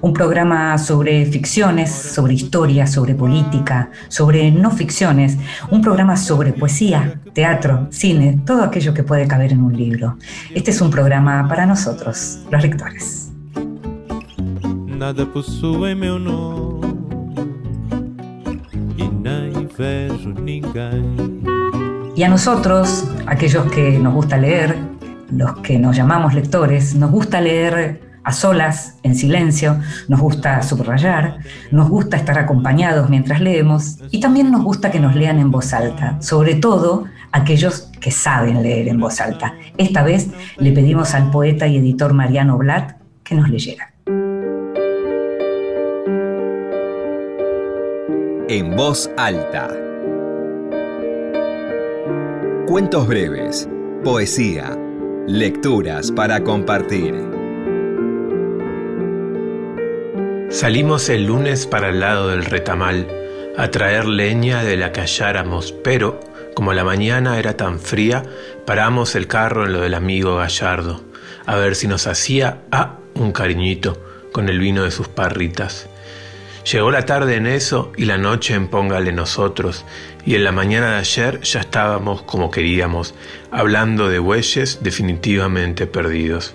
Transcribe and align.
un 0.00 0.12
programa 0.12 0.78
sobre 0.78 1.24
ficciones, 1.26 1.90
sobre 1.90 2.34
historia, 2.34 2.86
sobre 2.86 3.14
política, 3.14 3.90
sobre 4.08 4.50
no 4.50 4.70
ficciones, 4.70 5.36
un 5.70 5.80
programa 5.80 6.16
sobre 6.16 6.52
poesía, 6.52 7.20
teatro, 7.32 7.88
cine, 7.90 8.40
todo 8.44 8.62
aquello 8.62 8.94
que 8.94 9.02
puede 9.02 9.26
caber 9.26 9.52
en 9.52 9.62
un 9.62 9.76
libro. 9.76 10.16
Este 10.54 10.70
es 10.70 10.80
un 10.80 10.90
programa 10.90 11.46
para 11.48 11.66
nosotros, 11.66 12.40
los 12.50 12.62
lectores. 12.62 13.32
Nada 14.86 15.24
possui 15.26 15.94
meu 15.94 16.18
nome 16.18 16.88
y 22.16 22.22
a 22.24 22.28
nosotros, 22.28 23.04
aquellos 23.26 23.70
que 23.70 23.98
nos 23.98 24.12
gusta 24.12 24.36
leer, 24.36 24.76
los 25.30 25.58
que 25.58 25.78
nos 25.78 25.96
llamamos 25.96 26.34
lectores, 26.34 26.94
nos 26.96 27.10
gusta 27.10 27.40
leer 27.40 28.07
a 28.28 28.32
solas, 28.32 28.98
en 29.02 29.14
silencio, 29.14 29.80
nos 30.06 30.20
gusta 30.20 30.62
subrayar, 30.62 31.38
nos 31.70 31.88
gusta 31.88 32.18
estar 32.18 32.38
acompañados 32.38 33.08
mientras 33.08 33.40
leemos 33.40 33.98
y 34.10 34.20
también 34.20 34.50
nos 34.50 34.62
gusta 34.62 34.90
que 34.90 35.00
nos 35.00 35.14
lean 35.14 35.38
en 35.38 35.50
voz 35.50 35.72
alta, 35.72 36.20
sobre 36.20 36.54
todo 36.54 37.06
aquellos 37.32 37.90
que 38.00 38.10
saben 38.10 38.62
leer 38.62 38.88
en 38.88 39.00
voz 39.00 39.22
alta. 39.22 39.54
Esta 39.78 40.02
vez 40.02 40.28
le 40.58 40.72
pedimos 40.72 41.14
al 41.14 41.30
poeta 41.30 41.66
y 41.66 41.78
editor 41.78 42.12
Mariano 42.12 42.58
Blatt 42.58 42.98
que 43.24 43.34
nos 43.34 43.48
leyera. 43.48 43.94
en 48.50 48.74
voz 48.76 49.10
alta. 49.18 49.68
Cuentos 52.66 53.06
breves, 53.06 53.68
poesía, 54.02 54.74
lecturas 55.26 56.10
para 56.10 56.42
compartir. 56.42 57.37
Salimos 60.50 61.10
el 61.10 61.26
lunes 61.26 61.66
para 61.66 61.90
el 61.90 62.00
lado 62.00 62.28
del 62.28 62.46
retamal 62.46 63.06
a 63.58 63.70
traer 63.70 64.06
leña 64.06 64.64
de 64.64 64.78
la 64.78 64.92
que 64.92 65.02
halláramos, 65.02 65.72
pero 65.84 66.20
como 66.54 66.72
la 66.72 66.84
mañana 66.84 67.38
era 67.38 67.54
tan 67.58 67.78
fría, 67.78 68.22
paramos 68.64 69.14
el 69.14 69.26
carro 69.26 69.66
en 69.66 69.74
lo 69.74 69.80
del 69.80 69.92
amigo 69.92 70.36
Gallardo, 70.36 71.04
a 71.44 71.56
ver 71.56 71.76
si 71.76 71.86
nos 71.86 72.06
hacía 72.06 72.62
ah, 72.72 72.96
un 73.14 73.32
cariñito 73.32 74.02
con 74.32 74.48
el 74.48 74.58
vino 74.58 74.84
de 74.84 74.90
sus 74.90 75.06
parritas. 75.06 75.86
Llegó 76.72 76.90
la 76.90 77.04
tarde 77.04 77.36
en 77.36 77.46
eso 77.46 77.92
y 77.98 78.06
la 78.06 78.16
noche 78.16 78.54
en 78.54 78.68
Póngale 78.68 79.12
nosotros, 79.12 79.84
y 80.24 80.34
en 80.34 80.44
la 80.44 80.52
mañana 80.52 80.92
de 80.92 80.96
ayer 80.96 81.40
ya 81.42 81.60
estábamos 81.60 82.22
como 82.22 82.50
queríamos, 82.50 83.14
hablando 83.50 84.08
de 84.08 84.18
bueyes 84.18 84.78
definitivamente 84.82 85.86
perdidos. 85.86 86.54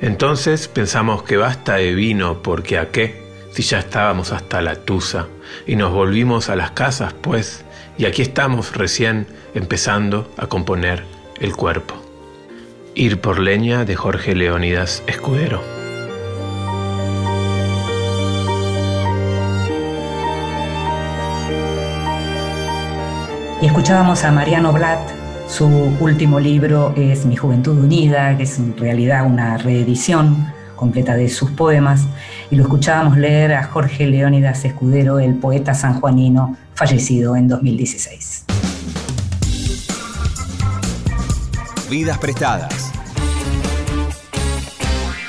Entonces 0.00 0.66
pensamos 0.68 1.22
que 1.22 1.36
basta 1.36 1.74
de 1.74 1.94
vino, 1.94 2.42
porque 2.42 2.78
a 2.78 2.88
qué, 2.88 3.22
si 3.52 3.62
ya 3.62 3.78
estábamos 3.80 4.32
hasta 4.32 4.62
la 4.62 4.76
tusa, 4.76 5.26
y 5.66 5.76
nos 5.76 5.92
volvimos 5.92 6.48
a 6.48 6.56
las 6.56 6.70
casas, 6.70 7.12
pues, 7.12 7.64
y 7.98 8.06
aquí 8.06 8.22
estamos 8.22 8.74
recién 8.74 9.26
empezando 9.54 10.32
a 10.38 10.46
componer 10.46 11.04
el 11.38 11.54
cuerpo. 11.54 11.94
Ir 12.94 13.20
por 13.20 13.38
leña 13.38 13.84
de 13.84 13.94
Jorge 13.94 14.34
Leónidas 14.34 15.02
Escudero. 15.06 15.62
Y 23.60 23.66
escuchábamos 23.66 24.24
a 24.24 24.32
Mariano 24.32 24.72
Blatt, 24.72 25.10
su 25.50 25.66
último 25.66 26.38
libro 26.38 26.94
es 26.96 27.26
Mi 27.26 27.36
Juventud 27.36 27.76
Unida, 27.76 28.36
que 28.36 28.44
es 28.44 28.58
en 28.58 28.76
realidad 28.78 29.26
una 29.26 29.58
reedición 29.58 30.50
completa 30.76 31.16
de 31.16 31.28
sus 31.28 31.50
poemas, 31.50 32.06
y 32.50 32.56
lo 32.56 32.62
escuchábamos 32.62 33.18
leer 33.18 33.52
a 33.54 33.64
Jorge 33.64 34.06
Leónidas 34.06 34.64
Escudero, 34.64 35.18
el 35.18 35.34
poeta 35.34 35.74
sanjuanino, 35.74 36.56
fallecido 36.74 37.36
en 37.36 37.48
2016. 37.48 38.44
Vidas 41.90 42.18
prestadas. 42.18 42.92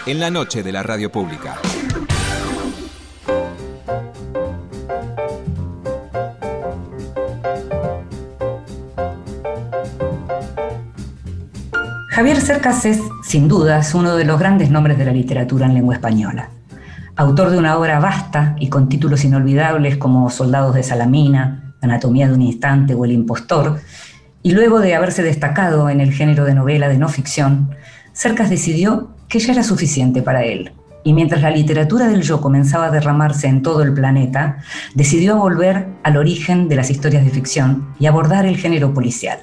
En 0.05 0.19
la 0.19 0.29
noche 0.29 0.63
de 0.63 0.71
la 0.71 0.83
radio 0.83 1.11
pública. 1.11 1.57
Javier 12.21 12.39
Cercas 12.39 12.85
es, 12.85 13.01
sin 13.23 13.47
dudas, 13.47 13.95
uno 13.95 14.15
de 14.15 14.25
los 14.25 14.37
grandes 14.37 14.69
nombres 14.69 14.95
de 14.99 15.05
la 15.05 15.11
literatura 15.11 15.65
en 15.65 15.73
lengua 15.73 15.95
española. 15.95 16.51
Autor 17.15 17.49
de 17.49 17.57
una 17.57 17.75
obra 17.79 17.99
vasta 17.99 18.55
y 18.59 18.69
con 18.69 18.89
títulos 18.89 19.25
inolvidables 19.25 19.97
como 19.97 20.29
Soldados 20.29 20.75
de 20.75 20.83
Salamina, 20.83 21.73
Anatomía 21.81 22.27
de 22.27 22.35
un 22.35 22.43
Instante 22.43 22.93
o 22.93 23.05
El 23.05 23.11
Impostor, 23.13 23.79
y 24.43 24.51
luego 24.51 24.81
de 24.81 24.93
haberse 24.93 25.23
destacado 25.23 25.89
en 25.89 25.99
el 25.99 26.13
género 26.13 26.45
de 26.45 26.53
novela 26.53 26.89
de 26.89 26.99
no 26.99 27.09
ficción, 27.09 27.71
Cercas 28.13 28.51
decidió 28.51 29.15
que 29.27 29.39
ya 29.39 29.53
era 29.53 29.63
suficiente 29.63 30.21
para 30.21 30.43
él. 30.43 30.73
Y 31.03 31.13
mientras 31.13 31.41
la 31.41 31.49
literatura 31.49 32.07
del 32.07 32.21
yo 32.21 32.39
comenzaba 32.39 32.85
a 32.85 32.91
derramarse 32.91 33.47
en 33.47 33.63
todo 33.63 33.81
el 33.81 33.95
planeta, 33.95 34.57
decidió 34.93 35.37
volver 35.37 35.87
al 36.03 36.17
origen 36.17 36.69
de 36.69 36.75
las 36.75 36.91
historias 36.91 37.25
de 37.25 37.31
ficción 37.31 37.95
y 37.99 38.05
abordar 38.05 38.45
el 38.45 38.57
género 38.57 38.93
policial. 38.93 39.39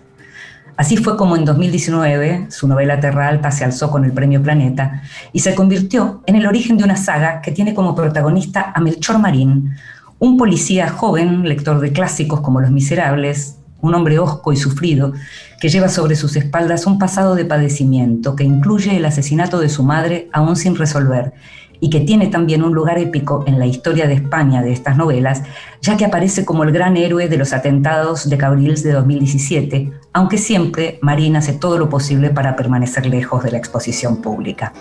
Así 0.78 0.96
fue 0.96 1.16
como 1.16 1.34
en 1.34 1.44
2019 1.44 2.46
su 2.50 2.68
novela 2.68 3.00
Terra 3.00 3.26
Alta 3.26 3.50
se 3.50 3.64
alzó 3.64 3.90
con 3.90 4.04
el 4.04 4.12
premio 4.12 4.40
Planeta 4.40 5.02
y 5.32 5.40
se 5.40 5.56
convirtió 5.56 6.22
en 6.26 6.36
el 6.36 6.46
origen 6.46 6.78
de 6.78 6.84
una 6.84 6.96
saga 6.96 7.40
que 7.40 7.50
tiene 7.50 7.74
como 7.74 7.96
protagonista 7.96 8.72
a 8.72 8.80
Melchor 8.80 9.18
Marín, 9.18 9.74
un 10.20 10.36
policía 10.36 10.88
joven, 10.88 11.48
lector 11.48 11.80
de 11.80 11.90
clásicos 11.90 12.42
como 12.42 12.60
Los 12.60 12.70
Miserables, 12.70 13.58
un 13.80 13.92
hombre 13.92 14.20
hosco 14.20 14.52
y 14.52 14.56
sufrido, 14.56 15.14
que 15.60 15.68
lleva 15.68 15.88
sobre 15.88 16.14
sus 16.14 16.36
espaldas 16.36 16.86
un 16.86 17.00
pasado 17.00 17.34
de 17.34 17.44
padecimiento 17.44 18.36
que 18.36 18.44
incluye 18.44 18.96
el 18.96 19.04
asesinato 19.04 19.58
de 19.58 19.70
su 19.70 19.82
madre 19.82 20.28
aún 20.32 20.54
sin 20.54 20.76
resolver 20.76 21.32
y 21.80 21.90
que 21.90 22.00
tiene 22.00 22.26
también 22.28 22.62
un 22.62 22.74
lugar 22.74 22.98
épico 22.98 23.44
en 23.46 23.58
la 23.58 23.66
historia 23.66 24.06
de 24.06 24.14
España 24.14 24.62
de 24.62 24.72
estas 24.72 24.96
novelas, 24.96 25.42
ya 25.80 25.96
que 25.96 26.04
aparece 26.04 26.44
como 26.44 26.64
el 26.64 26.72
gran 26.72 26.96
héroe 26.96 27.28
de 27.28 27.36
los 27.36 27.52
atentados 27.52 28.28
de 28.28 28.38
Cabrils 28.38 28.82
de 28.82 28.92
2017, 28.92 29.92
aunque 30.12 30.38
siempre 30.38 30.98
Marín 31.02 31.36
hace 31.36 31.52
todo 31.52 31.78
lo 31.78 31.88
posible 31.88 32.30
para 32.30 32.56
permanecer 32.56 33.06
lejos 33.06 33.44
de 33.44 33.52
la 33.52 33.58
exposición 33.58 34.20
pública. 34.22 34.72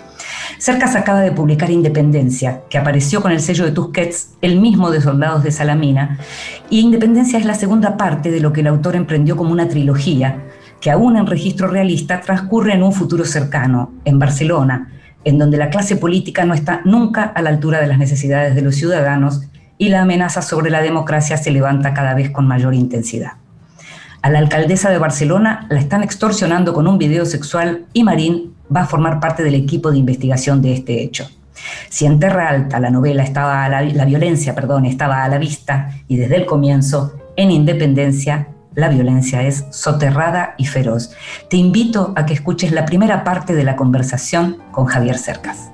Cercas 0.58 0.96
acaba 0.96 1.20
de 1.20 1.32
publicar 1.32 1.70
Independencia, 1.70 2.62
que 2.68 2.78
apareció 2.78 3.22
con 3.22 3.32
el 3.32 3.40
sello 3.40 3.64
de 3.64 3.72
Tusquets, 3.72 4.30
el 4.40 4.60
mismo 4.60 4.90
de 4.90 5.00
Soldados 5.00 5.44
de 5.44 5.52
Salamina, 5.52 6.18
y 6.70 6.80
Independencia 6.80 7.38
es 7.38 7.44
la 7.44 7.54
segunda 7.54 7.96
parte 7.96 8.30
de 8.30 8.40
lo 8.40 8.52
que 8.52 8.60
el 8.60 8.66
autor 8.66 8.96
emprendió 8.96 9.36
como 9.36 9.52
una 9.52 9.68
trilogía, 9.68 10.44
que 10.80 10.90
aún 10.90 11.16
en 11.16 11.26
registro 11.26 11.68
realista 11.68 12.20
transcurre 12.20 12.72
en 12.72 12.82
un 12.82 12.92
futuro 12.92 13.24
cercano, 13.24 13.92
en 14.04 14.18
Barcelona, 14.18 14.97
en 15.24 15.38
donde 15.38 15.56
la 15.56 15.70
clase 15.70 15.96
política 15.96 16.44
no 16.44 16.54
está 16.54 16.80
nunca 16.84 17.24
a 17.24 17.42
la 17.42 17.50
altura 17.50 17.80
de 17.80 17.86
las 17.86 17.98
necesidades 17.98 18.54
de 18.54 18.62
los 18.62 18.76
ciudadanos 18.76 19.42
y 19.76 19.88
la 19.88 20.02
amenaza 20.02 20.42
sobre 20.42 20.70
la 20.70 20.82
democracia 20.82 21.36
se 21.36 21.50
levanta 21.50 21.94
cada 21.94 22.14
vez 22.14 22.30
con 22.30 22.46
mayor 22.46 22.74
intensidad. 22.74 23.32
A 24.22 24.30
la 24.30 24.40
alcaldesa 24.40 24.90
de 24.90 24.98
Barcelona 24.98 25.66
la 25.70 25.78
están 25.78 26.02
extorsionando 26.02 26.72
con 26.72 26.88
un 26.88 26.98
video 26.98 27.24
sexual 27.24 27.86
y 27.92 28.02
Marín 28.02 28.54
va 28.74 28.82
a 28.82 28.86
formar 28.86 29.20
parte 29.20 29.44
del 29.44 29.54
equipo 29.54 29.90
de 29.90 29.98
investigación 29.98 30.60
de 30.60 30.74
este 30.74 31.02
hecho. 31.02 31.28
Si 31.88 32.06
en 32.06 32.18
Terra 32.18 32.48
Alta 32.48 32.80
la 32.80 32.90
novela 32.90 33.22
estaba 33.22 33.64
a 33.64 33.68
la, 33.68 33.82
la 33.82 34.04
violencia, 34.04 34.54
perdón, 34.54 34.86
estaba 34.86 35.24
a 35.24 35.28
la 35.28 35.38
vista 35.38 35.90
y 36.08 36.16
desde 36.16 36.36
el 36.36 36.46
comienzo, 36.46 37.14
en 37.36 37.52
Independencia 37.52 38.48
la 38.78 38.88
violencia 38.88 39.42
es 39.42 39.64
soterrada 39.72 40.54
y 40.56 40.66
feroz. 40.66 41.10
Te 41.50 41.56
invito 41.56 42.12
a 42.14 42.26
que 42.26 42.34
escuches 42.34 42.70
la 42.70 42.84
primera 42.84 43.24
parte 43.24 43.56
de 43.56 43.64
la 43.64 43.74
conversación 43.74 44.58
con 44.70 44.86
Javier 44.86 45.18
Cercas. 45.18 45.72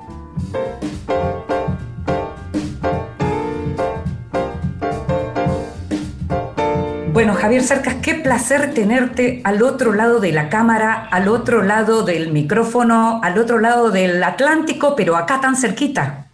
Bueno, 7.13 7.35
Javier 7.35 7.63
Cercas, 7.63 7.97
qué 7.97 8.15
placer 8.15 8.73
tenerte 8.73 9.43
al 9.45 9.63
otro 9.63 9.93
lado 9.93 10.19
de 10.19 10.33
la 10.33 10.49
cámara, 10.49 11.07
al 11.11 11.29
otro 11.29 11.63
lado 11.63 12.05
del 12.05 12.33
micrófono, 12.33 13.21
al 13.23 13.37
otro 13.37 13.59
lado 13.59 13.91
del 13.91 14.25
Atlántico, 14.25 14.97
pero 14.97 15.17
acá 15.17 15.43
tan 15.43 15.57
cerquita. 15.57 16.31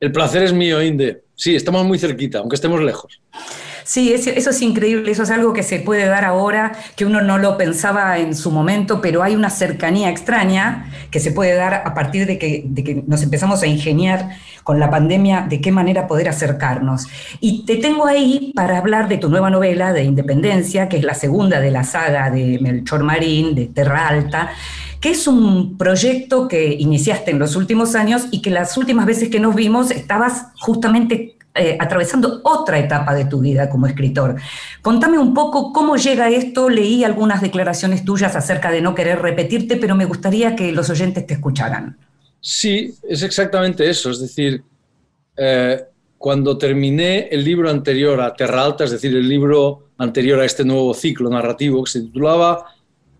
El 0.00 0.10
placer 0.10 0.42
es 0.42 0.52
mío, 0.52 0.82
Inde. 0.82 1.22
Sí, 1.36 1.54
estamos 1.54 1.84
muy 1.86 2.00
cerquita, 2.00 2.40
aunque 2.40 2.56
estemos 2.56 2.82
lejos. 2.82 3.20
Sí, 3.86 4.12
eso, 4.12 4.30
es 4.30 4.62
increíble, 4.62 5.12
eso 5.12 5.22
es 5.22 5.30
algo 5.30 5.52
que 5.52 5.62
se 5.62 5.78
puede 5.78 6.06
dar 6.06 6.24
ahora, 6.24 6.72
que 6.96 7.04
uno 7.06 7.22
no 7.22 7.38
lo 7.38 7.56
pensaba 7.56 8.18
en 8.18 8.34
su 8.34 8.50
momento, 8.50 9.00
pero 9.00 9.22
hay 9.22 9.36
una 9.36 9.48
cercanía 9.48 10.10
extraña 10.10 10.90
que 11.12 11.20
se 11.20 11.30
puede 11.30 11.54
dar 11.54 11.72
a 11.72 11.94
partir 11.94 12.26
de 12.26 12.36
que, 12.36 12.64
de 12.66 12.82
que 12.82 13.04
nos 13.06 13.22
empezamos 13.22 13.62
a 13.62 13.68
ingeniar 13.68 14.30
con 14.64 14.80
la 14.80 14.90
pandemia 14.90 15.46
de 15.48 15.60
qué 15.60 15.70
manera 15.70 16.08
poder 16.08 16.28
acercarnos. 16.28 17.06
Y 17.38 17.64
te 17.64 17.76
tengo 17.76 18.08
ahí 18.08 18.50
para 18.56 18.78
hablar 18.78 19.06
de 19.06 19.18
tu 19.18 19.28
nueva 19.28 19.50
novela 19.50 19.92
de 19.92 20.02
Independencia, 20.02 20.88
que 20.88 20.96
es 20.96 21.04
la 21.04 21.14
segunda 21.14 21.60
de 21.60 21.70
la 21.70 21.84
saga 21.84 22.28
de 22.28 22.58
Melchor 22.60 23.04
Marín, 23.04 23.54
de 23.54 23.66
Terra 23.66 24.08
Alta, 24.08 24.50
que 25.00 25.10
es 25.10 25.28
un 25.28 25.78
proyecto 25.78 26.48
que 26.48 26.74
iniciaste 26.74 27.30
en 27.30 27.38
los 27.38 27.54
últimos 27.54 27.94
años 27.94 28.26
y 28.32 28.42
que 28.42 28.50
las 28.50 28.76
últimas 28.76 29.06
veces 29.06 29.28
que 29.28 29.38
nos 29.38 29.54
vimos 29.54 29.92
estabas 29.92 30.46
justamente 30.58 31.35
eh, 31.56 31.76
atravesando 31.80 32.40
otra 32.44 32.78
etapa 32.78 33.14
de 33.14 33.24
tu 33.24 33.40
vida 33.40 33.68
como 33.68 33.86
escritor. 33.86 34.36
Contame 34.82 35.18
un 35.18 35.34
poco 35.34 35.72
cómo 35.72 35.96
llega 35.96 36.28
esto. 36.28 36.68
Leí 36.68 37.04
algunas 37.04 37.40
declaraciones 37.40 38.04
tuyas 38.04 38.36
acerca 38.36 38.70
de 38.70 38.80
no 38.80 38.94
querer 38.94 39.20
repetirte, 39.20 39.76
pero 39.76 39.94
me 39.94 40.04
gustaría 40.04 40.54
que 40.54 40.72
los 40.72 40.90
oyentes 40.90 41.26
te 41.26 41.34
escucharan. 41.34 41.98
Sí, 42.40 42.94
es 43.08 43.22
exactamente 43.22 43.88
eso. 43.88 44.10
Es 44.10 44.20
decir, 44.20 44.62
eh, 45.36 45.84
cuando 46.18 46.56
terminé 46.56 47.28
el 47.30 47.44
libro 47.44 47.70
anterior 47.70 48.20
a 48.20 48.34
Terra 48.34 48.64
Alta, 48.64 48.84
es 48.84 48.90
decir, 48.90 49.14
el 49.14 49.28
libro 49.28 49.90
anterior 49.98 50.40
a 50.40 50.44
este 50.44 50.64
nuevo 50.64 50.92
ciclo 50.94 51.30
narrativo 51.30 51.82
que 51.84 51.90
se 51.90 52.00
titulaba 52.02 52.66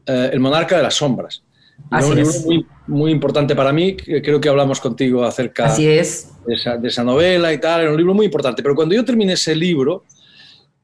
eh, 0.07 0.31
El 0.33 0.41
monarca 0.41 0.77
de 0.77 0.83
las 0.83 0.95
sombras. 0.95 1.43
un 1.91 2.15
libro 2.15 2.33
muy, 2.45 2.67
muy, 2.87 3.11
importante 3.11 3.55
para 3.55 3.73
mí, 3.73 3.97
creo 3.97 4.41
que 4.41 4.49
hablamos 4.49 4.81
contigo 4.81 5.25
acerca 5.25 5.67
Así 5.67 5.89
es 5.89 6.31
de 6.47 6.89
esa, 6.89 7.05
novela 7.05 7.53
y 7.53 7.59
tal, 7.59 7.83
era 7.83 7.91
un 7.91 7.97
libro 7.97 8.15
muy 8.15 8.27
importante. 8.27 8.63
Pero 8.63 8.75
cuando 8.75 8.95
yo 8.95 9.05
terminé 9.05 9.33
ese 9.33 9.55
libro, 9.55 10.05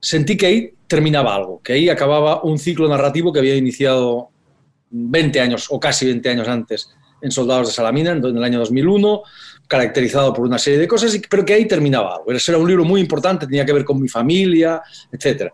sentí 0.01 0.37
que 0.37 0.47
ahí 0.47 0.71
terminaba 0.87 1.35
algo, 1.35 1.61
que 1.63 1.75
ahí 1.75 1.89
acababa 1.89 2.43
un 2.43 2.59
ciclo 2.59 2.89
narrativo 2.89 3.33
que 3.33 3.39
había 3.39 3.55
iniciado 3.55 4.31
20 4.91 5.41
años 5.41 5.67
o 5.71 5.79
casi 5.79 6.07
20 6.07 6.29
años 6.29 6.49
antes 6.49 6.91
en 7.21 7.31
Soldados 7.31 7.69
de 7.69 7.75
Salamina, 7.75 8.11
en 8.11 8.25
el 8.25 8.43
año 8.43 8.59
2001, 8.59 9.23
caracterizado 9.69 10.35
por 10.35 10.45
una 10.45 10.59
serie 10.59 10.81
de 10.81 10.89
cosas, 10.89 11.17
pero 11.31 11.45
que 11.45 11.55
ahí 11.55 11.67
terminaba 11.67 12.17
algo. 12.17 12.33
Era 12.33 12.59
un 12.59 12.67
libro 12.67 12.85
muy 12.85 13.01
importante, 13.01 13.47
tenía 13.47 13.65
que 13.65 13.73
ver 13.73 13.85
con 13.85 14.01
mi 14.01 14.09
familia, 14.09 14.83
etc. 15.13 15.53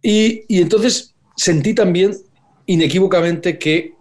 Y, 0.00 0.44
y 0.46 0.62
entonces 0.62 1.12
sentí 1.34 1.74
también 1.74 2.16
inequívocamente 2.66 3.58
que, 3.58 3.95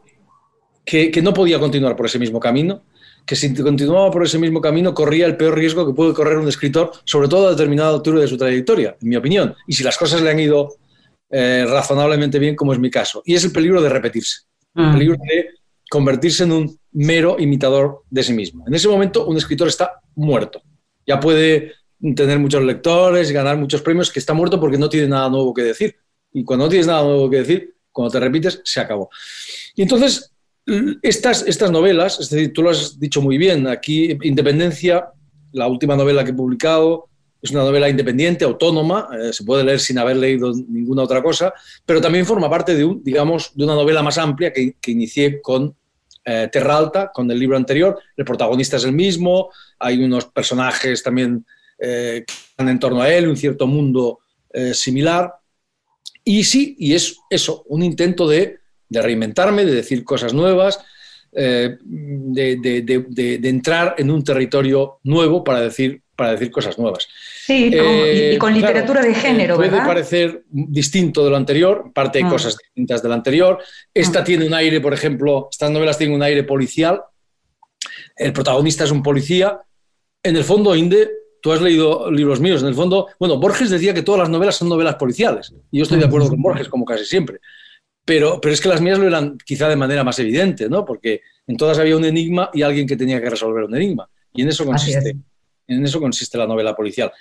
que, 0.86 1.12
que 1.12 1.22
no 1.22 1.34
podía 1.34 1.60
continuar 1.60 1.96
por 1.96 2.06
ese 2.06 2.20
mismo 2.20 2.40
camino, 2.40 2.84
que 3.26 3.36
si 3.36 3.54
continuaba 3.56 4.12
por 4.12 4.24
ese 4.24 4.38
mismo 4.38 4.62
camino 4.62 4.94
corría 4.94 5.26
el 5.26 5.36
peor 5.36 5.56
riesgo 5.56 5.86
que 5.86 5.94
puede 5.94 6.14
correr 6.14 6.38
un 6.38 6.48
escritor, 6.48 6.92
sobre 7.06 7.28
todo 7.28 7.48
a 7.48 7.52
determinada 7.52 7.90
altura 7.90 8.22
de 8.22 8.28
su 8.28 8.38
trayectoria, 8.38 8.96
en 9.02 9.10
mi 9.10 9.16
opinión. 9.16 9.56
Y 9.68 9.74
si 9.74 9.84
las 9.84 9.98
cosas 9.98 10.22
le 10.22 10.30
han 10.30 10.40
ido 10.40 10.76
eh, 11.32 11.66
razonablemente 11.68 12.38
bien, 12.38 12.56
como 12.56 12.72
es 12.72 12.80
mi 12.80 12.92
caso. 12.92 13.24
Y 13.26 13.34
es 13.34 13.44
el 13.44 13.52
peligro 13.52 13.82
de 13.82 13.90
repetirse, 13.90 14.42
el 14.76 14.86
mm. 14.86 14.94
peligro 14.94 15.16
de 15.16 15.50
convertirse 15.90 16.44
en 16.44 16.52
un 16.52 16.80
mero 16.92 17.38
imitador 17.40 18.04
de 18.10 18.24
sí 18.24 18.34
mismo. 18.34 18.64
En 18.68 18.74
ese 18.76 18.88
momento 18.88 19.26
un 19.26 19.38
escritor 19.38 19.68
está 19.68 20.02
muerto. 20.16 20.62
Ya 21.08 21.20
puede 21.20 21.74
tener 22.16 22.38
muchos 22.38 22.64
lectores, 22.64 23.32
ganar 23.32 23.58
muchos 23.58 23.82
premios, 23.82 24.12
que 24.12 24.20
está 24.20 24.34
muerto 24.34 24.60
porque 24.60 24.78
no 24.78 24.90
tiene 24.90 25.08
nada 25.08 25.30
nuevo 25.30 25.54
que 25.54 25.64
decir. 25.64 25.96
Y 26.32 26.44
cuando 26.44 26.66
no 26.66 26.70
tienes 26.70 26.88
nada 26.88 27.04
nuevo 27.04 27.30
que 27.30 27.38
decir, 27.38 27.76
cuando 27.92 28.12
te 28.12 28.20
repites, 28.20 28.62
se 28.64 28.80
acabó. 28.80 29.10
Y 29.76 29.82
entonces 29.82 30.35
estas, 31.02 31.44
estas 31.48 31.72
novelas, 31.72 32.20
es 32.20 32.30
decir, 32.30 32.54
tú 32.54 32.64
lo 32.64 32.72
has 32.72 33.00
dicho 33.00 33.22
muy 33.22 33.38
bien, 33.38 33.68
aquí 33.68 34.18
Independencia, 34.24 35.10
la 35.52 35.68
última 35.68 35.96
novela 35.96 36.24
que 36.24 36.32
he 36.32 36.34
publicado, 36.34 37.08
es 37.46 37.52
una 37.52 37.64
novela 37.64 37.88
independiente, 37.88 38.44
autónoma, 38.44 39.08
eh, 39.14 39.32
se 39.32 39.44
puede 39.44 39.64
leer 39.64 39.80
sin 39.80 40.00
haber 40.00 40.18
leído 40.18 40.52
ninguna 40.68 41.04
otra 41.04 41.22
cosa, 41.22 41.54
pero 41.86 42.02
también 42.02 42.26
forma 42.26 42.50
parte 42.50 42.76
de, 42.76 42.84
un, 42.84 43.04
digamos, 43.04 43.52
de 43.54 43.64
una 43.64 43.76
novela 43.76 44.02
más 44.02 44.18
amplia 44.18 44.52
que, 44.52 44.76
inicié 44.88 45.42
con 45.42 45.76
eh, 46.26 46.50
Terra 46.52 46.78
Alta, 46.78 47.12
con 47.14 47.30
el 47.30 47.38
libro 47.38 47.56
anterior. 47.56 48.00
El 48.18 48.26
protagonista 48.26 48.78
es 48.78 48.86
el 48.86 48.94
mismo, 48.94 49.52
hay 49.78 50.04
unos 50.04 50.26
personajes 50.26 51.04
también 51.04 51.46
eh, 51.78 52.24
que 52.26 52.34
están 52.34 52.70
en 52.70 52.80
torno 52.80 53.02
a 53.02 53.14
él, 53.14 53.28
un 53.28 53.38
cierto 53.38 53.68
mundo 53.68 54.20
similar. 54.72 55.34
Y 56.24 56.46
sí, 56.46 56.78
y 56.80 56.94
es 56.94 57.18
eso, 57.30 57.66
un 57.68 57.84
intento 57.84 58.26
de 58.26 58.60
de 58.90 59.02
reinventarme, 59.02 59.66
de 59.66 59.74
decir 59.74 60.04
cosas 60.04 60.34
nuevas, 60.34 60.80
eh, 61.38 61.78
de, 61.84 63.40
entrar 63.44 63.96
en 63.98 64.10
un 64.10 64.24
territorio 64.24 65.00
nuevo 65.04 65.44
para 65.44 65.60
decir, 65.60 66.02
para 66.16 66.32
decir 66.32 66.50
cosas 66.50 66.80
nuevas. 66.80 67.08
Sí, 67.46 67.72
y, 67.74 68.38
con 68.38 68.54
eh, 68.54 68.56
literatura 68.56 69.02
de 69.02 69.14
género, 69.14 69.58
puede 69.58 69.78
parecer 69.78 70.44
distinto 70.50 71.26
de 71.26 71.32
lo 71.32 71.36
anterior, 71.36 71.92
parte 71.94 72.20
de 72.20 72.26
mm. 72.26 72.30
cosas 72.30 72.58
distintas 72.58 73.02
de 73.04 73.10
lo 73.10 73.16
anterior. 73.16 73.62
Esta 73.94 74.22
mm. 74.22 74.24
tiene 74.24 74.48
un 74.48 74.54
aire, 74.54 74.80
por 74.80 74.94
ejemplo, 74.94 75.50
estas 75.52 75.72
novelas 75.72 75.98
tienen 75.98 76.16
un 76.16 76.24
aire 76.24 76.44
policial. 76.44 77.02
El 78.16 78.32
protagonista 78.32 78.86
es 78.86 78.92
un 78.92 79.04
policía. 79.04 79.60
En 80.24 80.38
el 80.38 80.44
fondo, 80.46 80.74
Inde, 80.74 81.10
tú 81.42 81.52
has 81.52 81.62
leído 81.62 82.10
libros 82.10 82.40
míos, 82.40 82.62
en 82.62 82.70
el 82.70 82.76
fondo, 82.76 83.10
bueno, 83.20 83.38
Borges 83.38 83.70
decía 83.70 83.94
que 83.94 84.02
todas 84.02 84.20
las 84.20 84.30
novelas 84.30 84.56
son 84.56 84.70
novelas 84.70 84.96
policiales. 84.96 85.54
Y 85.70 85.80
yo 85.80 85.84
estoy 85.84 86.00
de 86.00 86.06
acuerdo 86.06 86.30
con 86.30 86.42
Borges, 86.42 86.70
como 86.70 86.86
casi 86.86 87.04
siempre. 87.04 87.40
Pero, 88.06 88.40
pero 88.40 88.54
es 88.54 88.62
que 88.62 88.70
las 88.70 88.82
mías 88.82 89.00
lo 89.00 89.08
eran 89.08 89.38
quizá 89.44 89.68
de 89.68 89.76
manera 89.76 90.04
más 90.04 90.20
evidente, 90.20 90.70
¿no? 90.70 90.86
Porque 90.86 91.22
en 91.48 91.58
todas 91.58 91.80
había 91.80 91.98
un 91.98 92.06
enigma 92.06 92.52
y 92.54 92.62
alguien 92.62 92.88
que 92.88 92.96
tenía 92.96 93.20
que 93.20 93.30
resolver 93.30 93.64
un 93.64 93.76
enigma. 93.76 94.08
Y 94.34 94.44
en 94.44 94.50
eso 94.50 94.64
consiste, 94.64 95.18
en 95.68 95.84
eso 95.84 96.00
consiste 96.00 96.38
la 96.38 96.46
novela 96.46 96.76
policial. 96.76 97.12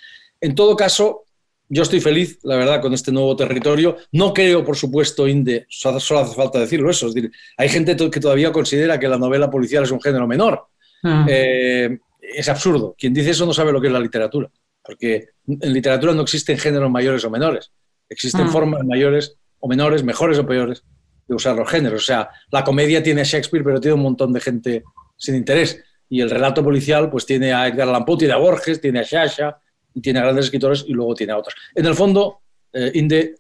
En 0.41 0.55
todo 0.55 0.77
caso, 0.77 1.25
yo 1.69 1.83
estoy 1.83 2.01
feliz, 2.01 2.39
la 2.43 2.57
verdad, 2.57 2.83
con 2.83 2.93
este 2.93 3.11
nuevo 3.13 3.35
territorio. 3.35 3.97
No 4.13 4.35
creo, 4.35 4.65
por 4.65 4.77
supuesto, 4.77 5.27
Inde, 5.27 5.67
solo 5.69 5.97
hace 5.97 6.35
falta 6.35 6.59
decirlo 6.59 6.91
eso. 6.91 7.09
Es 7.09 7.15
decir, 7.15 7.33
hay 7.57 7.69
gente 7.69 7.97
que 7.97 8.21
todavía 8.21 8.53
considera 8.53 9.01
que 9.01 9.09
la 9.09 9.17
novela 9.17 9.51
policial 9.51 9.85
es 9.85 9.91
un 9.91 10.01
género 10.01 10.27
menor. 10.27 10.67
Ah. 11.03 11.27
Eh, 11.29 11.99
es 12.21 12.49
absurdo. 12.49 12.95
Quien 12.99 13.15
dice 13.15 13.31
eso 13.31 13.47
no 13.47 13.55
sabe 13.55 13.73
lo 13.73 13.81
que 13.81 13.87
es 13.87 13.93
la 13.93 14.01
literatura, 14.01 14.51
porque 14.83 15.31
en 15.47 15.73
literatura 15.73 16.13
no 16.13 16.23
existen 16.23 16.59
géneros 16.59 16.91
mayores 16.91 17.25
o 17.25 17.31
menores. 17.31 17.71
Existen 18.09 18.43
ah. 18.43 18.51
formas 18.51 18.85
mayores 18.85 19.37
o 19.65 19.69
menores, 19.69 20.05
mejores 20.05 20.39
o 20.39 20.47
peores, 20.47 20.85
de 21.27 21.35
usar 21.35 21.57
los 21.57 21.71
géneros. 21.71 22.03
O 22.03 22.05
sea, 22.05 22.29
la 22.51 22.63
comedia 22.63 23.03
tiene 23.03 23.23
a 23.23 23.25
Shakespeare, 23.25 23.65
pero 23.65 23.81
tiene 23.81 23.95
un 23.95 24.03
montón 24.03 24.31
de 24.31 24.41
gente 24.41 24.85
sin 25.17 25.37
interés. 25.37 25.83
Y 26.11 26.21
el 26.21 26.29
relato 26.29 26.63
policial, 26.63 27.11
pues 27.11 27.25
tiene 27.25 27.55
a 27.55 27.67
Edgar 27.67 27.89
Allan 27.89 28.05
Poe, 28.05 28.19
tiene 28.19 28.35
a 28.35 28.37
Borges, 28.37 28.79
tiene 28.79 29.01
a 29.01 29.05
Shasha, 29.05 29.57
y 29.95 30.03
tiene 30.03 30.19
a 30.19 30.23
grandes 30.23 30.45
escritores 30.45 30.85
y 30.87 30.93
luego 30.93 31.15
tiene 31.15 31.33
a 31.33 31.39
otros. 31.39 31.55
En 31.75 31.87
el 31.87 31.95
fondo, 31.95 32.43
eh, 32.75 32.91
Inde, 32.93 33.37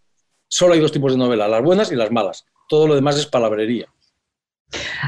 solo 0.48 0.72
hay 0.72 0.80
dos 0.80 0.92
tipos 0.92 1.12
de 1.12 1.18
novelas, 1.18 1.50
las 1.50 1.62
buenas 1.62 1.92
y 1.92 1.94
las 1.94 2.10
malas. 2.10 2.46
Todo 2.70 2.86
lo 2.86 2.94
demás 2.94 3.18
es 3.18 3.26
palabrería. 3.26 3.92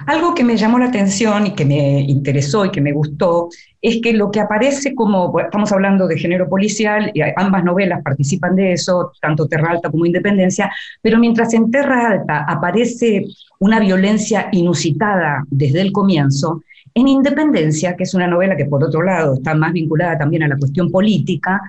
Algo 0.06 0.34
que 0.34 0.44
me 0.44 0.56
llamó 0.56 0.78
la 0.78 0.86
atención 0.86 1.46
y 1.46 1.54
que 1.54 1.64
me 1.64 2.00
interesó 2.00 2.64
y 2.64 2.70
que 2.70 2.80
me 2.80 2.92
gustó 2.92 3.48
es 3.80 4.00
que 4.02 4.12
lo 4.12 4.30
que 4.30 4.40
aparece 4.40 4.94
como, 4.94 5.38
estamos 5.38 5.70
hablando 5.72 6.06
de 6.06 6.18
género 6.18 6.48
policial, 6.48 7.10
y 7.14 7.20
ambas 7.36 7.64
novelas 7.64 8.02
participan 8.02 8.56
de 8.56 8.72
eso, 8.72 9.12
tanto 9.20 9.46
Terra 9.46 9.70
Alta 9.70 9.90
como 9.90 10.06
Independencia, 10.06 10.72
pero 11.00 11.18
mientras 11.18 11.54
en 11.54 11.70
Terra 11.70 12.10
Alta 12.10 12.44
aparece 12.48 13.24
una 13.58 13.78
violencia 13.78 14.48
inusitada 14.52 15.44
desde 15.48 15.80
el 15.80 15.92
comienzo, 15.92 16.62
en 16.94 17.08
Independencia, 17.08 17.94
que 17.94 18.04
es 18.04 18.14
una 18.14 18.26
novela 18.26 18.56
que 18.56 18.64
por 18.64 18.82
otro 18.82 19.02
lado 19.02 19.34
está 19.34 19.54
más 19.54 19.72
vinculada 19.72 20.18
también 20.18 20.42
a 20.42 20.48
la 20.48 20.56
cuestión 20.56 20.90
política, 20.90 21.60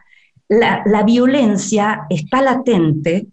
la, 0.49 0.81
la 0.85 1.03
violencia 1.03 2.05
está 2.09 2.41
latente 2.41 3.27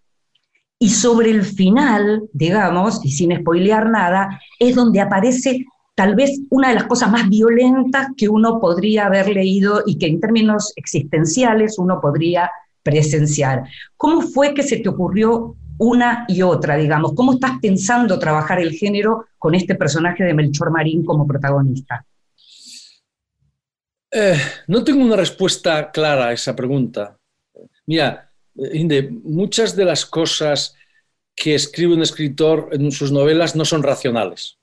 y 0.84 0.90
sobre 0.90 1.30
el 1.30 1.44
final, 1.44 2.28
digamos, 2.34 3.02
y 3.02 3.10
sin 3.10 3.34
spoilear 3.34 3.88
nada, 3.88 4.38
es 4.58 4.74
donde 4.74 5.00
aparece 5.00 5.64
tal 5.94 6.14
vez 6.14 6.38
una 6.50 6.68
de 6.68 6.74
las 6.74 6.84
cosas 6.84 7.10
más 7.10 7.26
violentas 7.30 8.08
que 8.18 8.28
uno 8.28 8.60
podría 8.60 9.06
haber 9.06 9.30
leído 9.30 9.82
y 9.86 9.96
que 9.96 10.08
en 10.08 10.20
términos 10.20 10.74
existenciales 10.76 11.78
uno 11.78 12.02
podría 12.02 12.50
presenciar. 12.82 13.62
¿Cómo 13.96 14.20
fue 14.20 14.52
que 14.52 14.62
se 14.62 14.76
te 14.76 14.90
ocurrió 14.90 15.56
una 15.78 16.26
y 16.28 16.42
otra, 16.42 16.76
digamos? 16.76 17.14
¿Cómo 17.14 17.32
estás 17.32 17.52
pensando 17.62 18.18
trabajar 18.18 18.60
el 18.60 18.72
género 18.72 19.24
con 19.38 19.54
este 19.54 19.76
personaje 19.76 20.22
de 20.22 20.34
Melchor 20.34 20.70
Marín 20.70 21.02
como 21.02 21.26
protagonista? 21.26 22.04
Eh, 24.10 24.36
no 24.68 24.84
tengo 24.84 25.02
una 25.02 25.16
respuesta 25.16 25.90
clara 25.90 26.26
a 26.26 26.32
esa 26.34 26.54
pregunta. 26.54 27.16
Mira, 27.86 28.23
Inde, 28.56 29.10
muchas 29.10 29.74
de 29.76 29.84
las 29.84 30.06
cosas 30.06 30.74
que 31.34 31.54
escribe 31.54 31.94
un 31.94 32.02
escritor 32.02 32.68
en 32.72 32.92
sus 32.92 33.10
novelas 33.10 33.56
no 33.56 33.64
son 33.64 33.82
racionales. 33.82 34.58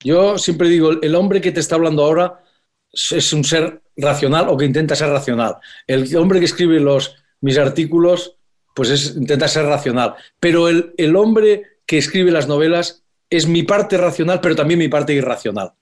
Yo 0.00 0.38
siempre 0.38 0.68
digo, 0.68 0.92
el 1.02 1.14
hombre 1.14 1.40
que 1.40 1.52
te 1.52 1.60
está 1.60 1.74
hablando 1.74 2.04
ahora 2.04 2.44
es 2.92 3.32
un 3.32 3.44
ser 3.44 3.82
racional 3.96 4.48
o 4.48 4.56
que 4.56 4.64
intenta 4.64 4.94
ser 4.94 5.08
racional. 5.08 5.56
El 5.86 6.14
hombre 6.16 6.38
que 6.38 6.44
escribe 6.44 6.78
los, 6.80 7.16
mis 7.40 7.58
artículos, 7.58 8.36
pues 8.74 9.16
intenta 9.16 9.48
ser 9.48 9.64
racional. 9.64 10.14
Pero 10.38 10.68
el, 10.68 10.94
el 10.96 11.16
hombre 11.16 11.80
que 11.86 11.98
escribe 11.98 12.30
las 12.30 12.46
novelas 12.46 13.04
es 13.30 13.46
mi 13.46 13.62
parte 13.62 13.96
racional, 13.96 14.40
pero 14.40 14.54
también 14.54 14.78
mi 14.78 14.88
parte 14.88 15.12
irracional. 15.12 15.72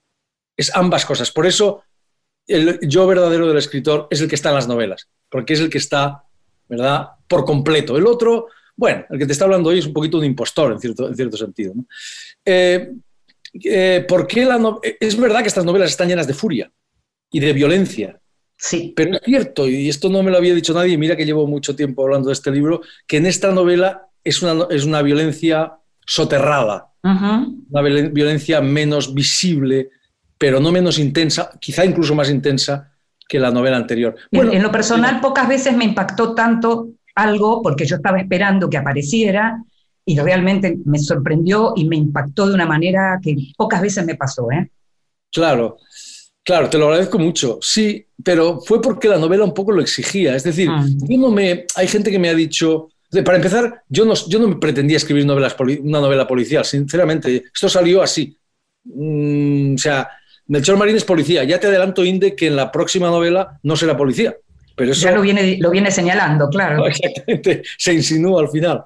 Es 0.56 0.74
ambas 0.74 1.04
cosas. 1.04 1.30
Por 1.30 1.46
eso 1.46 1.82
el 2.46 2.78
yo 2.82 3.06
verdadero 3.06 3.48
del 3.48 3.58
escritor 3.58 4.06
es 4.10 4.20
el 4.20 4.28
que 4.28 4.34
está 4.34 4.50
en 4.50 4.54
las 4.56 4.68
novelas, 4.68 5.08
porque 5.28 5.54
es 5.54 5.60
el 5.60 5.70
que 5.70 5.78
está, 5.78 6.24
¿verdad?, 6.76 7.08
por 7.28 7.44
completo. 7.44 7.96
El 7.96 8.06
otro, 8.06 8.48
bueno, 8.76 9.04
el 9.10 9.18
que 9.18 9.26
te 9.26 9.32
está 9.32 9.44
hablando 9.44 9.70
hoy 9.70 9.78
es 9.78 9.86
un 9.86 9.92
poquito 9.92 10.18
un 10.18 10.24
impostor 10.24 10.72
en 10.72 10.78
cierto, 10.78 11.08
en 11.08 11.14
cierto 11.14 11.36
sentido. 11.36 11.74
¿no? 11.74 11.86
Eh, 12.44 12.92
eh, 13.62 14.04
¿por 14.08 14.26
qué 14.26 14.44
la 14.44 14.58
no 14.58 14.80
es 14.82 15.16
verdad 15.16 15.40
que 15.40 15.48
estas 15.48 15.64
novelas 15.64 15.90
están 15.90 16.08
llenas 16.08 16.26
de 16.26 16.34
furia 16.34 16.70
y 17.34 17.40
de 17.40 17.52
violencia. 17.52 18.20
Sí. 18.56 18.92
Pero 18.94 19.14
es 19.14 19.20
cierto, 19.24 19.68
y 19.68 19.88
esto 19.88 20.08
no 20.08 20.22
me 20.22 20.30
lo 20.30 20.36
había 20.36 20.54
dicho 20.54 20.72
nadie, 20.72 20.96
mira 20.96 21.16
que 21.16 21.26
llevo 21.26 21.48
mucho 21.48 21.74
tiempo 21.74 22.04
hablando 22.04 22.28
de 22.28 22.32
este 22.32 22.52
libro, 22.52 22.80
que 23.08 23.16
en 23.16 23.26
esta 23.26 23.50
novela 23.50 24.06
es 24.22 24.40
una, 24.40 24.66
es 24.70 24.84
una 24.84 25.02
violencia 25.02 25.72
soterrada, 26.06 26.92
una 27.02 27.82
violencia 27.82 28.60
menos 28.60 29.12
visible, 29.12 29.90
pero 30.38 30.60
no 30.60 30.70
menos 30.70 31.00
intensa, 31.00 31.50
quizá 31.60 31.84
incluso 31.84 32.14
más 32.14 32.30
intensa 32.30 32.93
que 33.28 33.38
la 33.38 33.50
novela 33.50 33.76
anterior. 33.76 34.14
Bueno, 34.30 34.52
en, 34.52 34.62
lo 34.62 34.70
personal, 34.70 35.20
pocas 35.20 35.48
veces 35.48 35.76
me 35.76 35.84
impactó 35.84 36.34
tanto 36.34 36.88
algo 37.14 37.62
porque 37.62 37.86
yo 37.86 37.96
estaba 37.96 38.18
esperando 38.18 38.68
que 38.68 38.76
apareciera 38.76 39.62
y 40.04 40.18
realmente 40.18 40.78
me 40.84 40.98
sorprendió 40.98 41.72
y 41.76 41.86
me 41.86 41.96
impactó 41.96 42.46
de 42.46 42.54
una 42.54 42.66
manera 42.66 43.18
que 43.22 43.36
pocas 43.56 43.80
veces 43.80 44.04
me 44.04 44.16
pasó. 44.16 44.50
¿eh? 44.52 44.70
Claro, 45.32 45.78
claro, 46.42 46.68
te 46.68 46.78
lo 46.78 46.86
agradezco 46.86 47.18
mucho. 47.18 47.58
Sí, 47.62 48.06
pero 48.22 48.60
fue 48.60 48.82
porque 48.82 49.08
la 49.08 49.18
novela 49.18 49.44
un 49.44 49.54
poco 49.54 49.72
lo 49.72 49.80
exigía. 49.80 50.36
Es 50.36 50.44
decir, 50.44 50.68
ah. 50.70 50.84
yo 50.86 51.18
no 51.18 51.30
me, 51.30 51.64
hay 51.76 51.88
gente 51.88 52.10
que 52.10 52.18
me 52.18 52.28
ha 52.28 52.34
dicho, 52.34 52.90
para 53.24 53.36
empezar, 53.36 53.82
yo 53.88 54.04
no, 54.04 54.14
yo 54.28 54.38
no 54.38 54.60
pretendía 54.60 54.98
escribir 54.98 55.24
novelas, 55.24 55.56
una 55.80 56.00
novela 56.00 56.26
policial, 56.26 56.64
sinceramente. 56.64 57.44
Esto 57.54 57.68
salió 57.68 58.02
así. 58.02 58.36
Mm, 58.84 59.74
o 59.74 59.78
sea, 59.78 60.08
Melchor 60.46 60.76
Marín 60.76 60.96
es 60.96 61.04
policía. 61.04 61.44
Ya 61.44 61.58
te 61.58 61.66
adelanto, 61.66 62.04
Inde, 62.04 62.36
que 62.36 62.46
en 62.46 62.56
la 62.56 62.70
próxima 62.70 63.08
novela 63.08 63.58
no 63.62 63.76
será 63.76 63.96
policía. 63.96 64.36
Pero 64.76 64.92
eso, 64.92 65.02
ya 65.02 65.14
lo 65.14 65.22
viene, 65.22 65.56
lo 65.60 65.70
viene 65.70 65.90
señalando, 65.90 66.48
claro. 66.48 66.86
Exactamente, 66.88 67.62
se 67.78 67.94
insinúa 67.94 68.42
al 68.42 68.50
final. 68.50 68.84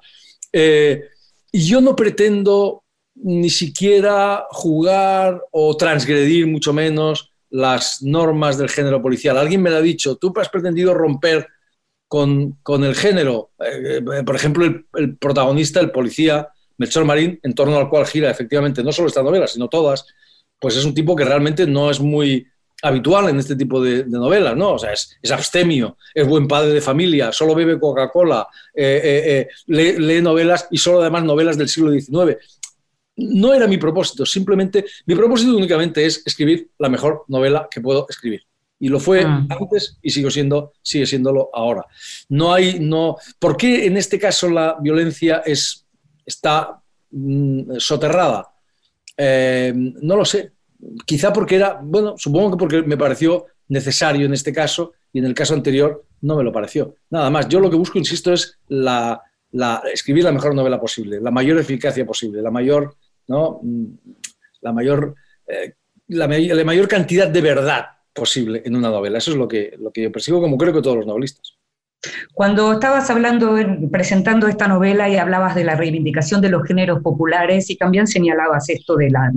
Eh, 0.53 1.03
y 1.51 1.67
yo 1.67 1.81
no 1.81 1.97
pretendo 1.97 2.85
ni 3.15 3.51
siquiera 3.51 4.45
jugar 4.51 5.43
o 5.51 5.77
transgredir, 5.77 6.47
mucho 6.47 6.73
menos, 6.73 7.33
las 7.51 8.03
normas 8.03 8.59
del 8.59 8.69
género 8.69 9.03
policial. 9.03 9.39
Alguien 9.39 9.63
me 9.63 9.71
lo 9.71 9.77
ha 9.77 9.83
dicho, 9.83 10.17
tú 10.17 10.33
has 10.37 10.51
pretendido 10.51 10.95
romper 10.95 11.49
con, 12.07 12.59
el 12.67 12.95
género. 12.95 13.51
Eh, 13.65 14.03
por 14.25 14.37
ejemplo, 14.37 14.65
el, 14.65 14.87
el, 14.95 15.17
protagonista, 15.17 15.81
el 15.81 15.91
policía, 15.91 16.49
Melchor 16.77 17.05
Marín, 17.05 17.41
en 17.43 17.55
torno 17.55 17.77
al 17.77 17.89
cual 17.89 18.07
gira 18.07 18.31
efectivamente 18.31 18.85
no 18.85 18.93
solo 18.93 19.09
esta 19.09 19.23
novela, 19.23 19.47
sino 19.47 19.69
todas, 19.69 20.07
pues 20.59 20.77
es 20.77 20.85
un 20.85 20.95
tipo 20.95 21.15
que 21.15 21.25
realmente 21.25 21.67
no 21.67 21.91
es 21.91 22.01
muy 22.01 22.47
habitual 22.83 23.29
en 23.29 23.39
este 23.39 23.57
tipo 23.57 23.83
de, 23.83 24.05
novelas, 24.07 24.57
¿no? 24.57 24.75
O 24.75 24.79
sea, 24.79 24.93
es, 24.93 25.19
abstemio, 25.31 25.97
es 26.15 26.27
buen 26.27 26.47
padre 26.47 26.73
de 26.73 26.81
familia, 26.81 27.33
solo 27.33 27.55
bebe 27.55 27.79
Coca-Cola, 27.79 28.47
eh, 28.75 29.01
eh, 29.03 29.49
eh, 29.67 29.99
lee, 29.99 30.23
novelas 30.23 30.69
y 30.71 30.79
solo 30.79 31.01
además 31.01 31.25
novelas 31.25 31.59
del 31.59 31.69
siglo 31.69 31.91
XIX. 31.91 32.37
No 33.17 33.53
era 33.53 33.67
mi 33.67 33.79
propósito, 33.79 34.25
simplemente 34.25 34.85
mi 35.07 35.17
propósito 35.17 35.57
únicamente 35.57 36.07
es 36.07 36.23
escribir 36.25 36.71
la 36.79 36.89
mejor 36.89 37.25
novela 37.29 37.69
que 37.71 37.81
puedo 37.81 38.07
escribir. 38.09 38.43
Y 38.81 38.89
lo 38.89 39.01
fue 39.01 39.25
ah. 39.25 39.45
antes 39.51 39.99
y 40.01 40.11
sigo 40.11 40.31
siendo, 40.31 40.73
sigue 40.83 41.05
siéndolo 41.05 41.51
ahora. 41.53 41.85
No 42.29 42.53
hay, 42.55 42.79
no. 42.79 43.17
¿Por 43.41 43.57
qué 43.57 43.87
en 43.87 43.97
este 43.97 44.21
caso 44.21 44.49
la 44.49 44.77
violencia 44.81 45.43
es, 45.45 45.85
está 46.25 46.81
mm, 47.11 47.79
soterrada? 47.79 48.53
No 49.19 50.17
lo 50.17 50.25
sé, 50.25 50.53
Quizá 51.05 51.33
porque 51.33 51.57
era, 51.57 51.81
bueno, 51.83 52.15
supongo 52.17 52.53
que 52.53 52.57
porque 52.57 52.83
me 52.83 52.97
pareció 52.97 53.47
necesario 53.69 54.27
en 54.27 54.33
este 54.33 54.53
caso 54.53 54.93
y 55.13 55.19
en 55.19 55.25
el 55.25 55.35
caso 55.35 55.55
anterior 55.55 56.05
no 56.21 56.37
me 56.37 56.45
lo 56.45 56.53
pareció. 56.53 56.95
Nada 57.11 57.31
más, 57.31 57.49
yo 57.49 57.59
lo 57.59 57.69
que 57.69 57.77
busco, 57.77 57.99
insisto, 57.99 58.33
es 58.33 58.59
la, 58.69 59.23
escribir 59.93 60.25
la 60.25 60.33
mejor 60.33 60.55
novela 60.55 60.81
posible, 60.81 61.21
la 61.21 61.33
mayor 61.33 61.59
eficacia 61.59 62.07
posible, 62.07 62.43
la 62.43 62.51
mayor, 62.51 62.97
¿no? 63.27 63.61
Mm, 63.63 63.87
la 64.61 64.73
mayor, 64.73 65.17
eh, 65.49 65.75
la, 66.09 66.29
mayor 66.29 66.87
cantidad 66.87 67.27
de 67.27 67.41
verdad 67.41 67.87
posible 68.13 68.63
en 68.65 68.77
una 68.77 68.91
novela. 68.91 69.19
Eso 69.19 69.33
es 69.33 69.37
lo 69.37 69.49
que, 69.49 69.75
lo 69.79 69.91
que 69.91 70.03
yo 70.03 70.13
persigo, 70.13 70.41
como 70.41 70.57
creo 70.57 70.73
que 70.73 70.83
todos 70.83 70.97
los 70.97 71.07
novelistas. 71.07 71.58
Cuando 72.33 72.75
estabas 72.75 73.11
hablando, 73.11 73.57
presentando 73.91 74.47
esta 74.47 74.69
novela 74.69 75.09
y 75.09 75.17
hablabas 75.17 75.57
de 75.57 75.65
la 75.65 75.75
reivindicación 75.75 76.41
de 76.41 76.49
los 76.49 76.63
géneros 76.63 77.03
populares 77.03 77.69
y 77.71 77.77
también 77.77 78.07
señalabas 78.07 78.69
esto 78.69 78.95
de 78.95 79.11
la, 79.11 79.33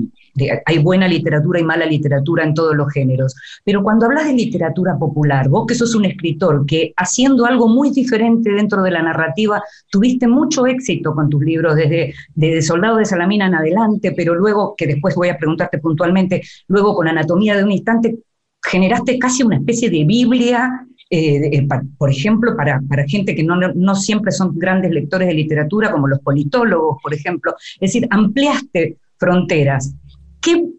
hay 0.65 0.77
buena 0.77 1.07
literatura 1.07 1.59
y 1.59 1.63
mala 1.63 1.87
literatura 1.87 2.43
en 2.43 2.53
todos 2.53 2.75
los 2.75 2.93
géneros, 2.93 3.35
pero 3.63 3.81
cuando 3.81 4.05
hablas 4.05 4.27
de 4.27 4.33
literatura 4.33 4.95
popular, 4.97 5.49
vos 5.49 5.65
que 5.65 5.73
sos 5.73 5.95
un 5.95 6.05
escritor 6.05 6.63
que 6.67 6.93
haciendo 6.97 7.47
algo 7.47 7.67
muy 7.67 7.89
diferente 7.89 8.51
dentro 8.51 8.83
de 8.83 8.91
la 8.91 9.01
narrativa, 9.01 9.63
tuviste 9.89 10.27
mucho 10.27 10.67
éxito 10.67 11.15
con 11.15 11.29
tus 11.29 11.43
libros 11.43 11.75
desde, 11.75 12.13
desde 12.35 12.61
Soldado 12.61 12.97
de 12.97 13.05
Salamina 13.05 13.47
en 13.47 13.55
adelante, 13.55 14.11
pero 14.15 14.35
luego, 14.35 14.75
que 14.77 14.85
después 14.85 15.15
voy 15.15 15.29
a 15.29 15.37
preguntarte 15.37 15.79
puntualmente, 15.79 16.43
luego 16.67 16.95
con 16.95 17.07
Anatomía 17.07 17.57
de 17.57 17.63
un 17.63 17.71
Instante, 17.71 18.19
generaste 18.63 19.17
casi 19.17 19.41
una 19.41 19.57
especie 19.57 19.89
de 19.89 20.03
Biblia 20.05 20.87
eh, 21.13 21.57
eh, 21.57 21.67
por 21.97 22.09
ejemplo, 22.09 22.55
para, 22.55 22.79
gente 23.05 23.35
que 23.35 23.43
no, 23.43 23.95
siempre 23.95 24.31
son 24.31 24.57
grandes 24.57 24.91
lectores 24.91 25.27
de 25.27 25.33
literatura, 25.33 25.91
como 25.91 26.07
los 26.07 26.19
politólogos, 26.19 26.99
por 27.03 27.13
ejemplo. 27.13 27.53
Es 27.81 27.91
decir, 27.91 28.07
ampliaste 28.09 28.97
fronteras. 29.17 29.93
¿Qué, 30.39 30.71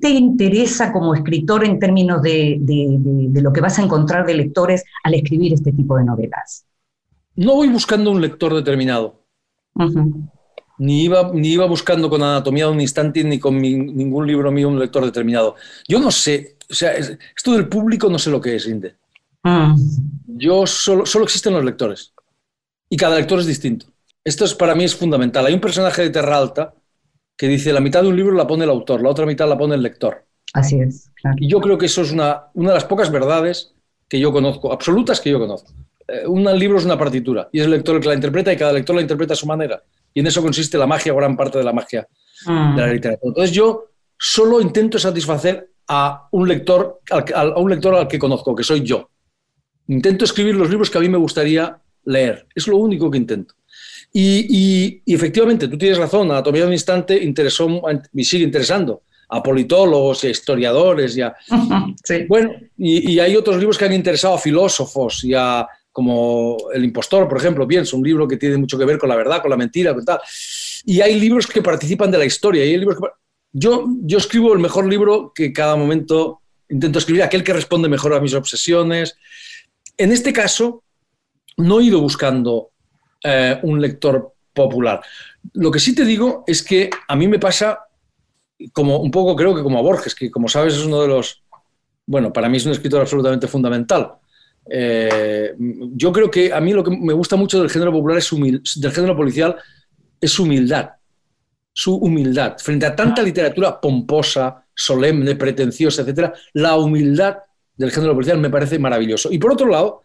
te 0.00 0.08
interesa 0.08 0.90
como 0.90 1.14
escritor 1.14 1.66
en 1.66 1.78
términos 1.78 2.22
de, 2.22 2.58
lo 3.34 3.52
que 3.52 3.60
vas 3.60 3.78
a 3.78 3.82
encontrar 3.82 4.24
de 4.24 4.34
lectores 4.34 4.84
al 5.02 5.14
escribir 5.14 5.52
este 5.52 5.72
tipo 5.72 5.98
de 5.98 6.04
novelas? 6.04 6.64
No 7.36 7.56
voy 7.56 7.68
buscando 7.68 8.10
un 8.10 8.22
lector 8.22 8.54
determinado. 8.54 9.20
Ni 10.78 11.04
iba, 11.04 11.30
ni 11.34 11.48
iba 11.48 11.66
buscando 11.66 12.08
con 12.08 12.22
Anatomía 12.22 12.66
de 12.66 12.72
un 12.72 12.80
instante 12.80 13.22
ni 13.22 13.38
con 13.38 13.60
ningún 13.60 14.26
libro 14.26 14.50
mío 14.50 14.68
un 14.68 14.78
lector 14.78 15.04
determinado. 15.04 15.56
Yo 15.86 16.00
no 16.00 16.10
sé, 16.10 16.56
o 16.70 16.74
sea, 16.74 16.92
esto 16.92 17.52
del 17.52 17.68
público 17.68 18.08
no 18.08 18.18
sé 18.18 18.30
lo 18.30 18.40
que 18.40 18.56
es, 18.56 18.66
Inde. 18.66 18.94
Mm. 19.44 19.74
Yo 20.36 20.66
solo, 20.66 21.06
solo 21.06 21.24
existen 21.24 21.52
los 21.52 21.64
lectores 21.64 22.12
y 22.88 22.96
cada 22.96 23.16
lector 23.16 23.38
es 23.38 23.46
distinto. 23.46 23.86
Esto 24.24 24.44
es, 24.44 24.54
para 24.54 24.74
mí 24.74 24.84
es 24.84 24.96
fundamental. 24.96 25.46
Hay 25.46 25.54
un 25.54 25.60
personaje 25.60 26.02
de 26.02 26.10
Terra 26.10 26.38
Alta 26.38 26.74
que 27.36 27.46
dice 27.46 27.72
la 27.72 27.80
mitad 27.80 28.02
de 28.02 28.08
un 28.08 28.16
libro 28.16 28.34
la 28.34 28.46
pone 28.46 28.64
el 28.64 28.70
autor, 28.70 29.02
la 29.02 29.10
otra 29.10 29.26
mitad 29.26 29.48
la 29.48 29.58
pone 29.58 29.74
el 29.74 29.82
lector. 29.82 30.24
Así 30.54 30.80
es. 30.80 31.10
Y 31.36 31.48
yo 31.48 31.60
creo 31.60 31.76
que 31.76 31.86
eso 31.86 32.02
es 32.02 32.12
una, 32.12 32.44
una 32.54 32.70
de 32.70 32.74
las 32.74 32.84
pocas 32.84 33.10
verdades 33.10 33.74
que 34.08 34.20
yo 34.20 34.32
conozco, 34.32 34.72
absolutas 34.72 35.20
que 35.20 35.30
yo 35.30 35.38
conozco. 35.38 35.72
Eh, 36.06 36.26
un 36.26 36.44
libro 36.58 36.78
es 36.78 36.84
una 36.84 36.98
partitura 36.98 37.48
y 37.52 37.60
es 37.60 37.64
el 37.64 37.72
lector 37.72 37.96
el 37.96 38.02
que 38.02 38.08
la 38.08 38.14
interpreta 38.14 38.52
y 38.52 38.56
cada 38.56 38.72
lector 38.72 38.94
la 38.94 39.02
interpreta 39.02 39.34
a 39.34 39.36
su 39.36 39.46
manera. 39.46 39.82
Y 40.12 40.20
en 40.20 40.26
eso 40.26 40.42
consiste 40.42 40.78
la 40.78 40.86
magia, 40.86 41.12
gran 41.12 41.36
parte 41.36 41.58
de 41.58 41.64
la 41.64 41.72
magia 41.72 42.06
mm. 42.46 42.76
de 42.76 42.80
la 42.80 42.92
literatura. 42.92 43.28
Entonces 43.30 43.54
yo 43.54 43.90
solo 44.16 44.60
intento 44.60 44.98
satisfacer 44.98 45.70
a 45.88 46.28
un 46.30 46.48
lector, 46.48 47.00
a 47.10 47.58
un 47.58 47.70
lector 47.70 47.94
al 47.94 48.08
que 48.08 48.18
conozco, 48.18 48.54
que 48.54 48.62
soy 48.62 48.82
yo. 48.82 49.10
Intento 49.88 50.24
escribir 50.24 50.54
los 50.54 50.70
libros 50.70 50.90
que 50.90 50.98
a 50.98 51.00
mí 51.00 51.08
me 51.08 51.18
gustaría 51.18 51.76
leer. 52.04 52.46
Es 52.54 52.66
lo 52.68 52.76
único 52.76 53.10
que 53.10 53.18
intento. 53.18 53.54
Y, 54.12 55.02
efectivamente, 55.06 55.66
tú 55.66 55.76
tienes 55.76 55.98
razón, 55.98 56.30
Anatomía 56.30 56.62
de 56.62 56.68
un 56.68 56.72
instante 56.72 57.20
interesó 57.20 57.68
y 58.12 58.24
sigue 58.24 58.44
interesando 58.44 59.02
a 59.28 59.42
politólogos 59.42 60.22
y 60.22 60.28
a 60.28 60.30
historiadores. 60.30 61.16
Y 61.16 61.22
Bueno, 62.28 62.52
y, 62.78 63.18
hay 63.18 63.34
otros 63.34 63.56
libros 63.56 63.76
que 63.76 63.86
han 63.86 63.92
interesado 63.92 64.34
a 64.34 64.38
filósofos 64.38 65.24
y 65.24 65.34
a, 65.34 65.66
como 65.90 66.56
El 66.72 66.84
impostor, 66.84 67.28
por 67.28 67.38
ejemplo, 67.38 67.66
pienso, 67.66 67.96
un 67.96 68.04
libro 68.04 68.28
que 68.28 68.36
tiene 68.36 68.56
mucho 68.56 68.78
que 68.78 68.84
ver 68.84 68.98
con 68.98 69.08
la 69.08 69.16
verdad, 69.16 69.42
con 69.42 69.50
la 69.50 69.56
mentira, 69.56 69.92
con 69.94 70.04
tal. 70.04 70.20
Y 70.84 71.00
hay 71.00 71.18
libros 71.18 71.46
que 71.46 71.62
participan 71.62 72.10
de 72.10 72.18
la 72.18 72.24
historia. 72.24 72.64
Y 72.64 72.70
hay 72.70 72.78
libros 72.78 72.98
yo, 73.56 73.86
yo 74.02 74.18
escribo 74.18 74.52
el 74.52 74.58
mejor 74.58 74.86
libro 74.86 75.32
que 75.34 75.52
cada 75.52 75.76
momento 75.76 76.40
intento 76.68 76.98
escribir, 76.98 77.22
aquel 77.22 77.44
que 77.44 77.52
responde 77.52 77.88
mejor 77.88 78.14
a 78.14 78.20
mis 78.20 78.34
obsesiones, 78.34 79.16
en 79.96 80.12
este 80.12 80.32
caso, 80.32 80.82
no 81.56 81.80
he 81.80 81.84
ido 81.84 82.00
buscando 82.00 82.70
eh, 83.22 83.58
un 83.62 83.80
lector 83.80 84.34
popular. 84.52 85.00
Lo 85.54 85.70
que 85.70 85.80
sí 85.80 85.94
te 85.94 86.04
digo 86.04 86.44
es 86.46 86.62
que 86.62 86.90
a 87.08 87.16
mí 87.16 87.28
me 87.28 87.38
pasa 87.38 87.80
como 88.72 88.98
un 88.98 89.10
poco 89.10 89.34
creo 89.36 89.54
que 89.54 89.62
como 89.62 89.78
a 89.78 89.82
Borges, 89.82 90.14
que 90.14 90.30
como 90.30 90.48
sabes 90.48 90.74
es 90.74 90.84
uno 90.84 91.02
de 91.02 91.08
los, 91.08 91.42
bueno, 92.06 92.32
para 92.32 92.48
mí 92.48 92.56
es 92.56 92.66
un 92.66 92.72
escritor 92.72 93.00
absolutamente 93.00 93.48
fundamental. 93.48 94.14
Eh, 94.70 95.54
yo 95.58 96.12
creo 96.12 96.30
que 96.30 96.52
a 96.52 96.60
mí 96.60 96.72
lo 96.72 96.82
que 96.82 96.96
me 96.96 97.12
gusta 97.12 97.36
mucho 97.36 97.60
del 97.60 97.70
género 97.70 97.92
popular 97.92 98.18
es 98.18 98.30
del 98.76 98.92
género 98.92 99.16
policial 99.16 99.56
es 100.20 100.30
su 100.30 100.44
humildad, 100.44 100.90
su 101.72 101.96
humildad 101.96 102.56
frente 102.58 102.86
a 102.86 102.96
tanta 102.96 103.22
literatura 103.22 103.80
pomposa, 103.80 104.64
solemne, 104.74 105.36
pretenciosa, 105.36 106.02
etcétera. 106.02 106.32
La 106.54 106.76
humildad 106.76 107.38
del 107.76 107.90
género 107.90 108.14
policial 108.14 108.38
me 108.38 108.50
parece 108.50 108.78
maravilloso. 108.78 109.32
Y 109.32 109.38
por 109.38 109.52
otro 109.52 109.68
lado, 109.68 110.02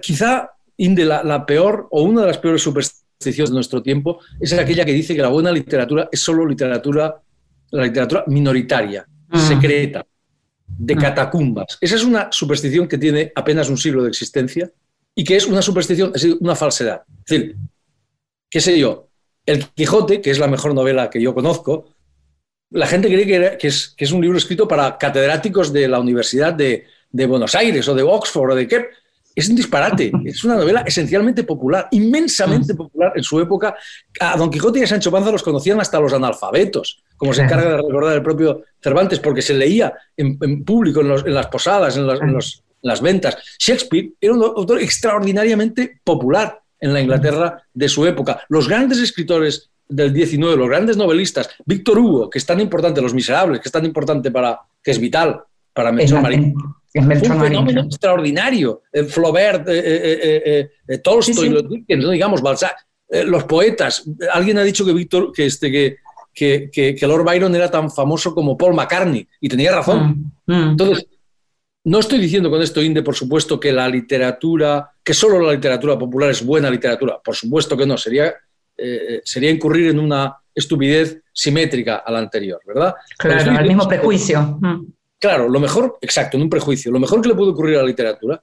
quizá 0.00 0.50
Inde, 0.78 1.04
la, 1.06 1.46
peor 1.46 1.88
o 1.90 2.02
una 2.02 2.20
de 2.22 2.26
las 2.26 2.38
peores 2.38 2.62
supersticiones 2.62 3.50
de 3.50 3.54
nuestro 3.54 3.82
tiempo 3.82 4.20
es 4.38 4.52
aquella 4.52 4.84
que 4.84 4.92
dice 4.92 5.14
que 5.14 5.22
la 5.22 5.28
buena 5.28 5.50
literatura 5.50 6.08
es 6.12 6.20
solo 6.20 6.46
literatura, 6.46 7.20
la 7.70 7.84
literatura 7.84 8.24
minoritaria, 8.26 9.06
mm. 9.28 9.38
secreta. 9.38 10.06
de 10.68 10.94
Ah. 10.94 10.98
catacumbas. 10.98 11.78
Esa 11.80 11.94
es 11.94 12.04
una 12.04 12.28
superstición 12.30 12.88
que 12.88 12.98
tiene 12.98 13.32
apenas 13.34 13.70
un 13.70 13.78
siglo 13.78 14.02
de 14.02 14.08
existencia 14.08 14.70
y 15.14 15.24
que 15.24 15.36
es 15.36 15.46
una 15.46 15.62
superstición, 15.62 16.12
es 16.14 16.22
decir, 16.22 16.38
una 16.40 16.56
falsedad. 16.56 17.02
Es 17.24 17.30
decir, 17.30 17.56
qué 18.50 18.60
sé 18.60 18.78
yo, 18.78 19.08
El 19.46 19.68
Quijote, 19.68 20.20
que 20.20 20.30
es 20.30 20.38
la 20.38 20.48
mejor 20.48 20.74
novela 20.74 21.08
que 21.08 21.20
yo 21.22 21.34
conozco, 21.34 21.95
la 22.70 22.86
gente 22.86 23.08
cree 23.08 23.26
que, 23.26 23.34
era- 23.36 23.58
que 23.58 23.68
es, 23.68 23.94
que 23.96 24.04
es 24.04 24.12
un 24.12 24.20
libro 24.20 24.38
escrito 24.38 24.66
para 24.66 24.96
catedráticos 24.98 25.72
de 25.72 25.88
la 25.88 25.98
Universidad 26.00 26.52
de, 26.52 26.84
de 27.10 27.26
Buenos 27.26 27.54
Aires 27.54 27.86
o 27.88 27.94
de 27.94 28.02
Oxford 28.02 28.50
o 28.52 28.54
de 28.54 28.66
qué. 28.68 28.86
Es 29.34 29.48
un 29.50 29.56
disparate. 29.56 30.10
Es 30.24 30.42
una 30.44 30.56
novela 30.56 30.80
esencialmente 30.86 31.44
popular, 31.44 31.88
inmensamente 31.90 32.74
popular 32.74 33.12
en 33.14 33.22
su 33.22 33.38
época. 33.40 33.76
A 34.18 34.36
Don 34.36 34.50
Quijote 34.50 34.80
y 34.80 34.82
a 34.82 34.86
Sancho 34.86 35.10
Panza 35.12 35.30
los 35.30 35.42
conocían 35.42 35.78
hasta 35.80 36.00
los 36.00 36.12
analfabetos, 36.12 37.02
como 37.16 37.34
se 37.34 37.42
encarga 37.42 37.70
de 37.72 37.76
recordar 37.76 38.14
el 38.16 38.22
propio 38.22 38.62
Cervantes, 38.82 39.20
porque 39.20 39.42
se 39.42 39.52
leía 39.54 39.92
en, 40.16 40.38
en 40.40 40.64
público, 40.64 41.00
en, 41.02 41.08
los- 41.08 41.26
en 41.26 41.34
las 41.34 41.46
posadas, 41.48 41.96
en, 41.96 42.06
las- 42.06 42.20
en 42.20 42.32
los- 42.32 42.62
en 42.82 42.88
las 42.88 43.00
ventas. 43.02 43.36
Shakespeare 43.58 44.12
era 44.20 44.32
un 44.32 44.42
autor 44.42 44.80
extraordinariamente 44.80 46.00
popular 46.02 46.60
en 46.80 46.92
la 46.92 47.00
Inglaterra 47.00 47.62
de 47.72 47.88
su 47.88 48.04
época. 48.06 48.40
Los 48.48 48.68
grandes 48.68 48.98
escritores 48.98 49.70
del 49.88 50.12
19, 50.12 50.56
los 50.56 50.68
grandes 50.68 50.96
novelistas, 50.96 51.48
Víctor 51.64 51.98
Hugo, 51.98 52.30
que 52.30 52.38
es 52.38 52.46
tan 52.46 52.60
importante, 52.60 53.00
Los 53.00 53.14
Miserables, 53.14 53.60
que 53.60 53.68
es 53.68 53.72
tan 53.72 53.84
importante 53.84 54.30
para, 54.30 54.60
que 54.82 54.90
es 54.90 54.98
vital 55.00 55.40
para 55.72 55.92
Melchor 55.92 56.22
Marín. 56.22 56.54
es 56.92 57.04
Melchor 57.04 57.32
un 57.32 57.38
Marín. 57.38 57.52
fenómeno 57.52 57.80
extraordinario. 57.82 58.82
Flaubert, 59.08 59.68
eh, 59.68 59.78
eh, 59.78 59.82
eh, 60.22 60.42
eh, 60.46 60.70
eh, 60.88 60.98
Tolstoy, 60.98 61.34
Sí, 61.34 61.40
sí. 61.42 61.48
los 61.50 61.68
Dickens, 61.68 62.02
no 62.04 62.10
digamos 62.10 62.40
Balzac, 62.42 62.76
eh, 63.10 63.24
los 63.24 63.44
poetas. 63.44 64.04
Alguien 64.32 64.58
ha 64.58 64.62
dicho 64.64 64.84
que 64.84 64.92
Víctor, 64.92 65.30
que, 65.32 65.46
este, 65.46 65.70
que, 65.70 65.96
que, 66.34 66.68
que- 66.72 66.94
que 66.94 67.06
Lord 67.06 67.24
Byron 67.24 67.54
era 67.54 67.70
tan 67.70 67.90
famoso 67.90 68.34
como 68.34 68.56
Paul 68.56 68.74
McCartney, 68.74 69.26
y 69.40 69.48
tenía 69.48 69.72
razón. 69.74 70.32
Mm, 70.46 70.52
mm. 70.52 70.70
Entonces, 70.70 71.06
no 71.84 72.00
estoy 72.00 72.18
diciendo 72.18 72.50
con 72.50 72.60
esto, 72.62 72.82
Inde, 72.82 73.02
por 73.02 73.14
supuesto, 73.14 73.60
que 73.60 73.72
la 73.72 73.88
literatura, 73.88 74.90
que 75.04 75.14
solo 75.14 75.40
la 75.40 75.52
literatura 75.52 75.96
popular 75.96 76.30
es 76.30 76.44
buena 76.44 76.68
literatura. 76.68 77.20
Por 77.22 77.36
supuesto 77.36 77.76
que 77.76 77.86
no. 77.86 77.96
Sería, 77.96 78.34
eh, 78.78 79.20
sería 79.24 79.50
incurrir 79.50 79.88
en 79.90 79.98
una 79.98 80.36
estupidez 80.54 81.20
simétrica 81.32 81.96
a 81.96 82.10
la 82.10 82.18
anterior, 82.20 82.60
¿verdad? 82.66 82.94
Claro, 83.18 83.38
estoy 83.38 83.56
el 83.56 83.66
mismo 83.68 83.86
prejuicio. 83.88 84.58
Mm. 84.60 84.86
Claro, 85.18 85.48
lo 85.48 85.60
mejor, 85.60 85.98
exacto, 86.00 86.36
en 86.36 86.42
un 86.44 86.50
prejuicio, 86.50 86.90
lo 86.92 87.00
mejor 87.00 87.20
que 87.20 87.28
le 87.28 87.34
puede 87.34 87.50
ocurrir 87.52 87.76
a 87.76 87.82
la 87.82 87.86
literatura, 87.88 88.42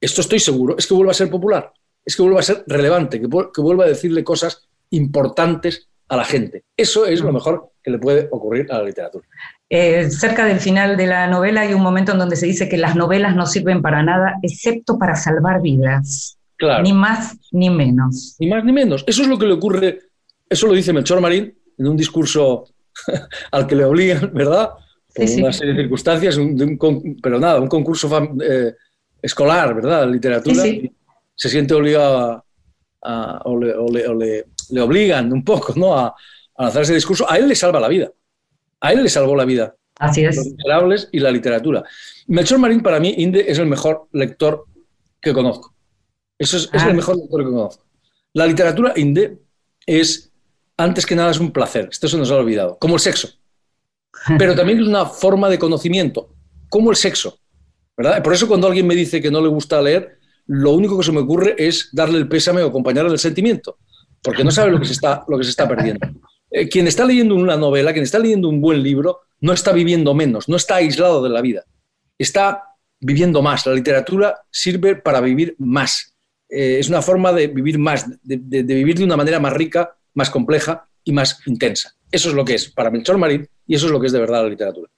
esto 0.00 0.20
estoy 0.20 0.38
seguro, 0.40 0.76
es 0.78 0.86
que 0.86 0.94
vuelva 0.94 1.10
a 1.12 1.14
ser 1.14 1.30
popular, 1.30 1.72
es 2.04 2.14
que 2.16 2.22
vuelva 2.22 2.40
a 2.40 2.42
ser 2.44 2.64
relevante, 2.66 3.20
que, 3.20 3.28
vu- 3.28 3.50
que 3.52 3.60
vuelva 3.60 3.84
a 3.84 3.88
decirle 3.88 4.22
cosas 4.24 4.68
importantes 4.90 5.88
a 6.08 6.16
la 6.16 6.24
gente. 6.24 6.64
Eso 6.76 7.04
es 7.06 7.20
lo 7.20 7.32
mejor 7.32 7.70
que 7.82 7.90
le 7.90 7.98
puede 7.98 8.28
ocurrir 8.30 8.70
a 8.72 8.78
la 8.78 8.84
literatura. 8.84 9.26
Eh, 9.68 10.08
cerca 10.10 10.46
del 10.46 10.60
final 10.60 10.96
de 10.96 11.06
la 11.06 11.26
novela 11.26 11.60
hay 11.62 11.74
un 11.74 11.82
momento 11.82 12.12
en 12.12 12.18
donde 12.18 12.36
se 12.36 12.46
dice 12.46 12.68
que 12.68 12.78
las 12.78 12.96
novelas 12.96 13.36
no 13.36 13.44
sirven 13.44 13.82
para 13.82 14.02
nada 14.02 14.36
excepto 14.42 14.98
para 14.98 15.14
salvar 15.16 15.60
vidas, 15.60 16.37
Claro. 16.58 16.82
ni 16.82 16.92
más 16.92 17.36
ni 17.52 17.70
menos. 17.70 18.36
Ni 18.40 18.48
más 18.48 18.64
ni 18.64 18.72
menos. 18.72 19.04
Eso 19.06 19.22
es 19.22 19.28
lo 19.28 19.38
que 19.38 19.46
le 19.46 19.54
ocurre, 19.54 20.00
eso 20.50 20.66
lo 20.66 20.72
dice 20.74 20.92
Melchor 20.92 21.20
Marín 21.20 21.56
en 21.78 21.86
un 21.88 21.96
discurso 21.96 22.64
al 23.52 23.66
que 23.66 23.76
le 23.76 23.84
obligan, 23.84 24.30
¿verdad? 24.34 24.70
Por 25.14 25.26
sí. 25.28 25.40
una 25.42 25.52
serie 25.52 25.74
de 25.74 25.82
circunstancias, 25.82 26.36
un- 26.36 26.56
de 26.56 26.64
un 26.64 26.76
con- 26.76 27.16
pero 27.22 27.38
nada, 27.38 27.60
un 27.60 27.68
concurso 27.68 28.08
fam- 28.10 28.42
eh, 28.42 28.74
escolar, 29.22 29.74
¿verdad? 29.74 30.08
Literatura. 30.10 30.62
Sí, 30.62 30.90
Se 31.34 31.48
siente 31.48 31.74
obligado 31.74 32.18
a, 32.18 32.44
a- 33.02 33.42
o, 33.44 33.56
le, 33.58 33.72
o 33.74 33.88
le- 33.88 34.08
o 34.08 34.14
le- 34.14 34.44
le 34.70 34.80
obligan 34.80 35.32
un 35.32 35.44
poco, 35.44 35.72
¿no? 35.76 35.96
A, 35.96 36.08
a 36.56 36.62
lanzar 36.64 36.82
ese 36.82 36.94
discurso. 36.94 37.24
A 37.30 37.38
él 37.38 37.48
le 37.48 37.54
salva 37.54 37.78
la 37.80 37.88
vida. 37.88 38.10
A 38.80 38.92
él 38.92 39.02
le 39.04 39.08
salvó 39.08 39.34
la 39.36 39.44
vida 39.44 39.74
Así 40.00 40.22
los 40.24 40.36
es. 40.36 40.46
miserables 40.52 41.08
y 41.12 41.20
la 41.20 41.30
literatura. 41.30 41.82
Melchor 42.26 42.58
Marín, 42.58 42.80
para 42.80 42.98
mí, 43.00 43.14
Inde, 43.18 43.44
es 43.48 43.58
el 43.58 43.66
mejor 43.66 44.08
lector 44.12 44.64
que 45.20 45.32
conozco. 45.32 45.74
Eso 46.38 46.56
es, 46.56 46.70
es 46.72 46.82
Ah. 46.82 46.88
el 46.90 46.96
mejor 46.96 47.16
lector 47.16 47.40
que 47.44 47.50
conozco. 47.50 47.84
La 48.34 48.46
literatura, 48.46 48.92
Inde, 48.96 49.38
es, 49.86 50.32
antes 50.76 51.04
que 51.06 51.16
nada, 51.16 51.30
es 51.30 51.40
un 51.40 51.50
placer. 51.50 51.88
Esto 51.90 52.08
se 52.08 52.16
nos 52.16 52.30
ha 52.30 52.36
olvidado. 52.36 52.78
Como 52.78 52.94
el 52.94 53.00
sexo. 53.00 53.28
Pero 54.38 54.54
también 54.54 54.80
es 54.80 54.86
una 54.86 55.06
forma 55.06 55.48
de 55.48 55.58
conocimiento, 55.58 56.34
como 56.68 56.90
el 56.90 56.96
sexo. 56.96 57.38
¿verdad? 57.96 58.22
Por 58.22 58.32
eso, 58.32 58.46
cuando 58.46 58.68
alguien 58.68 58.86
me 58.86 58.94
dice 58.94 59.20
que 59.20 59.30
no 59.30 59.40
le 59.40 59.48
gusta 59.48 59.82
leer, 59.82 60.18
lo 60.46 60.72
único 60.72 60.96
que 60.96 61.04
se 61.04 61.12
me 61.12 61.18
ocurre 61.20 61.56
es 61.58 61.88
darle 61.92 62.18
el 62.18 62.28
pésame 62.28 62.62
o 62.62 62.68
acompañarle 62.68 63.10
el 63.10 63.18
sentimiento, 63.18 63.78
porque 64.22 64.44
no 64.44 64.50
sabe 64.52 64.70
lo 64.70 64.78
que 64.78 64.86
se 64.86 64.92
está, 64.92 65.24
lo 65.28 65.36
que 65.36 65.44
se 65.44 65.50
está 65.50 65.68
perdiendo. 65.68 66.06
Eh, 66.50 66.68
quien 66.68 66.86
está 66.86 67.04
leyendo 67.04 67.34
una 67.34 67.56
novela, 67.56 67.92
quien 67.92 68.04
está 68.04 68.18
leyendo 68.18 68.48
un 68.48 68.60
buen 68.60 68.82
libro, 68.82 69.20
no 69.40 69.52
está 69.52 69.72
viviendo 69.72 70.14
menos, 70.14 70.48
no 70.48 70.56
está 70.56 70.76
aislado 70.76 71.22
de 71.22 71.28
la 71.28 71.42
vida, 71.42 71.64
está 72.16 72.64
viviendo 73.00 73.42
más. 73.42 73.66
La 73.66 73.74
literatura 73.74 74.42
sirve 74.50 74.94
para 74.96 75.20
vivir 75.20 75.54
más. 75.58 76.14
Eh, 76.48 76.78
es 76.78 76.88
una 76.88 77.02
forma 77.02 77.32
de 77.32 77.48
vivir 77.48 77.78
más, 77.78 78.08
de, 78.22 78.38
de- 78.42 78.62
de 78.62 78.74
vivir 78.74 78.96
de 78.98 79.04
una 79.04 79.16
manera 79.16 79.38
más 79.40 79.52
rica, 79.52 79.96
más 80.14 80.30
compleja 80.30 80.86
y 81.04 81.12
más 81.12 81.40
intensa. 81.46 81.94
Eso 82.10 82.30
es 82.30 82.34
lo 82.34 82.44
que 82.44 82.54
es 82.54 82.68
para 82.70 82.90
Melchor 82.90 83.18
Marín 83.18 83.46
y 83.66 83.74
eso 83.74 83.86
es 83.86 83.92
lo 83.92 84.00
que 84.00 84.06
es 84.06 84.12
de 84.12 84.20
verdad 84.20 84.42
la 84.42 84.48
literatura. 84.48 84.90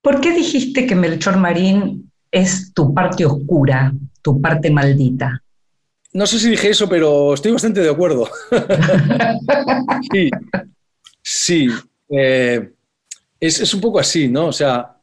¿Por 0.00 0.20
qué 0.20 0.32
dijiste 0.32 0.86
que 0.86 0.94
Melchor 0.94 1.36
Marín 1.36 2.10
es 2.30 2.72
tu 2.72 2.92
parte 2.94 3.24
oscura, 3.26 3.92
tu 4.22 4.40
parte 4.40 4.70
maldita? 4.70 5.42
No 6.12 6.26
sé 6.26 6.38
si 6.38 6.50
dije 6.50 6.68
eso, 6.70 6.88
pero 6.88 7.34
estoy 7.34 7.52
bastante 7.52 7.80
de 7.80 7.90
acuerdo. 7.90 8.28
sí, 10.12 10.30
sí. 11.22 11.68
eh, 12.10 12.70
es, 13.40 13.60
es 13.60 13.74
un 13.74 13.80
poco 13.80 13.98
así, 13.98 14.28
¿no? 14.28 14.46
O 14.46 14.52
sea, 14.52 14.96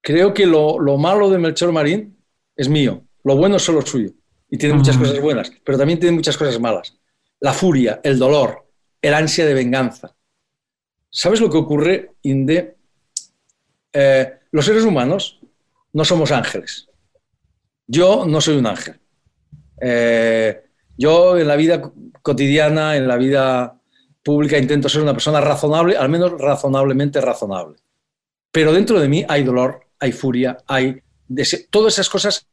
creo 0.00 0.34
que 0.34 0.46
lo, 0.46 0.78
lo 0.78 0.98
malo 0.98 1.30
de 1.30 1.38
Melchor 1.38 1.72
Marín 1.72 2.16
es 2.56 2.68
mío, 2.68 3.02
lo 3.24 3.36
bueno 3.36 3.56
es 3.56 3.62
solo 3.62 3.82
suyo. 3.82 4.10
Y 4.54 4.56
tiene 4.56 4.76
muchas 4.76 4.96
Mm. 4.96 5.00
cosas 5.00 5.20
buenas, 5.20 5.52
pero 5.64 5.76
también 5.76 5.98
tiene 5.98 6.14
muchas 6.14 6.36
cosas 6.36 6.60
malas. 6.60 6.96
La 7.40 7.52
furia, 7.52 8.00
el 8.04 8.20
dolor, 8.20 8.64
el 9.02 9.12
ansia 9.12 9.44
de 9.44 9.52
venganza. 9.52 10.14
¿Sabes 11.10 11.40
lo 11.40 11.50
que 11.50 11.56
ocurre, 11.56 12.12
Inde? 12.22 12.76
Eh, 13.92 14.32
los 14.52 14.64
seres 14.64 14.84
humanos 14.84 15.40
no 15.92 16.04
somos 16.04 16.30
ángeles. 16.30 16.88
Yo 17.88 18.26
no 18.26 18.40
soy 18.40 18.56
un 18.58 18.66
ángel. 18.68 19.00
Eh, 19.80 20.62
yo 20.96 21.36
en 21.36 21.48
la 21.48 21.56
vida 21.56 21.90
cotidiana, 22.22 22.96
en 22.96 23.08
la 23.08 23.16
vida 23.16 23.76
pública, 24.22 24.56
intento 24.56 24.88
ser 24.88 25.02
una 25.02 25.14
persona 25.14 25.40
razonable, 25.40 25.96
al 25.96 26.08
menos 26.08 26.40
razonablemente 26.40 27.20
razonable. 27.20 27.78
Pero 28.52 28.72
dentro 28.72 29.00
de 29.00 29.08
mí 29.08 29.24
hay 29.28 29.42
dolor, 29.42 29.80
hay 29.98 30.12
furia, 30.12 30.58
hay... 30.68 31.02
Todas 31.70 31.94
esas 31.94 32.08
cosas 32.08 32.46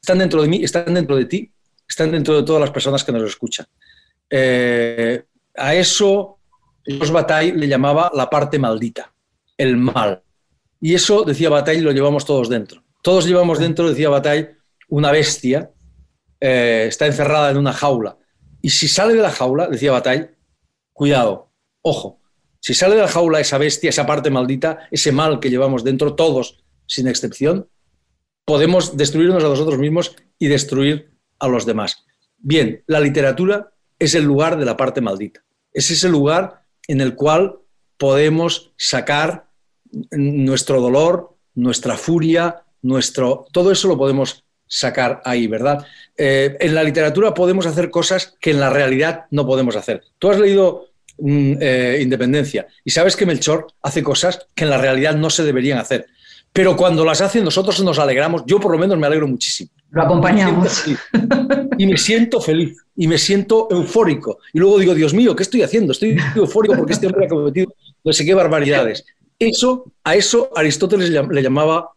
están 0.00 0.18
dentro 0.18 0.42
de 0.42 0.48
mí, 0.48 0.64
están 0.64 0.94
dentro 0.94 1.16
de 1.16 1.24
ti, 1.24 1.52
están 1.88 2.10
dentro 2.12 2.36
de 2.36 2.42
todas 2.42 2.60
las 2.60 2.70
personas 2.70 3.04
que 3.04 3.12
nos 3.12 3.22
escuchan. 3.22 3.66
Eh, 4.30 5.24
a 5.56 5.74
eso 5.74 6.38
Jos 6.88 7.10
Bataille 7.10 7.54
le 7.54 7.68
llamaba 7.68 8.10
la 8.14 8.30
parte 8.30 8.58
maldita, 8.58 9.12
el 9.56 9.76
mal. 9.76 10.22
Y 10.80 10.94
eso, 10.94 11.22
decía 11.22 11.50
Bataille, 11.50 11.82
lo 11.82 11.92
llevamos 11.92 12.24
todos 12.24 12.48
dentro. 12.48 12.82
Todos 13.02 13.26
llevamos 13.26 13.58
dentro, 13.58 13.88
decía 13.88 14.08
Bataille, 14.08 14.56
una 14.88 15.10
bestia, 15.10 15.70
eh, 16.40 16.86
está 16.88 17.06
encerrada 17.06 17.50
en 17.50 17.58
una 17.58 17.72
jaula. 17.72 18.16
Y 18.62 18.70
si 18.70 18.88
sale 18.88 19.14
de 19.14 19.22
la 19.22 19.30
jaula, 19.30 19.68
decía 19.68 19.92
Bataille, 19.92 20.30
cuidado, 20.92 21.52
ojo, 21.82 22.20
si 22.60 22.74
sale 22.74 22.94
de 22.94 23.02
la 23.02 23.08
jaula 23.08 23.40
esa 23.40 23.58
bestia, 23.58 23.90
esa 23.90 24.06
parte 24.06 24.30
maldita, 24.30 24.88
ese 24.90 25.12
mal 25.12 25.40
que 25.40 25.50
llevamos 25.50 25.84
dentro, 25.84 26.14
todos, 26.14 26.64
sin 26.86 27.06
excepción, 27.06 27.68
podemos 28.48 28.96
destruirnos 28.96 29.44
a 29.44 29.48
nosotros 29.48 29.78
mismos 29.78 30.16
y 30.38 30.48
destruir 30.48 31.10
a 31.38 31.48
los 31.48 31.66
demás. 31.66 32.06
Bien, 32.38 32.82
la 32.86 32.98
literatura 32.98 33.74
es 33.98 34.14
el 34.14 34.24
lugar 34.24 34.58
de 34.58 34.64
la 34.64 34.74
parte 34.74 35.02
maldita. 35.02 35.44
Es 35.70 35.90
ese 35.90 36.08
lugar 36.08 36.62
en 36.86 37.02
el 37.02 37.14
cual 37.14 37.58
podemos 37.98 38.72
sacar 38.78 39.50
nuestro 40.12 40.80
dolor, 40.80 41.36
nuestra 41.56 41.98
furia, 41.98 42.62
nuestro, 42.80 43.44
todo 43.52 43.70
eso 43.70 43.86
lo 43.86 43.98
podemos 43.98 44.44
sacar 44.66 45.20
ahí, 45.26 45.46
¿verdad? 45.46 45.84
Eh, 46.16 46.56
en 46.58 46.74
la 46.74 46.82
literatura 46.84 47.34
podemos 47.34 47.66
hacer 47.66 47.90
cosas 47.90 48.34
que 48.40 48.52
en 48.52 48.60
la 48.60 48.70
realidad 48.70 49.26
no 49.30 49.46
podemos 49.46 49.76
hacer. 49.76 50.04
Tú 50.18 50.30
has 50.30 50.38
leído 50.38 50.86
mm, 51.18 51.52
eh, 51.60 51.98
Independencia 52.00 52.66
y 52.82 52.92
sabes 52.92 53.14
que 53.14 53.26
Melchor 53.26 53.66
hace 53.82 54.02
cosas 54.02 54.46
que 54.54 54.64
en 54.64 54.70
la 54.70 54.78
realidad 54.78 55.16
no 55.16 55.28
se 55.28 55.44
deberían 55.44 55.76
hacer. 55.76 56.06
Pero 56.52 56.76
cuando 56.76 57.04
las 57.04 57.20
hace 57.20 57.40
nosotros 57.42 57.82
nos 57.84 57.98
alegramos, 57.98 58.42
yo 58.46 58.58
por 58.58 58.72
lo 58.72 58.78
menos 58.78 58.98
me 58.98 59.06
alegro 59.06 59.28
muchísimo. 59.28 59.70
Lo 59.90 60.02
acompañamos. 60.02 60.84
Me. 60.86 61.68
Y 61.78 61.86
me 61.86 61.96
siento 61.96 62.40
feliz 62.40 62.76
y 62.96 63.06
me 63.06 63.16
siento 63.18 63.68
eufórico. 63.70 64.38
Y 64.52 64.58
luego 64.58 64.78
digo, 64.78 64.94
Dios 64.94 65.14
mío, 65.14 65.36
¿qué 65.36 65.44
estoy 65.44 65.62
haciendo? 65.62 65.92
Estoy 65.92 66.16
eufórico 66.36 66.76
porque 66.76 66.94
este 66.94 67.06
hombre 67.06 67.26
ha 67.26 67.28
cometido 67.28 67.72
no 68.04 68.12
sé 68.12 68.24
qué 68.24 68.34
barbaridades. 68.34 69.04
Eso, 69.38 69.84
a 70.02 70.14
eso 70.16 70.50
Aristóteles 70.56 71.10
le 71.10 71.20
llam- 71.20 71.30
le 71.32 71.42
llamaba 71.42 71.90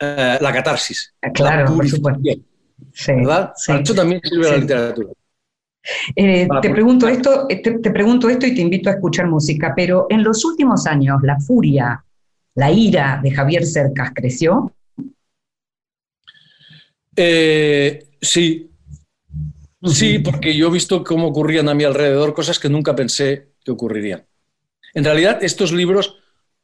eh, 0.00 0.38
la 0.40 0.52
catarsis. 0.52 1.14
Claro, 1.34 1.68
la 1.70 1.76
por 1.76 1.86
supuesto. 1.88 2.20
Sí, 2.92 3.12
¿verdad? 3.12 3.52
sí. 3.56 3.72
Para 3.72 3.82
eso 3.82 3.94
también 3.94 4.20
sirve 4.24 4.44
la 4.48 4.54
Sí. 4.54 4.60
literatura. 4.62 5.08
Eh, 6.16 6.48
te, 6.62 6.70
pregunto 6.70 7.06
esto, 7.06 7.46
eh, 7.48 7.62
te, 7.62 7.78
te 7.78 7.90
pregunto 7.92 8.28
esto 8.28 8.46
y 8.46 8.54
te 8.54 8.60
invito 8.60 8.90
a 8.90 8.94
escuchar 8.94 9.28
música, 9.28 9.72
pero 9.76 10.06
en 10.10 10.24
los 10.24 10.44
últimos 10.44 10.84
años 10.86 11.18
la 11.22 11.38
furia, 11.38 12.02
la 12.56 12.72
ira 12.72 13.20
de 13.22 13.30
Javier 13.30 13.64
Cercas 13.64 14.10
creció. 14.14 14.74
Eh, 17.14 18.08
sí, 18.20 18.70
sí, 19.84 20.18
porque 20.18 20.56
yo 20.56 20.68
he 20.68 20.72
visto 20.72 21.04
cómo 21.04 21.28
ocurrían 21.28 21.68
a 21.68 21.74
mi 21.74 21.84
alrededor 21.84 22.34
cosas 22.34 22.58
que 22.58 22.68
nunca 22.68 22.96
pensé 22.96 23.52
que 23.62 23.70
ocurrirían. 23.70 24.26
En 24.94 25.04
realidad, 25.04 25.38
estos 25.42 25.72
libros 25.72 26.16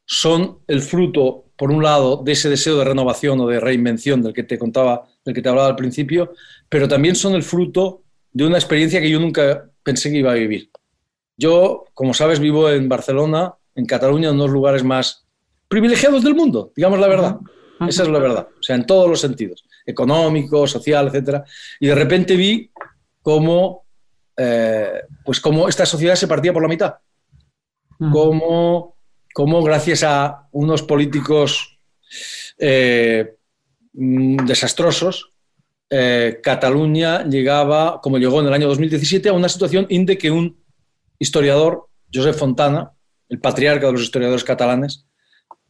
son 0.05 0.59
el 0.67 0.81
fruto, 0.81 1.45
por 1.55 1.71
un 1.71 1.83
lado, 1.83 2.17
de 2.17 2.33
ese 2.33 2.49
deseo 2.49 2.77
de 2.77 2.85
renovación 2.85 3.39
o 3.39 3.47
de 3.47 3.59
reinvención 3.59 4.21
del 4.21 4.33
que 4.33 4.43
te 4.43 4.57
contaba, 4.57 5.07
del 5.23 5.35
que 5.35 5.41
te 5.41 5.49
hablaba 5.49 5.67
al 5.67 5.75
principio, 5.75 6.33
pero 6.69 6.87
también 6.87 7.15
son 7.15 7.35
el 7.35 7.43
fruto 7.43 8.03
de 8.31 8.45
una 8.45 8.57
experiencia 8.57 8.99
que 8.99 9.09
yo 9.09 9.19
nunca 9.19 9.69
pensé 9.83 10.09
que 10.11 10.17
iba 10.17 10.31
a 10.31 10.35
vivir. 10.35 10.71
Yo, 11.37 11.85
como 11.93 12.15
sabes, 12.15 12.39
vivo 12.39 12.69
en 12.69 12.89
Barcelona, 12.89 13.53
en 13.75 13.85
Cataluña, 13.85 14.29
en 14.29 14.35
unos 14.35 14.49
lugares 14.49 14.83
más 14.83 15.22
privilegiados 15.73 16.23
del 16.23 16.35
mundo, 16.35 16.71
digamos 16.75 16.99
la 16.99 17.07
verdad. 17.07 17.37
Esa 17.89 18.03
es 18.03 18.09
la 18.09 18.19
verdad, 18.19 18.47
o 18.47 18.61
sea, 18.61 18.75
en 18.75 18.85
todos 18.85 19.09
los 19.09 19.19
sentidos, 19.19 19.65
económico, 19.83 20.67
social, 20.67 21.11
etc. 21.11 21.41
Y 21.79 21.87
de 21.87 21.95
repente 21.95 22.35
vi 22.35 22.69
cómo, 23.23 23.83
eh, 24.37 25.01
pues 25.25 25.39
cómo 25.41 25.67
esta 25.67 25.83
sociedad 25.87 26.13
se 26.13 26.27
partía 26.27 26.53
por 26.53 26.61
la 26.61 26.67
mitad. 26.67 26.93
Cómo, 27.97 28.97
cómo 29.33 29.63
gracias 29.63 30.03
a 30.03 30.47
unos 30.51 30.83
políticos 30.83 31.79
eh, 32.59 33.33
mm, 33.93 34.45
desastrosos, 34.45 35.31
eh, 35.89 36.39
Cataluña 36.43 37.23
llegaba, 37.23 37.99
como 37.99 38.19
llegó 38.19 38.41
en 38.41 38.47
el 38.47 38.53
año 38.53 38.67
2017, 38.67 39.29
a 39.29 39.33
una 39.33 39.49
situación 39.49 39.87
de 39.89 40.17
que 40.19 40.29
un 40.29 40.55
historiador, 41.17 41.87
Josep 42.13 42.35
Fontana, 42.35 42.91
el 43.29 43.39
patriarca 43.39 43.87
de 43.87 43.93
los 43.93 44.03
historiadores 44.03 44.43
catalanes, 44.43 45.07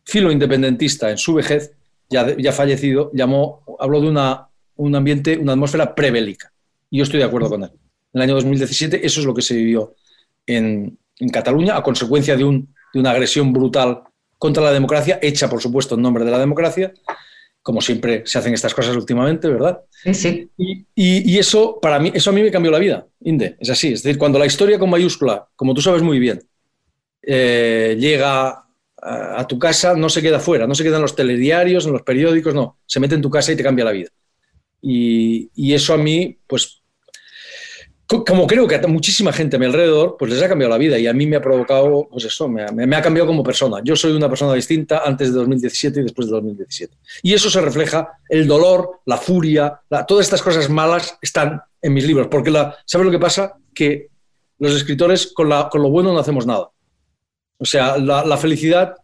filo 0.03 0.31
independentista 0.31 1.09
en 1.09 1.17
su 1.17 1.33
vejez, 1.33 1.73
ya, 2.09 2.35
ya 2.37 2.51
fallecido, 2.51 3.11
llamó, 3.13 3.63
habló 3.79 4.01
de 4.01 4.09
una, 4.09 4.47
un 4.75 4.95
ambiente, 4.95 5.37
una 5.37 5.53
atmósfera 5.53 5.95
prebélica. 5.95 6.51
Y 6.89 6.97
yo 6.97 7.03
estoy 7.03 7.19
de 7.19 7.25
acuerdo 7.25 7.49
con 7.49 7.63
él. 7.63 7.71
En 8.13 8.21
el 8.21 8.21
año 8.21 8.35
2017 8.35 9.05
eso 9.05 9.19
es 9.19 9.25
lo 9.25 9.33
que 9.33 9.41
se 9.41 9.55
vivió 9.55 9.95
en, 10.45 10.97
en 11.19 11.29
Cataluña 11.29 11.75
a 11.75 11.83
consecuencia 11.83 12.35
de, 12.35 12.43
un, 12.43 12.73
de 12.93 12.99
una 12.99 13.11
agresión 13.11 13.51
brutal 13.51 14.03
contra 14.37 14.61
la 14.61 14.73
democracia, 14.73 15.19
hecha 15.21 15.49
por 15.49 15.61
supuesto 15.61 15.95
en 15.95 16.01
nombre 16.01 16.25
de 16.25 16.31
la 16.31 16.37
democracia, 16.37 16.93
como 17.61 17.79
siempre 17.79 18.23
se 18.25 18.37
hacen 18.37 18.53
estas 18.53 18.73
cosas 18.73 18.95
últimamente, 18.95 19.47
¿verdad? 19.47 19.79
Sí, 20.03 20.13
sí. 20.13 20.49
Y, 20.57 20.85
y, 20.93 21.37
eso, 21.39 21.79
para 21.81 21.97
mí, 21.97 22.11
eso 22.13 22.29
a 22.29 22.33
mí 22.33 22.43
me 22.43 22.51
cambió 22.51 22.69
la 22.69 22.77
vida, 22.77 23.07
Inde, 23.21 23.55
es 23.57 23.69
así. 23.69 23.93
Es 23.93 24.03
decir, 24.03 24.19
cuando 24.19 24.37
la 24.37 24.45
historia 24.45 24.77
con 24.77 24.89
mayúscula, 24.89 25.47
como 25.55 25.73
tú 25.73 25.81
sabes 25.81 26.01
muy 26.01 26.19
bien, 26.19 26.43
eh, 27.21 27.95
llega 27.97 28.62
a, 29.03 29.45
tu 29.47 29.59
casa, 29.59 29.95
no 29.95 30.09
se 30.09 30.21
queda 30.21 30.39
fuera, 30.39 30.65
no 30.65 30.75
se 30.75 30.83
queda 30.83 30.95
en 30.95 31.01
los 31.01 31.15
telediarios, 31.15 31.85
en 31.85 31.91
los 31.91 32.03
periódicos, 32.03 32.53
no, 32.53 32.79
se 32.85 32.99
mete 32.99 33.15
en 33.15 33.21
tu 33.21 33.29
casa 33.29 33.51
y 33.51 33.55
te 33.55 33.63
cambia 33.63 33.85
la 33.85 33.91
vida. 33.91 34.09
Y, 34.81 35.49
y 35.55 35.73
eso 35.73 35.93
a 35.93 35.97
mí, 35.97 36.37
pues 36.47 36.83
como 38.05 38.45
creo 38.45 38.67
que 38.67 38.75
a 38.75 38.87
muchísima 38.87 39.31
gente 39.33 39.55
a 39.55 39.59
mi 39.59 39.65
alrededor, 39.65 40.17
pues 40.19 40.31
les 40.31 40.41
ha 40.41 40.49
cambiado 40.49 40.71
la 40.71 40.77
vida 40.77 40.99
y 40.99 41.07
a 41.07 41.13
mí 41.13 41.25
me 41.25 41.37
ha 41.37 41.41
provocado, 41.41 42.07
pues 42.11 42.25
eso, 42.25 42.47
me 42.47 42.63
ha, 42.63 42.71
me 42.71 42.95
ha, 42.95 43.01
cambiado 43.01 43.27
como 43.27 43.43
persona. 43.43 43.81
Yo 43.83 43.95
soy 43.95 44.11
una 44.11 44.29
persona 44.29 44.53
distinta 44.53 45.01
antes 45.05 45.29
de 45.29 45.39
2017 45.39 45.99
y 45.99 46.03
después 46.03 46.27
de 46.27 46.33
2017. 46.33 46.95
Y 47.23 47.33
eso 47.33 47.49
se 47.49 47.61
refleja, 47.61 48.19
el 48.29 48.47
dolor, 48.47 49.01
la 49.05 49.17
furia, 49.17 49.81
la, 49.89 50.05
todas 50.05 50.25
estas 50.25 50.41
cosas 50.41 50.69
malas 50.69 51.17
están 51.21 51.61
en 51.81 51.93
mis 51.93 52.05
libros, 52.05 52.27
porque 52.27 52.51
la, 52.51 52.77
¿sabes 52.85 53.05
lo 53.05 53.11
que 53.11 53.19
pasa? 53.19 53.53
Que 53.73 54.09
los 54.59 54.75
escritores 54.75 55.31
con, 55.33 55.49
la, 55.49 55.69
con 55.69 55.81
lo 55.81 55.89
bueno 55.89 56.13
no 56.13 56.19
hacemos 56.19 56.45
nada. 56.45 56.69
O 57.57 57.65
sea, 57.65 57.97
la, 57.97 58.25
la, 58.25 58.37
felicidad 58.37 58.95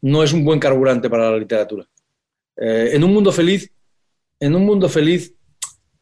no 0.00 0.22
es 0.22 0.32
un 0.32 0.44
buen 0.44 0.58
carburante 0.58 1.08
para 1.08 1.30
la 1.30 1.36
literatura. 1.36 1.86
Eh, 2.56 2.90
en 2.92 3.04
un 3.04 3.12
mundo 3.12 3.32
feliz, 3.32 3.70
en 4.40 4.54
un 4.54 4.64
mundo 4.64 4.88
feliz 4.88 5.34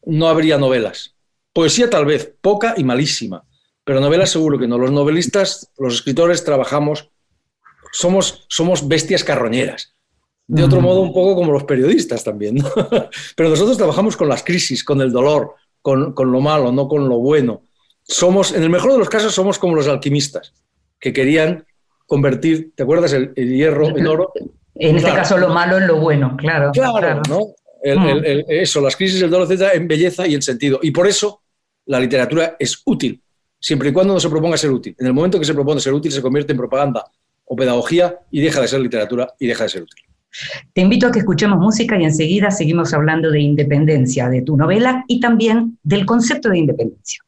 no 0.05 0.27
habría 0.27 0.57
novelas 0.57 1.17
Poesía 1.57 1.89
tal 1.89 2.05
vez, 2.05 2.35
poca 2.39 2.75
y 2.77 2.83
malísima, 2.83 3.43
pero 3.83 3.99
novelas 3.99 4.29
seguro 4.29 4.59
que 4.59 4.67
no. 4.67 4.77
Los 4.77 4.91
novelistas, 4.91 5.71
los 5.79 5.95
escritores 5.95 6.43
trabajamos, 6.43 7.09
somos, 7.91 8.45
somos 8.47 8.87
bestias 8.87 9.23
carroñeras. 9.23 9.95
De 10.45 10.63
otro 10.63 10.81
modo, 10.81 11.01
un 11.01 11.11
poco 11.11 11.33
como 11.33 11.51
los 11.51 11.63
periodistas 11.63 12.23
también. 12.23 12.57
¿no? 12.57 12.69
Pero 13.35 13.49
nosotros 13.49 13.75
trabajamos 13.75 14.15
con 14.15 14.29
las 14.29 14.43
crisis, 14.43 14.83
con 14.83 15.01
el 15.01 15.11
dolor, 15.11 15.55
con, 15.81 16.13
con, 16.13 16.31
lo 16.31 16.41
malo, 16.41 16.71
no 16.71 16.87
con 16.87 17.09
lo 17.09 17.17
bueno. 17.17 17.63
Somos, 18.03 18.51
en 18.51 18.61
el 18.61 18.69
mejor 18.69 18.91
de 18.91 18.99
los 18.99 19.09
casos, 19.09 19.33
somos 19.33 19.57
como 19.57 19.73
los 19.73 19.87
alquimistas, 19.87 20.53
que 20.99 21.11
querían 21.11 21.65
convertir, 22.07 22.71
¿te 22.73 22.83
acuerdas? 22.83 23.13
El, 23.13 23.31
el 23.35 23.55
hierro 23.55 23.95
en 23.95 24.07
oro. 24.07 24.31
En 24.79 24.95
este 24.95 25.09
caso, 25.09 25.39
lo 25.39 25.49
malo 25.49 25.79
en 25.79 25.87
lo 25.87 25.99
bueno, 25.99 26.37
claro. 26.37 26.71
Claro, 26.71 26.93
claro. 26.99 27.21
¿no? 27.27 27.47
El, 27.81 28.23
el, 28.23 28.45
eso, 28.47 28.79
las 28.79 28.95
crisis, 28.95 29.19
el 29.23 29.31
dolor, 29.31 29.47
etcétera, 29.47 29.73
en 29.73 29.87
belleza 29.87 30.27
y 30.27 30.35
en 30.35 30.43
sentido. 30.43 30.79
Y 30.83 30.91
por 30.91 31.07
eso 31.07 31.41
la 31.87 31.99
literatura 31.99 32.55
es 32.59 32.83
útil, 32.85 33.19
siempre 33.59 33.89
y 33.89 33.91
cuando 33.91 34.13
no 34.13 34.19
se 34.19 34.29
proponga 34.29 34.55
ser 34.55 34.69
útil. 34.69 34.95
En 34.99 35.07
el 35.07 35.13
momento 35.13 35.39
que 35.39 35.45
se 35.45 35.55
propone 35.55 35.81
ser 35.81 35.93
útil, 35.93 36.11
se 36.11 36.21
convierte 36.21 36.51
en 36.51 36.59
propaganda 36.59 37.05
o 37.45 37.55
pedagogía 37.55 38.19
y 38.29 38.39
deja 38.41 38.61
de 38.61 38.67
ser 38.67 38.81
literatura 38.81 39.33
y 39.39 39.47
deja 39.47 39.63
de 39.63 39.69
ser 39.69 39.81
útil. 39.81 40.03
Te 40.73 40.81
invito 40.81 41.07
a 41.07 41.11
que 41.11 41.19
escuchemos 41.19 41.57
música 41.57 41.99
y 41.99 42.03
enseguida 42.03 42.51
seguimos 42.51 42.93
hablando 42.93 43.31
de 43.31 43.39
independencia, 43.39 44.29
de 44.29 44.41
tu 44.41 44.57
novela 44.57 45.03
y 45.07 45.19
también 45.19 45.79
del 45.83 46.05
concepto 46.05 46.49
de 46.49 46.59
independencia. 46.59 47.23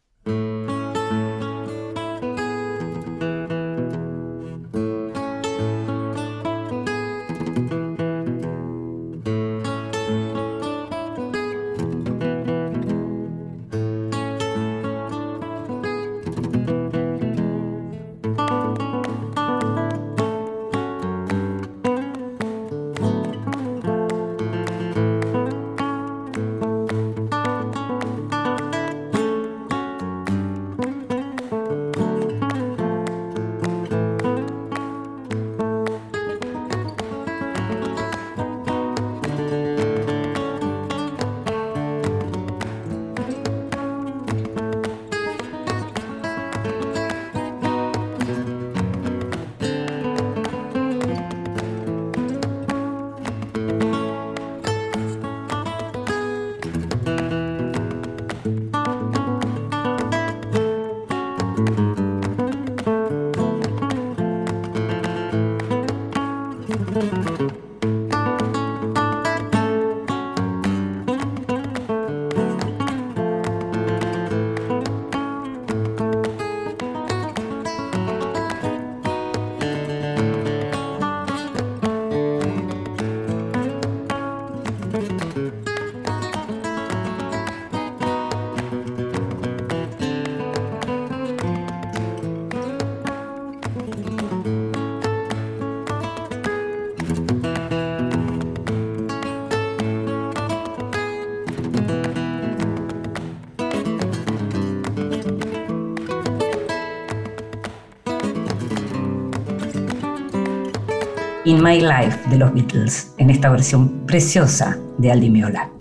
In 111.50 111.64
My 111.64 111.82
Life 111.82 112.30
de 112.30 112.38
los 112.38 112.54
Beatles, 112.54 113.16
en 113.18 113.32
esta 113.32 113.50
versión 113.50 114.06
preciosa 114.06 114.78
de 115.00 115.12
Aldi 115.12 115.32
Miola. 115.32 115.72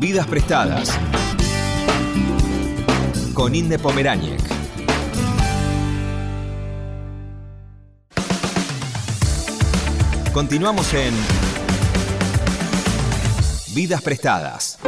Vidas 0.00 0.26
Prestadas 0.26 0.98
con 3.34 3.54
Inde 3.54 3.78
Pomeráñez. 3.78 4.42
Continuamos 10.32 10.92
en 10.94 11.14
Vidas 13.72 14.02
Prestadas. 14.02 14.80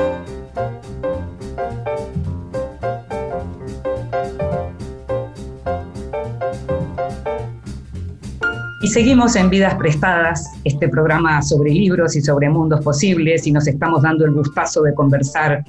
Y 8.85 8.89
seguimos 8.89 9.35
en 9.35 9.49
Vidas 9.49 9.77
Prestadas, 9.77 10.53
este 10.63 10.91
programa 10.91 11.41
sobre 11.41 11.71
libros 11.71 12.17
y 12.17 12.21
sobre 12.21 12.51
mundos 12.51 12.85
posibles, 12.85 13.47
y 13.47 13.51
nos 13.51 13.67
estamos 13.67 14.03
dando 14.03 14.27
el 14.27 14.33
gustazo 14.33 14.83
de 14.83 14.93
conversar, 14.93 15.65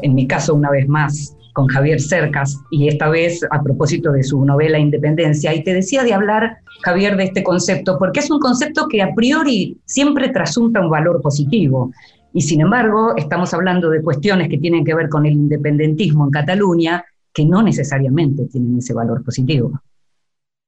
en 0.00 0.14
mi 0.14 0.26
caso 0.26 0.54
una 0.54 0.70
vez 0.70 0.88
más, 0.88 1.36
con 1.52 1.66
Javier 1.66 2.00
Cercas, 2.00 2.58
y 2.70 2.88
esta 2.88 3.10
vez 3.10 3.44
a 3.50 3.62
propósito 3.62 4.10
de 4.10 4.24
su 4.24 4.42
novela 4.42 4.78
Independencia. 4.78 5.52
Y 5.52 5.64
te 5.64 5.74
decía 5.74 6.02
de 6.02 6.14
hablar, 6.14 6.56
Javier, 6.82 7.18
de 7.18 7.24
este 7.24 7.44
concepto, 7.44 7.98
porque 7.98 8.20
es 8.20 8.30
un 8.30 8.40
concepto 8.40 8.88
que 8.88 9.02
a 9.02 9.14
priori 9.14 9.78
siempre 9.84 10.30
trasunta 10.30 10.80
un 10.80 10.88
valor 10.88 11.20
positivo. 11.20 11.92
Y 12.32 12.40
sin 12.40 12.62
embargo, 12.62 13.14
estamos 13.18 13.52
hablando 13.52 13.90
de 13.90 14.00
cuestiones 14.00 14.48
que 14.48 14.56
tienen 14.56 14.82
que 14.82 14.94
ver 14.94 15.10
con 15.10 15.26
el 15.26 15.34
independentismo 15.34 16.24
en 16.24 16.30
Cataluña, 16.30 17.04
que 17.34 17.44
no 17.44 17.62
necesariamente 17.62 18.46
tienen 18.46 18.78
ese 18.78 18.94
valor 18.94 19.22
positivo. 19.22 19.78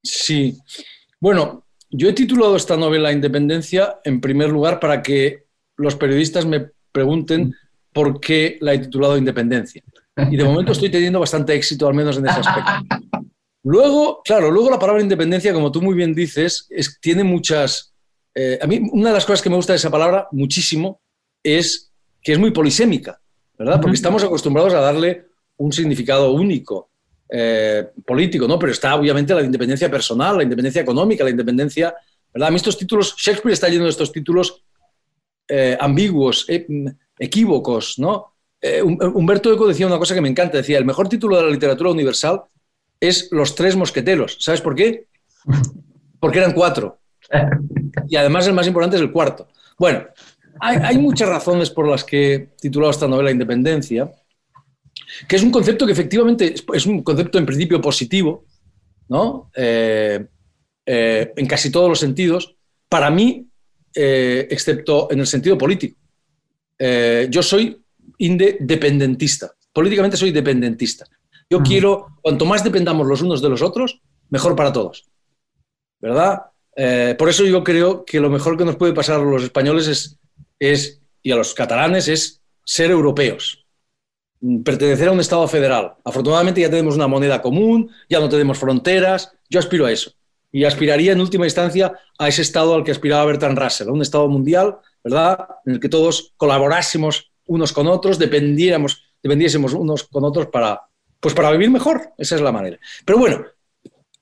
Sí. 0.02 0.54
Bueno, 1.18 1.64
yo 1.90 2.08
he 2.08 2.12
titulado 2.12 2.56
esta 2.56 2.76
novela 2.76 3.12
Independencia 3.12 3.98
en 4.04 4.20
primer 4.20 4.50
lugar 4.50 4.80
para 4.80 5.02
que 5.02 5.44
los 5.76 5.96
periodistas 5.96 6.46
me 6.46 6.70
pregunten 6.92 7.54
por 7.92 8.20
qué 8.20 8.58
la 8.60 8.74
he 8.74 8.78
titulado 8.78 9.16
Independencia. 9.16 9.82
Y 10.30 10.36
de 10.36 10.44
momento 10.44 10.72
estoy 10.72 10.90
teniendo 10.90 11.20
bastante 11.20 11.54
éxito, 11.54 11.86
al 11.86 11.94
menos 11.94 12.18
en 12.18 12.26
ese 12.26 12.40
aspecto. 12.40 12.70
Luego, 13.62 14.22
claro, 14.24 14.50
luego 14.50 14.70
la 14.70 14.78
palabra 14.78 15.02
independencia, 15.02 15.52
como 15.52 15.70
tú 15.70 15.82
muy 15.82 15.94
bien 15.94 16.14
dices, 16.14 16.66
es, 16.70 16.98
tiene 17.00 17.24
muchas... 17.24 17.94
Eh, 18.34 18.58
a 18.60 18.66
mí 18.66 18.80
una 18.92 19.10
de 19.10 19.14
las 19.14 19.24
cosas 19.24 19.42
que 19.42 19.50
me 19.50 19.56
gusta 19.56 19.72
de 19.72 19.78
esa 19.78 19.90
palabra 19.90 20.28
muchísimo 20.32 21.00
es 21.42 21.92
que 22.22 22.32
es 22.32 22.38
muy 22.38 22.50
polisémica, 22.50 23.20
¿verdad? 23.58 23.80
Porque 23.80 23.96
estamos 23.96 24.22
acostumbrados 24.24 24.74
a 24.74 24.80
darle 24.80 25.26
un 25.56 25.72
significado 25.72 26.32
único, 26.32 26.87
eh, 27.30 27.88
político, 28.04 28.46
¿no? 28.48 28.58
Pero 28.58 28.72
está 28.72 28.94
obviamente 28.94 29.34
la 29.34 29.42
independencia 29.42 29.90
personal, 29.90 30.36
la 30.36 30.42
independencia 30.42 30.82
económica, 30.82 31.24
la 31.24 31.30
independencia... 31.30 31.94
¿verdad? 32.32 32.48
A 32.48 32.50
mí 32.50 32.56
estos 32.56 32.76
títulos, 32.76 33.14
Shakespeare 33.16 33.54
está 33.54 33.68
lleno 33.68 33.84
de 33.84 33.90
estos 33.90 34.12
títulos 34.12 34.62
eh, 35.48 35.76
ambiguos, 35.80 36.46
equívocos, 37.18 37.98
¿no? 37.98 38.34
Eh, 38.60 38.82
Humberto 38.82 39.52
Eco 39.52 39.66
decía 39.66 39.86
una 39.86 39.98
cosa 39.98 40.14
que 40.14 40.20
me 40.20 40.28
encanta, 40.28 40.58
decía, 40.58 40.78
el 40.78 40.84
mejor 40.84 41.08
título 41.08 41.36
de 41.36 41.44
la 41.44 41.50
literatura 41.50 41.90
universal 41.90 42.42
es 43.00 43.28
Los 43.30 43.54
Tres 43.54 43.76
Mosqueteros. 43.76 44.36
¿Sabes 44.40 44.60
por 44.60 44.74
qué? 44.74 45.06
Porque 46.20 46.38
eran 46.38 46.52
cuatro. 46.52 46.98
Y 48.08 48.16
además 48.16 48.46
el 48.46 48.54
más 48.54 48.66
importante 48.66 48.96
es 48.96 49.02
el 49.02 49.12
cuarto. 49.12 49.48
Bueno, 49.78 50.04
hay, 50.60 50.98
muchas 50.98 51.28
razones 51.28 51.70
por 51.70 51.86
las 51.86 52.04
que 52.04 52.50
titulado 52.60 52.90
esta 52.90 53.06
novela 53.06 53.30
Independencia, 53.30 54.10
que 55.26 55.36
es 55.36 55.42
un 55.42 55.50
concepto 55.50 55.86
que 55.86 55.92
efectivamente 55.92 56.54
es 56.74 56.86
un 56.86 57.02
concepto 57.02 57.38
en 57.38 57.46
principio 57.46 57.80
positivo, 57.80 58.44
¿no? 59.08 59.50
Eh, 59.54 60.26
eh, 60.86 61.32
en 61.36 61.46
casi 61.46 61.70
todos 61.70 61.88
los 61.88 61.98
sentidos, 61.98 62.56
para 62.88 63.10
mí, 63.10 63.46
excepto 63.94 65.08
en 65.10 65.20
el 65.20 65.26
sentido 65.26 65.58
político. 65.58 65.98
yo 66.78 67.42
soy 67.42 67.82
independentista. 68.18 69.52
Políticamente 69.72 70.16
soy 70.16 70.30
dependentista. 70.30 71.04
Yo 71.50 71.62
quiero, 71.62 72.18
cuanto 72.20 72.44
más 72.44 72.62
dependamos 72.62 73.06
los 73.06 73.22
unos 73.22 73.40
de 73.40 73.48
los 73.48 73.62
otros, 73.62 74.00
mejor 74.28 74.54
para 74.54 74.72
todos. 74.72 75.06
¿Verdad? 76.00 76.42
Eh, 76.76 77.16
por 77.18 77.28
eso 77.28 77.44
yo 77.44 77.64
creo 77.64 78.04
que 78.04 78.20
lo 78.20 78.30
mejor 78.30 78.56
que 78.56 78.64
nos 78.64 78.76
puede 78.76 78.92
pasar 78.92 79.20
a 79.20 79.24
los 79.24 79.42
españoles 79.42 79.88
es, 79.88 80.18
es, 80.58 81.00
y 81.22 81.32
a 81.32 81.36
los 81.36 81.54
catalanes 81.54 82.06
es 82.08 82.40
ser 82.64 82.90
europeos, 82.90 83.57
pertenecer 84.64 85.08
a 85.08 85.12
un 85.12 85.20
Estado 85.20 85.46
federal. 85.48 85.94
Afortunadamente 86.04 86.60
ya 86.60 86.70
tenemos 86.70 86.94
una 86.94 87.08
moneda 87.08 87.42
común, 87.42 87.90
ya 88.08 88.20
no 88.20 88.28
tenemos 88.28 88.58
fronteras, 88.58 89.32
yo 89.48 89.58
aspiro 89.58 89.86
a 89.86 89.92
eso. 89.92 90.12
Y 90.50 90.64
aspiraría 90.64 91.12
en 91.12 91.20
última 91.20 91.46
instancia 91.46 91.92
a 92.18 92.28
ese 92.28 92.42
Estado 92.42 92.74
al 92.74 92.84
que 92.84 92.90
aspiraba 92.90 93.26
Bertrand 93.26 93.58
Russell, 93.58 93.88
a 93.88 93.92
un 93.92 94.02
Estado 94.02 94.28
mundial, 94.28 94.78
¿verdad? 95.04 95.46
En 95.66 95.74
el 95.74 95.80
que 95.80 95.88
todos 95.88 96.32
colaborásemos 96.36 97.30
unos 97.46 97.72
con 97.72 97.86
otros, 97.86 98.18
dependiéramos, 98.18 99.02
dependiésemos 99.22 99.72
unos 99.74 100.04
con 100.04 100.24
otros 100.24 100.46
para, 100.46 100.80
pues 101.20 101.34
para 101.34 101.50
vivir 101.50 101.70
mejor. 101.70 102.12
Esa 102.16 102.36
es 102.36 102.40
la 102.40 102.52
manera. 102.52 102.78
Pero 103.04 103.18
bueno, 103.18 103.44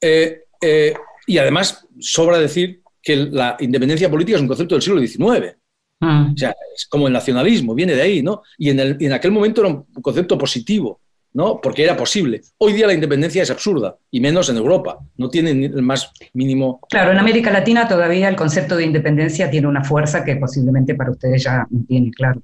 eh, 0.00 0.44
eh, 0.60 0.94
y 1.26 1.38
además 1.38 1.86
sobra 1.98 2.38
decir 2.38 2.82
que 3.02 3.16
la 3.16 3.56
independencia 3.60 4.10
política 4.10 4.36
es 4.36 4.42
un 4.42 4.48
concepto 4.48 4.74
del 4.74 4.82
siglo 4.82 5.00
XIX. 5.00 5.56
Mm. 6.00 6.32
O 6.34 6.36
sea, 6.36 6.54
es 6.74 6.86
como 6.86 7.06
el 7.06 7.12
nacionalismo, 7.12 7.74
viene 7.74 7.94
de 7.94 8.02
ahí, 8.02 8.22
¿no? 8.22 8.42
Y 8.58 8.70
en, 8.70 8.80
el, 8.80 8.96
en 9.00 9.12
aquel 9.12 9.32
momento 9.32 9.62
era 9.62 9.70
un 9.70 9.84
concepto 10.02 10.36
positivo, 10.36 11.00
¿no? 11.32 11.60
Porque 11.60 11.84
era 11.84 11.96
posible. 11.96 12.42
Hoy 12.58 12.72
día 12.72 12.86
la 12.86 12.94
independencia 12.94 13.42
es 13.42 13.50
absurda, 13.50 13.96
y 14.10 14.20
menos 14.20 14.48
en 14.48 14.56
Europa. 14.56 14.98
No 15.16 15.30
tiene 15.30 15.50
el 15.50 15.82
más 15.82 16.12
mínimo. 16.34 16.80
Claro, 16.88 17.12
en 17.12 17.18
América 17.18 17.50
Latina 17.50 17.88
todavía 17.88 18.28
el 18.28 18.36
concepto 18.36 18.76
de 18.76 18.84
independencia 18.84 19.50
tiene 19.50 19.66
una 19.66 19.84
fuerza 19.84 20.24
que 20.24 20.36
posiblemente 20.36 20.94
para 20.94 21.10
ustedes 21.10 21.44
ya 21.44 21.66
no 21.70 21.84
tiene, 21.86 22.10
claro 22.10 22.42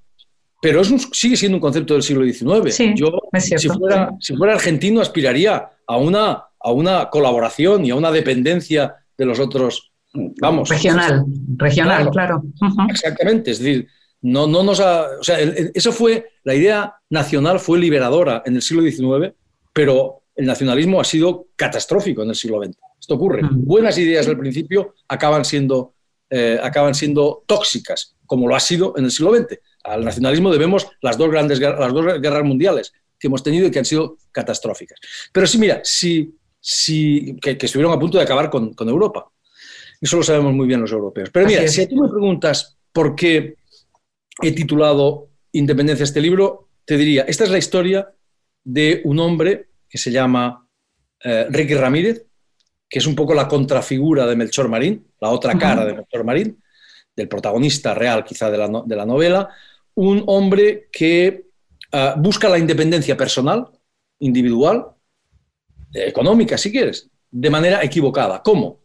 pero 0.62 0.80
es 0.80 1.08
sigue 1.10 1.36
siendo 1.36 1.56
un 1.56 1.60
concepto 1.60 1.94
del 1.94 2.04
siglo 2.04 2.24
XIX. 2.24 2.94
Yo, 2.94 3.20
si, 3.36 3.68
fuera, 3.68 4.12
si 4.20 4.36
fuera 4.36 4.54
argentino, 4.54 5.00
aspiraría 5.00 5.68
a 5.84 5.96
una, 5.96 6.44
a 6.60 6.70
una 6.70 7.10
colaboración 7.10 7.84
y 7.84 7.90
a 7.90 7.96
una 7.96 8.12
dependencia 8.12 8.94
de 9.18 9.26
los 9.26 9.40
otros, 9.40 9.91
vamos. 10.12 10.68
Regional, 10.68 11.24
regional, 11.56 12.10
claro. 12.10 12.42
Exactamente, 12.90 13.52
es 13.52 13.58
decir, 13.58 13.88
no, 14.22 14.46
no 14.46 14.62
nos 14.62 14.80
ha, 14.80 15.06
o 15.20 15.24
sea, 15.24 15.38
eso 15.40 15.92
fue, 15.92 16.30
la 16.44 16.54
idea 16.54 16.94
nacional 17.10 17.58
fue 17.58 17.78
liberadora 17.78 18.42
en 18.46 18.56
el 18.56 18.62
siglo 18.62 18.82
XIX, 18.82 19.34
pero 19.72 20.22
el 20.34 20.46
nacionalismo 20.46 21.00
ha 21.00 21.04
sido 21.04 21.48
catastrófico 21.56 22.22
en 22.22 22.30
el 22.30 22.34
siglo 22.34 22.62
XX. 22.62 22.76
Esto 23.00 23.14
ocurre. 23.14 23.42
Buenas 23.50 23.98
ideas 23.98 24.28
al 24.28 24.38
principio 24.38 24.94
acaban 25.08 25.44
siendo, 25.44 25.94
eh, 26.30 26.58
acaban 26.62 26.94
siendo 26.94 27.42
tóxicas, 27.46 28.14
como 28.26 28.48
lo 28.48 28.54
ha 28.54 28.60
sido 28.60 28.94
en 28.96 29.04
el 29.04 29.10
siglo 29.10 29.34
XX 29.34 29.58
al 29.84 30.04
nacionalismo 30.04 30.50
debemos 30.50 30.86
las 31.00 31.18
dos 31.18 31.30
grandes 31.30 31.58
las 31.60 31.92
dos 31.92 32.20
guerras 32.20 32.44
mundiales 32.44 32.92
que 33.18 33.28
hemos 33.28 33.42
tenido 33.42 33.66
y 33.66 33.70
que 33.70 33.78
han 33.78 33.84
sido 33.84 34.18
catastróficas. 34.32 34.98
Pero 35.32 35.46
sí, 35.46 35.58
mira, 35.58 35.80
sí, 35.84 36.34
sí 36.58 37.36
que, 37.40 37.56
estuvieron 37.60 37.92
a 37.92 37.98
punto 37.98 38.18
de 38.18 38.24
acabar 38.24 38.50
con, 38.50 38.74
Europa. 38.80 39.30
Eso 40.02 40.16
lo 40.16 40.24
sabemos 40.24 40.52
muy 40.52 40.66
bien 40.66 40.80
los 40.80 40.90
europeos. 40.90 41.30
Pero 41.32 41.46
mira, 41.46 41.66
si 41.68 41.86
tú 41.86 41.94
me 41.94 42.08
preguntas 42.08 42.76
por 42.92 43.14
qué 43.14 43.54
he 44.42 44.52
titulado 44.52 45.28
Independencia 45.52 46.02
este 46.02 46.20
libro, 46.20 46.70
te 46.84 46.96
diría, 46.96 47.22
esta 47.22 47.44
es 47.44 47.50
la 47.50 47.58
historia 47.58 48.12
de 48.64 49.00
un 49.04 49.20
hombre 49.20 49.68
que 49.88 49.98
se 49.98 50.10
llama 50.10 50.66
eh, 51.22 51.46
Ricky 51.48 51.74
Ramírez, 51.74 52.26
que 52.88 52.98
es 52.98 53.06
un 53.06 53.14
poco 53.14 53.32
la 53.32 53.46
contrafigura 53.46 54.26
de 54.26 54.34
Melchor 54.34 54.68
Marín, 54.68 55.06
la 55.20 55.30
otra 55.30 55.56
cara 55.56 55.84
de 55.84 55.94
Melchor 55.94 56.24
Marín, 56.24 56.60
del 57.14 57.28
protagonista 57.28 57.94
real 57.94 58.24
quizá 58.24 58.50
de 58.50 58.58
la, 58.58 58.82
de 58.84 58.96
la 58.96 59.06
novela, 59.06 59.50
un 59.94 60.24
hombre 60.26 60.88
que 60.90 61.46
ah, 61.92 62.16
busca 62.18 62.48
la 62.48 62.58
independencia 62.58 63.16
personal, 63.16 63.68
individual, 64.18 64.86
económica, 65.92 66.58
si 66.58 66.72
quieres, 66.72 67.08
de 67.30 67.50
manera 67.50 67.84
equivocada. 67.84 68.42
¿Cómo? 68.42 68.81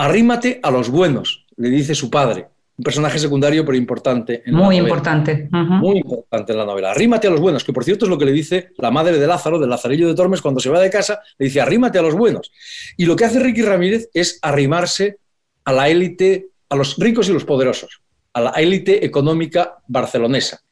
Arrímate 0.00 0.60
a 0.62 0.70
los 0.70 0.88
buenos, 0.88 1.46
le 1.56 1.68
dice 1.68 1.94
su 1.94 2.10
padre. 2.10 2.48
Un 2.78 2.84
personaje 2.84 3.18
secundario, 3.18 3.64
pero 3.66 3.76
importante. 3.76 4.42
En 4.46 4.54
Muy 4.54 4.76
importante. 4.78 5.48
Muy 5.52 5.98
importante 5.98 6.52
en 6.52 6.58
la 6.58 6.64
novela. 6.64 6.92
Arrímate 6.92 7.26
a 7.26 7.30
los 7.30 7.40
buenos, 7.40 7.62
que 7.62 7.74
por 7.74 7.84
cierto 7.84 8.06
es 8.06 8.08
lo 8.08 8.16
que 8.16 8.24
le 8.24 8.32
dice 8.32 8.70
la 8.78 8.90
madre 8.90 9.18
de 9.18 9.26
Lázaro, 9.26 9.58
del 9.58 9.68
Lazarillo 9.68 10.08
de 10.08 10.14
Tormes, 10.14 10.40
cuando 10.40 10.58
se 10.58 10.70
va 10.70 10.80
de 10.80 10.88
casa, 10.88 11.20
le 11.36 11.46
dice 11.46 11.60
arrímate 11.60 11.98
a 11.98 12.02
los 12.02 12.14
buenos. 12.14 12.50
Y 12.96 13.04
lo 13.04 13.14
que 13.14 13.26
hace 13.26 13.40
Ricky 13.40 13.60
Ramírez 13.60 14.08
es 14.14 14.38
arrimarse 14.40 15.18
a 15.66 15.72
la 15.72 15.90
élite, 15.90 16.48
a 16.70 16.76
los 16.76 16.96
ricos 16.96 17.28
y 17.28 17.34
los 17.34 17.44
poderosos 17.44 18.00
a 18.32 18.40
la 18.40 18.50
élite 18.50 19.04
económica 19.04 19.78
barcelonesa. 19.86 20.62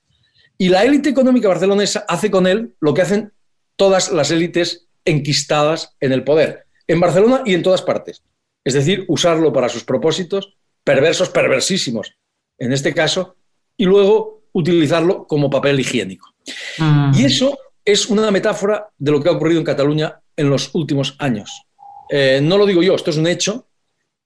Y 0.57 0.69
la 0.69 0.85
élite 0.85 1.11
económica 1.11 1.49
barcelonesa 1.49 2.05
hace 2.09 2.31
con 2.31 2.47
él 2.47 2.75
lo 2.81 2.95
que 2.95 3.03
hacen 3.03 3.33
todas 3.77 4.11
las 4.11 4.31
élites 4.31 4.89
enquistadas 5.05 5.97
en 6.01 6.13
el 6.13 6.25
poder, 6.25 6.67
en 6.87 7.01
Barcelona 7.01 7.43
y 7.45 7.55
en 7.55 7.63
todas 7.63 7.83
partes. 7.83 8.23
Es 8.65 8.75
decir, 8.75 9.05
usarlo 9.09 9.53
para 9.53 9.69
sus 9.69 9.85
propósitos, 9.85 10.57
perversos, 10.85 11.31
perversísimos, 11.31 12.15
en 12.59 12.73
este 12.73 12.95
caso, 12.95 13.37
y 13.77 13.85
luego 13.85 14.45
utilizarlo 14.53 15.27
como 15.27 15.51
papel 15.51 15.81
higiénico. 15.81 16.35
Mm. 16.79 17.13
Y 17.15 17.25
eso 17.25 17.59
es 17.85 18.07
una 18.07 18.31
metáfora 18.31 18.89
de 18.99 19.11
lo 19.11 19.23
que 19.23 19.29
ha 19.29 19.33
ocurrido 19.33 19.61
en 19.61 19.65
Cataluña 19.65 20.21
en 20.37 20.51
los 20.51 20.75
últimos 20.75 21.17
años. 21.19 21.63
Eh, 22.11 22.41
no 22.43 22.59
lo 22.59 22.67
digo 22.67 22.83
yo, 22.83 22.95
esto 22.95 23.11
es 23.11 23.17
un 23.17 23.27
hecho, 23.27 23.67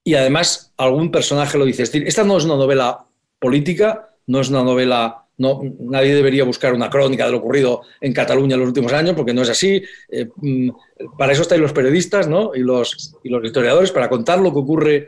y 0.03 0.15
además 0.15 0.73
algún 0.77 1.11
personaje 1.11 1.57
lo 1.57 1.65
dice. 1.65 1.83
Es 1.83 1.91
decir, 1.91 2.07
esta 2.07 2.23
no 2.23 2.37
es 2.37 2.45
una 2.45 2.55
novela 2.55 3.05
política, 3.39 4.15
no 4.27 4.39
es 4.41 4.49
una 4.49 4.63
novela 4.63 5.23
no, 5.37 5.61
nadie 5.79 6.13
debería 6.13 6.43
buscar 6.43 6.73
una 6.73 6.89
crónica 6.89 7.25
de 7.25 7.31
lo 7.31 7.39
ocurrido 7.39 7.81
en 7.99 8.13
Cataluña 8.13 8.53
en 8.53 8.59
los 8.59 8.67
últimos 8.67 8.93
años, 8.93 9.15
porque 9.15 9.33
no 9.33 9.41
es 9.41 9.49
así. 9.49 9.81
Eh, 10.09 10.29
mm, 10.35 10.69
para 11.17 11.33
eso 11.33 11.41
están 11.43 11.61
los 11.61 11.73
periodistas 11.73 12.27
¿no? 12.27 12.51
y, 12.55 12.59
los, 12.59 13.15
y 13.23 13.29
los 13.29 13.43
historiadores, 13.43 13.91
para 13.91 14.09
contar 14.09 14.39
lo 14.39 14.51
que 14.53 14.59
ocurre 14.59 15.07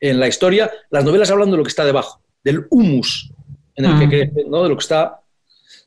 en 0.00 0.18
la 0.20 0.28
historia. 0.28 0.70
Las 0.90 1.04
novelas 1.04 1.30
hablan 1.30 1.50
de 1.50 1.56
lo 1.56 1.62
que 1.62 1.68
está 1.68 1.84
debajo, 1.84 2.20
del 2.42 2.66
humus 2.70 3.30
en 3.76 3.84
el 3.86 3.98
que 3.98 4.06
Mm. 4.06 4.10
crece, 4.10 4.44
¿no? 4.48 4.62
de 4.62 4.68
lo 4.68 4.76
que 4.76 4.82
está 4.82 5.20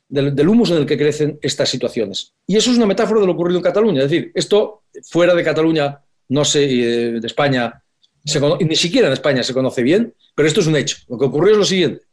del, 0.08 0.34
del 0.34 0.48
humus 0.48 0.70
en 0.70 0.78
el 0.78 0.86
que 0.86 0.96
crecen 0.96 1.38
estas 1.42 1.68
situaciones. 1.68 2.32
Y 2.46 2.56
eso 2.56 2.70
es 2.70 2.76
una 2.78 2.86
metáfora 2.86 3.20
de 3.20 3.26
lo 3.26 3.32
ocurrido 3.32 3.58
en 3.58 3.62
Cataluña. 3.64 4.02
Es 4.04 4.10
decir, 4.10 4.32
esto 4.34 4.82
fuera 5.10 5.34
de 5.34 5.44
Cataluña, 5.44 6.00
no 6.28 6.44
sé, 6.44 6.60
de, 6.60 7.20
España, 7.26 7.82
se 8.24 8.40
cono- 8.40 8.56
ni 8.60 8.74
siquiera 8.76 9.06
en 9.08 9.12
España 9.12 9.42
se 9.42 9.52
conoce 9.54 9.82
bien, 9.82 10.14
pero 10.34 10.48
esto 10.48 10.60
es 10.60 10.66
un 10.66 10.76
hecho. 10.76 10.96
Lo 11.08 11.18
que 11.18 11.26
ocurrió 11.26 11.52
es 11.52 11.58
lo 11.58 11.64
siguiente. 11.64 12.04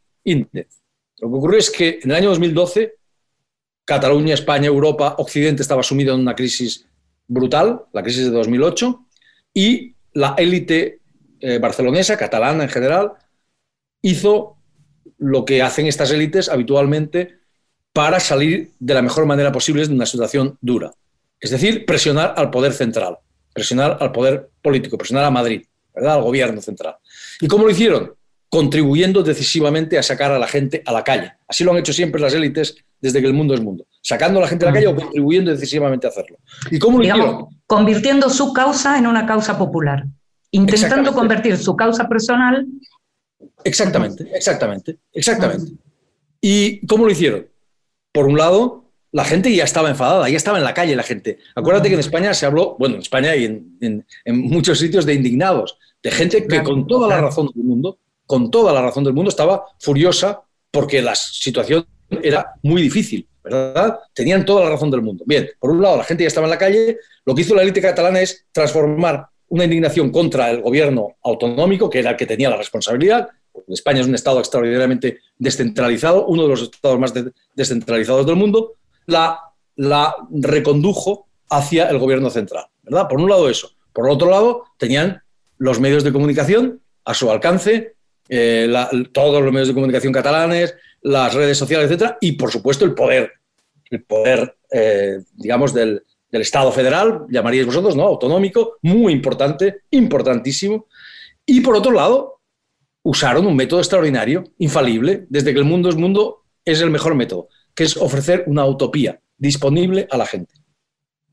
Lo 1.19 1.29
que 1.29 1.36
ocurrió 1.36 1.60
es 1.60 1.69
que 1.69 1.99
en 2.03 2.12
el 2.12 2.17
año 2.17 2.29
2012, 2.29 2.95
Cataluña, 3.86 4.34
España, 4.34 4.67
Europa, 4.67 5.15
Occidente 5.19 5.62
estaba 5.62 5.84
sumido 5.84 6.15
en 6.15 6.21
una 6.21 6.36
crisis 6.36 6.86
brutal, 7.27 7.83
la 7.93 8.03
crisis 8.03 8.25
de 8.25 8.31
2008, 8.31 9.05
y 9.53 9.95
la 10.13 10.35
élite 10.38 10.99
eh, 11.39 11.59
barcelonesa, 11.59 12.17
catalana 12.17 12.63
en 12.63 12.69
general, 12.69 13.13
hizo 14.01 14.57
lo 15.17 15.45
que 15.45 15.61
hacen 15.61 15.88
estas 15.88 16.11
élites 16.11 16.49
habitualmente 16.49 17.39
para 17.93 18.19
salir 18.19 18.71
de 18.79 18.93
la 18.93 19.01
mejor 19.01 19.25
manera 19.25 19.51
posible 19.51 19.85
de 19.85 19.93
una 19.93 20.05
situación 20.05 20.57
dura. 20.61 20.91
Es 21.39 21.51
decir, 21.51 21.85
presionar 21.85 22.33
al 22.38 22.49
poder 22.49 22.73
central, 22.73 23.17
presionar 23.53 23.97
al 23.99 24.11
poder 24.11 24.49
político, 24.61 24.97
presionar 24.97 25.25
a 25.25 25.31
Madrid, 25.31 25.65
¿verdad? 25.93 26.15
al 26.15 26.23
gobierno 26.23 26.61
central. 26.61 26.95
¿Y 27.39 27.47
cómo 27.47 27.65
lo 27.65 27.71
hicieron? 27.71 28.13
Contribuyendo 28.49 29.23
decisivamente 29.23 29.97
a 29.97 30.03
sacar 30.03 30.31
a 30.31 30.39
la 30.39 30.47
gente 30.47 30.81
a 30.86 30.91
la 30.91 31.03
calle. 31.03 31.34
Así 31.47 31.63
lo 31.63 31.71
han 31.71 31.77
hecho 31.77 31.91
siempre 31.93 32.21
las 32.21 32.34
élites 32.34 32.75
desde 33.01 33.19
que 33.21 33.27
el 33.27 33.34
mundo 33.34 33.53
es 33.53 33.62
mundo. 33.62 33.86
Sacando 34.01 34.39
a 34.39 34.43
la 34.43 34.47
gente 34.47 34.65
a 34.65 34.69
la 34.69 34.73
calle 34.73 34.88
o 34.88 34.95
contribuyendo 34.95 35.51
decisivamente 35.51 36.08
a 36.08 36.10
hacerlo. 36.12 36.38
¿Y 36.71 36.79
cómo 36.79 36.97
lo 36.99 37.03
hicieron? 37.03 37.25
Digamos, 37.25 37.53
convirtiendo 37.67 38.29
su 38.29 38.53
causa 38.53 38.97
en 38.97 39.08
una 39.08 39.25
causa 39.25 39.58
popular. 39.58 40.05
Intentando 40.51 41.13
convertir 41.13 41.58
su 41.58 41.75
causa 41.75 42.08
personal 42.08 42.65
Exactamente, 43.63 44.29
exactamente, 44.34 44.97
exactamente. 45.13 45.71
¿Y 46.41 46.86
cómo 46.88 47.05
lo 47.05 47.12
hicieron? 47.12 47.47
Por 48.12 48.27
un 48.27 48.38
lado, 48.38 48.86
la 49.12 49.25
gente 49.25 49.53
ya 49.53 49.63
estaba 49.63 49.89
enfadada, 49.89 50.29
ya 50.29 50.38
estaba 50.38 50.58
en 50.58 50.63
la 50.63 50.73
calle 50.73 50.95
la 50.95 51.03
gente. 51.03 51.39
Acuérdate 51.55 51.88
que 51.89 51.95
en 51.95 51.99
España 51.99 52.34
se 52.34 52.45
habló, 52.45 52.75
bueno, 52.79 52.95
en 52.95 53.01
España 53.01 53.36
y 53.36 53.45
en, 53.45 53.77
en- 53.81 54.05
en 54.23 54.39
muchos 54.41 54.79
sitios 54.79 55.05
de 55.05 55.15
indignados, 55.15 55.77
de 56.03 56.12
gente 56.12 56.45
que 56.47 56.63
con 56.63 56.88
toda 56.88 57.08
la 57.10 57.21
razón 57.21 57.49
del 57.55 57.63
mundo, 57.63 57.97
con 58.25 58.49
toda 58.51 58.73
la 58.73 58.81
razón 58.81 59.03
del 59.03 59.13
mundo, 59.13 59.29
estaba 59.29 59.65
furiosa 59.79 60.41
porque 60.71 61.01
la 61.01 61.15
situación 61.15 61.85
era 62.21 62.53
muy 62.63 62.81
difícil, 62.81 63.27
¿verdad? 63.43 63.99
Tenían 64.13 64.45
toda 64.45 64.63
la 64.65 64.69
razón 64.71 64.91
del 64.91 65.01
mundo. 65.01 65.23
Bien, 65.27 65.49
por 65.59 65.71
un 65.71 65.81
lado, 65.81 65.97
la 65.97 66.03
gente 66.03 66.23
ya 66.23 66.27
estaba 66.27 66.47
en 66.47 66.51
la 66.51 66.57
calle, 66.57 66.97
lo 67.25 67.33
que 67.33 67.41
hizo 67.41 67.55
la 67.55 67.61
élite 67.63 67.81
catalana 67.81 68.21
es 68.21 68.45
transformar 68.51 69.27
una 69.47 69.63
indignación 69.65 70.09
contra 70.11 70.49
el 70.49 70.61
gobierno 70.61 71.15
autonómico, 71.23 71.89
que 71.89 71.99
era 71.99 72.11
el 72.11 72.17
que 72.17 72.25
tenía 72.25 72.49
la 72.49 72.57
responsabilidad. 72.57 73.29
España 73.69 74.01
es 74.01 74.07
un 74.07 74.15
estado 74.15 74.39
extraordinariamente 74.39 75.19
descentralizado, 75.38 76.25
uno 76.25 76.43
de 76.43 76.49
los 76.49 76.61
estados 76.63 76.99
más 76.99 77.13
de- 77.13 77.31
descentralizados 77.55 78.25
del 78.25 78.35
mundo, 78.35 78.73
la, 79.05 79.39
la 79.75 80.15
recondujo 80.31 81.27
hacia 81.49 81.89
el 81.89 81.99
gobierno 81.99 82.29
central, 82.29 82.65
¿verdad? 82.83 83.07
Por 83.07 83.21
un 83.21 83.29
lado 83.29 83.49
eso. 83.49 83.69
Por 83.93 84.09
otro 84.09 84.29
lado, 84.29 84.65
tenían 84.77 85.21
los 85.57 85.79
medios 85.79 86.03
de 86.03 86.11
comunicación 86.11 86.81
a 87.05 87.13
su 87.13 87.31
alcance, 87.31 87.94
eh, 88.29 88.67
la- 88.69 88.89
todos 89.11 89.41
los 89.43 89.51
medios 89.51 89.67
de 89.69 89.73
comunicación 89.73 90.13
catalanes, 90.13 90.75
las 91.01 91.33
redes 91.33 91.57
sociales, 91.57 91.88
etcétera, 91.88 92.17
y 92.21 92.31
por 92.33 92.51
supuesto 92.51 92.85
el 92.85 92.93
poder, 92.93 93.31
el 93.91 94.03
poder, 94.03 94.57
eh, 94.71 95.19
digamos, 95.33 95.73
del, 95.73 96.03
del 96.31 96.41
Estado 96.41 96.71
federal, 96.71 97.25
llamaríais 97.29 97.67
vosotros, 97.67 97.95
¿no? 97.95 98.03
Autonómico, 98.03 98.77
muy 98.81 99.13
importante, 99.13 99.81
importantísimo. 99.91 100.88
Y 101.45 101.61
por 101.61 101.75
otro 101.75 101.91
lado, 101.91 102.41
usaron 103.03 103.45
un 103.45 103.55
método 103.55 103.79
extraordinario, 103.79 104.43
infalible, 104.57 105.27
desde 105.29 105.53
que 105.53 105.59
el 105.59 105.65
mundo 105.65 105.89
es 105.89 105.95
mundo, 105.95 106.43
es 106.65 106.81
el 106.81 106.89
mejor 106.89 107.13
método, 107.13 107.49
que 107.75 107.83
es 107.83 107.95
ofrecer 107.97 108.43
una 108.47 108.65
utopía 108.65 109.19
disponible 109.38 110.07
a 110.09 110.17
la 110.17 110.25
gente. 110.25 110.55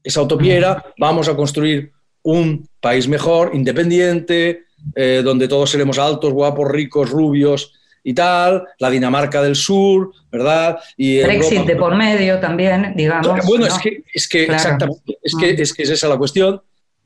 Esa 0.05 0.21
utopía 0.21 0.55
era, 0.57 0.85
vamos 0.99 1.29
a 1.29 1.37
construir 1.37 1.93
un 2.23 2.69
país 2.81 3.09
mejor, 3.09 3.53
independiente, 3.55 4.65
eh, 4.95 5.23
donde 5.25 5.49
todos 5.49 5.71
seremos 5.71 5.99
altos, 5.99 6.33
guapos, 6.33 6.69
ricos, 6.71 7.11
rubios 7.11 7.73
y 8.05 8.15
tal, 8.15 8.65
la 8.79 8.91
Dinamarca 8.91 9.43
del 9.43 9.55
Sur, 9.55 10.11
¿verdad? 10.31 10.79
Y 10.97 11.23
Brexit 11.23 11.53
Europa- 11.53 11.73
de 11.73 11.77
por 11.77 11.97
medio 11.97 12.41
también, 12.41 12.95
digamos. 12.97 13.47
bueno, 13.47 13.67
¿no? 13.67 13.73
es 13.75 13.81
que, 13.81 14.03
es 14.13 14.29
que 14.29 14.45
Claro. 14.47 14.61
exactamente, 14.63 15.19
es 15.23 15.35
que, 15.39 15.53
Mm. 15.55 15.61
es 15.61 15.73
que 15.75 15.83
es 15.85 15.91
esa 15.91 16.09
la 16.09 16.19
cuestión. 16.19 16.61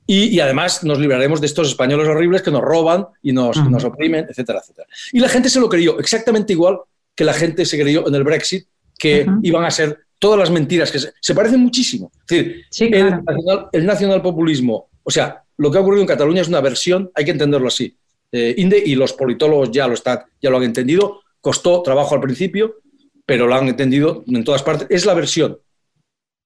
Y, 0.09 0.27
y 0.29 0.39
además 0.39 0.83
nos 0.85 0.99
libraremos 0.99 1.41
de 1.41 1.47
estos 1.47 1.67
españoles 1.67 2.07
horribles 2.07 2.41
que 2.41 2.49
nos 2.49 2.61
roban 2.61 3.07
y 3.21 3.33
nos, 3.33 3.57
nos 3.69 3.83
oprimen, 3.83 4.25
etcétera, 4.29 4.59
etcétera. 4.63 4.87
Y 5.11 5.19
la 5.19 5.27
gente 5.27 5.49
se 5.49 5.59
lo 5.59 5.67
creyó 5.67 5.99
exactamente 5.99 6.53
igual 6.53 6.79
que 7.13 7.25
la 7.25 7.33
gente 7.33 7.65
se 7.65 7.77
creyó 7.79 8.07
en 8.07 8.15
el 8.15 8.23
Brexit, 8.23 8.67
que 8.97 9.25
iban 9.43 9.65
a 9.65 9.69
ser 9.71 9.99
todas 10.17 10.39
las 10.39 10.49
mentiras, 10.49 10.91
que 10.91 10.99
se, 10.99 11.11
se 11.19 11.35
parecen 11.35 11.59
muchísimo. 11.59 12.09
Es 12.21 12.27
decir, 12.27 12.65
Sí, 12.71 12.85
el, 12.91 13.09
nacional, 13.23 13.67
el 13.73 13.85
nacionalpopulismo, 13.85 14.87
o 15.03 15.11
sea, 15.11 15.43
lo 15.57 15.71
que 15.71 15.77
ha 15.77 15.81
ocurrido 15.81 16.01
en 16.01 16.07
Cataluña 16.07 16.41
es 16.41 16.47
una 16.47 16.61
versión, 16.61 17.11
hay 17.15 17.25
que 17.25 17.31
entenderlo 17.31 17.67
así. 17.67 17.97
Eh, 18.31 18.55
Inde 18.57 18.81
y 18.85 18.95
los 18.95 19.13
politólogos 19.13 19.71
ya 19.71 19.87
lo, 19.87 19.93
están, 19.93 20.19
ya 20.41 20.49
lo 20.49 20.57
han 20.57 20.63
entendido, 20.63 21.21
costó 21.41 21.81
trabajo 21.81 22.15
al 22.15 22.21
principio, 22.21 22.75
pero 23.25 23.47
lo 23.47 23.55
han 23.55 23.67
entendido 23.67 24.23
en 24.27 24.43
todas 24.43 24.63
partes. 24.63 24.87
Es 24.89 25.05
la 25.05 25.13
versión 25.13 25.59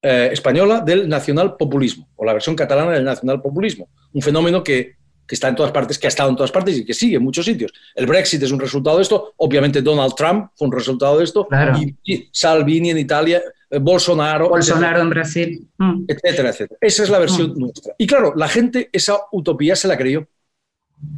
eh, 0.02 0.30
española 0.32 0.80
del 0.80 1.08
nacionalpopulismo, 1.08 2.08
o 2.16 2.24
la 2.24 2.32
versión 2.32 2.56
catalana 2.56 2.92
del 2.92 3.04
nacionalpopulismo, 3.04 3.88
un 4.12 4.22
fenómeno 4.22 4.64
que, 4.64 4.96
que 5.32 5.36
está 5.36 5.48
en 5.48 5.54
todas 5.54 5.72
partes, 5.72 5.98
que 5.98 6.06
ha 6.06 6.08
estado 6.08 6.28
en 6.28 6.36
todas 6.36 6.52
partes 6.52 6.76
y 6.76 6.84
que 6.84 6.92
sigue 6.92 7.16
en 7.16 7.22
muchos 7.22 7.46
sitios. 7.46 7.72
El 7.94 8.04
Brexit 8.04 8.42
es 8.42 8.52
un 8.52 8.60
resultado 8.60 8.98
de 8.98 9.02
esto, 9.02 9.32
obviamente 9.38 9.80
Donald 9.80 10.12
Trump 10.14 10.50
fue 10.54 10.68
un 10.68 10.72
resultado 10.74 11.16
de 11.16 11.24
esto, 11.24 11.46
Claro. 11.48 11.78
y, 12.04 12.28
Salvini 12.30 12.90
en 12.90 12.98
Italia, 12.98 13.40
eh, 13.70 13.78
Bolsonaro, 13.78 14.50
Bolsonaro 14.50 15.00
en 15.00 15.08
Brasil. 15.08 15.66
Mm. 15.78 16.04
etcétera, 16.06 16.50
etcétera. 16.50 16.76
Esa 16.82 17.02
es 17.04 17.08
la 17.08 17.18
versión 17.18 17.54
nuestra. 17.56 17.94
Y 17.96 18.06
claro, 18.06 18.34
la 18.36 18.46
gente 18.46 18.90
esa 18.92 19.16
utopía 19.32 19.74
se 19.74 19.88
la 19.88 19.96
creyó. 19.96 20.28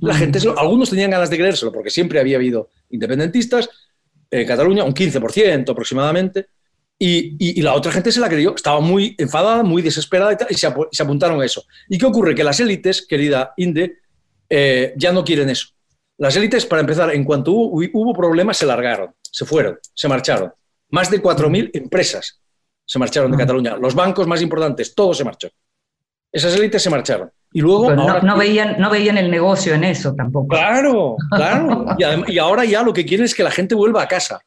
La 0.00 0.14
Mm. 0.14 0.18
gente, 0.18 0.38
algunos 0.56 0.90
tenían 0.90 1.10
ganas 1.10 1.28
de 1.28 1.36
creérselo 1.36 1.72
porque 1.72 1.90
siempre 1.90 2.20
había 2.20 2.36
habido 2.36 2.70
independentistas, 2.90 3.68
en 4.30 4.46
Cataluña 4.46 4.84
un 4.84 4.94
15% 4.94 5.72
aproximadamente, 5.72 6.46
y, 6.96 7.34
y- 7.44 7.58
y 7.58 7.62
la 7.62 7.74
otra 7.74 7.90
gente 7.90 8.12
se 8.12 8.20
la 8.20 8.28
creyó, 8.28 8.54
estaba 8.54 8.78
muy 8.78 9.16
enfadada, 9.18 9.64
muy 9.64 9.82
desesperada 9.82 10.32
y, 10.32 10.36
tal, 10.36 10.46
y 10.48 10.54
se, 10.54 10.72
se 10.92 11.02
apuntaron 11.02 11.40
a 11.40 11.44
eso. 11.44 11.64
¿Y 11.88 11.98
qué 11.98 12.06
ocurre? 12.06 12.36
Que 12.36 12.44
las 12.44 12.60
élites, 12.60 13.04
querida 13.04 13.52
Inde, 13.56 13.96
eh, 14.48 14.94
ya 14.96 15.12
no 15.12 15.24
quieren 15.24 15.50
eso. 15.50 15.68
Las 16.18 16.36
élites, 16.36 16.64
para 16.66 16.80
empezar, 16.80 17.12
en 17.12 17.24
cuanto 17.24 17.52
hubo, 17.52 17.80
hubo 17.92 18.14
problemas, 18.14 18.56
se 18.56 18.66
largaron, 18.66 19.10
se 19.22 19.44
fueron, 19.44 19.78
se 19.94 20.08
marcharon. 20.08 20.52
Más 20.90 21.10
de 21.10 21.20
4.000 21.20 21.70
empresas 21.74 22.40
se 22.84 22.98
marcharon 22.98 23.32
de. 23.32 23.38
Cataluña. 23.38 23.76
Los 23.76 23.94
bancos 23.94 24.26
más 24.26 24.40
importantes, 24.42 24.94
todo 24.94 25.14
se 25.14 25.24
marchó. 25.24 25.48
Esas 26.30 26.54
élites 26.56 26.82
se 26.82 26.90
marcharon. 26.90 27.30
Y 27.52 27.60
luego... 27.60 27.84
Pero 27.86 27.96
no, 27.96 28.02
ahora- 28.02 28.20
no 28.22 28.36
veían, 28.36 28.76
no 28.80 28.90
veían 28.90 29.16
el 29.18 29.30
negocio 29.30 29.74
en 29.74 29.84
eso 29.84 30.14
tampoco. 30.14 30.48
Claro, 30.48 31.16
claro. 31.30 31.86
Y, 32.26 32.38
ahora 32.38 32.64
ya 32.64 32.82
lo 32.82 32.92
que 32.92 33.04
quieren 33.06 33.24
es 33.24 33.34
que 33.34 33.44
la 33.44 33.52
gente 33.52 33.76
vuelva 33.76 34.02
a 34.02 34.08
casa. 34.08 34.40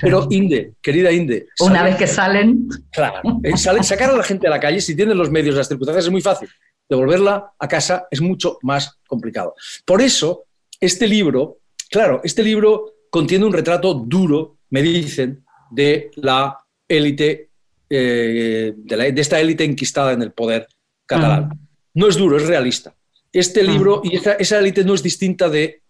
Pero 0.00 0.26
Inde, 0.30 0.72
querida 0.80 1.12
Inde, 1.12 1.46
Una 1.60 1.82
vez 1.82 1.96
que 1.96 2.06
salen, 2.06 2.66
Claro. 2.90 3.20
Eh, 3.42 3.56
sacar 3.56 4.10
a 4.10 4.16
la 4.16 4.22
gente 4.22 4.46
a 4.46 4.50
la 4.50 4.60
calle, 4.60 4.80
si 4.80 4.96
tienen 4.96 5.18
los 5.18 5.30
medios, 5.30 5.54
las 5.54 5.68
circunstancias, 5.68 6.06
es 6.06 6.10
muy 6.10 6.22
fácil. 6.22 6.48
Devolverla 6.88 7.52
a 7.58 7.68
casa 7.68 8.06
es 8.10 8.20
mucho 8.20 8.58
más 8.62 8.98
complicado. 9.06 9.54
Por 9.84 10.00
eso, 10.00 10.44
este 10.80 11.06
libro, 11.06 11.58
claro, 11.90 12.20
este 12.24 12.42
libro 12.42 12.94
contiene 13.10 13.44
un 13.44 13.52
retrato 13.52 13.94
duro, 13.94 14.58
me 14.70 14.82
dicen, 14.82 15.44
de 15.70 16.10
la 16.16 16.58
élite, 16.88 17.50
eh, 17.88 18.72
de, 18.76 19.20
esta 19.20 19.40
élite 19.40 19.64
enquistada 19.64 20.12
en 20.12 20.22
el 20.22 20.32
poder 20.32 20.68
catalán. 21.06 21.50
No 21.94 22.08
es 22.08 22.16
duro, 22.16 22.36
es 22.36 22.46
realista. 22.46 22.94
Este 23.32 23.62
libro 23.62 24.00
y 24.04 24.16
esa, 24.16 24.32
esa 24.34 24.58
élite 24.58 24.84
no 24.84 24.94
es 24.94 25.02
distinta 25.02 25.48
de 25.48 25.82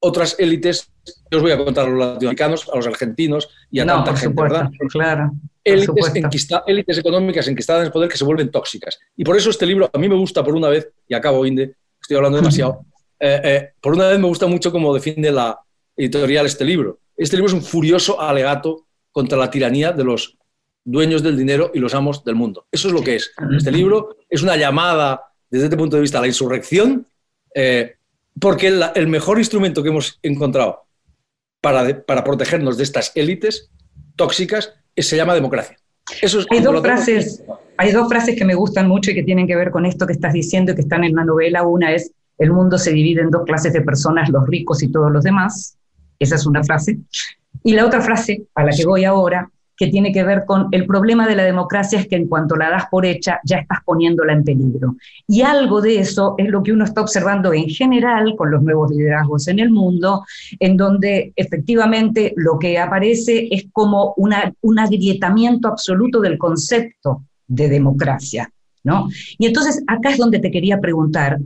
otras 0.00 0.36
élites 0.38 0.90
que 1.30 1.36
os 1.36 1.42
voy 1.42 1.52
a 1.52 1.58
contar 1.58 1.86
a 1.86 1.90
los 1.90 1.98
latinoamericanos, 1.98 2.68
a 2.72 2.76
los 2.76 2.86
argentinos 2.86 3.48
y 3.70 3.80
a 3.80 3.84
no, 3.84 3.96
tanta 3.96 4.16
gente, 4.16 4.24
supuesto, 4.34 4.54
¿verdad? 4.54 4.70
claro. 4.90 5.30
élites, 5.62 6.14
enquista- 6.14 6.62
élites 6.66 6.98
económicas 6.98 7.46
enquistadas 7.48 7.82
en 7.82 7.86
el 7.86 7.92
poder 7.92 8.08
que 8.10 8.16
se 8.16 8.24
vuelven 8.24 8.50
tóxicas. 8.50 8.98
Y 9.16 9.24
por 9.24 9.36
eso 9.36 9.50
este 9.50 9.66
libro 9.66 9.90
a 9.92 9.98
mí 9.98 10.08
me 10.08 10.14
gusta 10.16 10.42
por 10.42 10.54
una 10.54 10.68
vez, 10.68 10.90
y 11.06 11.14
acabo, 11.14 11.44
Inde, 11.44 11.74
estoy 12.00 12.16
hablando 12.16 12.38
demasiado, 12.38 12.84
eh, 13.18 13.40
eh, 13.44 13.68
por 13.80 13.92
una 13.92 14.08
vez 14.08 14.18
me 14.18 14.26
gusta 14.26 14.46
mucho 14.46 14.72
cómo 14.72 14.94
define 14.94 15.30
la 15.30 15.58
editorial 15.96 16.46
este 16.46 16.64
libro. 16.64 16.98
Este 17.16 17.36
libro 17.36 17.48
es 17.48 17.54
un 17.54 17.62
furioso 17.62 18.18
alegato 18.20 18.86
contra 19.12 19.36
la 19.36 19.50
tiranía 19.50 19.92
de 19.92 20.04
los 20.04 20.38
dueños 20.82 21.22
del 21.22 21.36
dinero 21.36 21.70
y 21.74 21.78
los 21.78 21.94
amos 21.94 22.24
del 22.24 22.36
mundo. 22.36 22.66
Eso 22.72 22.88
es 22.88 22.94
lo 22.94 23.02
que 23.02 23.16
es. 23.16 23.32
Este 23.54 23.70
libro 23.70 24.16
es 24.30 24.42
una 24.42 24.56
llamada, 24.56 25.20
desde 25.50 25.66
este 25.66 25.76
punto 25.76 25.96
de 25.96 26.02
vista, 26.02 26.16
a 26.16 26.22
la 26.22 26.26
insurrección, 26.28 27.06
eh, 27.54 27.96
porque 28.38 28.70
la- 28.70 28.92
el 28.94 29.06
mejor 29.08 29.38
instrumento 29.38 29.82
que 29.82 29.88
hemos 29.88 30.18
encontrado 30.22 30.82
para, 31.60 31.84
de- 31.84 31.94
para 31.94 32.24
protegernos 32.24 32.76
de 32.76 32.84
estas 32.84 33.12
élites 33.14 33.70
tóxicas, 34.16 34.74
se 34.96 35.16
llama 35.16 35.34
democracia. 35.34 35.76
Eso 36.20 36.40
es 36.40 36.46
hay, 36.50 36.60
dos 36.60 36.80
frases, 36.82 37.42
hay 37.78 37.92
dos 37.92 38.08
frases 38.08 38.36
que 38.36 38.44
me 38.44 38.54
gustan 38.54 38.88
mucho 38.88 39.10
y 39.10 39.14
que 39.14 39.22
tienen 39.22 39.46
que 39.46 39.56
ver 39.56 39.70
con 39.70 39.86
esto 39.86 40.06
que 40.06 40.12
estás 40.12 40.32
diciendo 40.32 40.72
y 40.72 40.74
que 40.74 40.80
están 40.82 41.04
en 41.04 41.14
la 41.14 41.24
novela. 41.24 41.62
Una 41.62 41.92
es, 41.92 42.12
el 42.38 42.52
mundo 42.52 42.76
se 42.78 42.90
divide 42.92 43.22
en 43.22 43.30
dos 43.30 43.44
clases 43.44 43.72
de 43.72 43.80
personas, 43.82 44.28
los 44.28 44.46
ricos 44.46 44.82
y 44.82 44.88
todos 44.90 45.10
los 45.10 45.22
demás. 45.24 45.76
Esa 46.18 46.34
es 46.34 46.46
una 46.46 46.62
frase. 46.64 46.98
Y 47.62 47.72
la 47.74 47.86
otra 47.86 48.00
frase, 48.00 48.42
a 48.54 48.64
la 48.64 48.72
que 48.72 48.84
voy 48.84 49.04
ahora, 49.04 49.50
que 49.80 49.86
tiene 49.86 50.12
que 50.12 50.24
ver 50.24 50.44
con 50.44 50.68
el 50.72 50.84
problema 50.84 51.26
de 51.26 51.34
la 51.34 51.42
democracia 51.42 51.98
es 51.98 52.06
que 52.06 52.16
en 52.16 52.28
cuanto 52.28 52.54
la 52.54 52.68
das 52.68 52.84
por 52.90 53.06
hecha, 53.06 53.40
ya 53.44 53.56
estás 53.56 53.78
poniéndola 53.82 54.34
en 54.34 54.44
peligro. 54.44 54.96
Y 55.26 55.40
algo 55.40 55.80
de 55.80 56.00
eso 56.00 56.34
es 56.36 56.50
lo 56.50 56.62
que 56.62 56.74
uno 56.74 56.84
está 56.84 57.00
observando 57.00 57.54
en 57.54 57.66
general 57.66 58.34
con 58.36 58.50
los 58.50 58.62
nuevos 58.62 58.90
liderazgos 58.90 59.48
en 59.48 59.58
el 59.58 59.70
mundo, 59.70 60.22
en 60.58 60.76
donde 60.76 61.32
efectivamente 61.34 62.34
lo 62.36 62.58
que 62.58 62.78
aparece 62.78 63.48
es 63.50 63.68
como 63.72 64.12
una, 64.18 64.52
un 64.60 64.78
agrietamiento 64.78 65.68
absoluto 65.68 66.20
del 66.20 66.36
concepto 66.36 67.24
de 67.46 67.70
democracia. 67.70 68.52
¿no? 68.84 69.08
Y 69.38 69.46
entonces 69.46 69.82
acá 69.86 70.10
es 70.10 70.18
donde 70.18 70.40
te 70.40 70.50
quería 70.50 70.78
preguntar, 70.78 71.38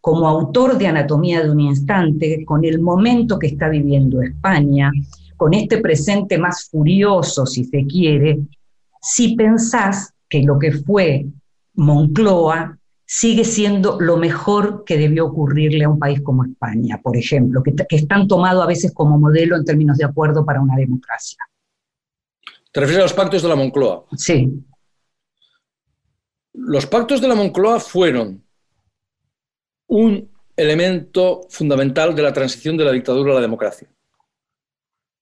como 0.00 0.28
autor 0.28 0.78
de 0.78 0.86
Anatomía 0.86 1.42
de 1.42 1.50
un 1.50 1.58
Instante, 1.58 2.44
con 2.44 2.64
el 2.64 2.80
momento 2.80 3.36
que 3.36 3.48
está 3.48 3.68
viviendo 3.68 4.22
España, 4.22 4.92
con 5.40 5.54
este 5.54 5.78
presente 5.78 6.36
más 6.36 6.68
furioso, 6.70 7.46
si 7.46 7.64
se 7.64 7.86
quiere, 7.86 8.40
si 9.00 9.34
pensás 9.36 10.12
que 10.28 10.42
lo 10.42 10.58
que 10.58 10.70
fue 10.70 11.24
Moncloa 11.72 12.76
sigue 13.06 13.46
siendo 13.46 13.98
lo 13.98 14.18
mejor 14.18 14.84
que 14.84 14.98
debió 14.98 15.24
ocurrirle 15.24 15.84
a 15.84 15.88
un 15.88 15.98
país 15.98 16.20
como 16.20 16.44
España, 16.44 17.00
por 17.02 17.16
ejemplo, 17.16 17.62
que, 17.62 17.74
que 17.74 17.96
están 17.96 18.28
tomados 18.28 18.62
a 18.62 18.66
veces 18.66 18.92
como 18.92 19.18
modelo 19.18 19.56
en 19.56 19.64
términos 19.64 19.96
de 19.96 20.04
acuerdo 20.04 20.44
para 20.44 20.60
una 20.60 20.76
democracia. 20.76 21.38
¿Te 22.70 22.80
refieres 22.80 23.00
a 23.00 23.04
los 23.04 23.14
pactos 23.14 23.42
de 23.42 23.48
la 23.48 23.56
Moncloa? 23.56 24.04
Sí. 24.18 24.62
Los 26.52 26.84
pactos 26.84 27.18
de 27.22 27.28
la 27.28 27.34
Moncloa 27.34 27.80
fueron 27.80 28.44
un 29.86 30.30
elemento 30.54 31.46
fundamental 31.48 32.14
de 32.14 32.24
la 32.24 32.32
transición 32.34 32.76
de 32.76 32.84
la 32.84 32.92
dictadura 32.92 33.32
a 33.32 33.36
la 33.36 33.40
democracia 33.40 33.88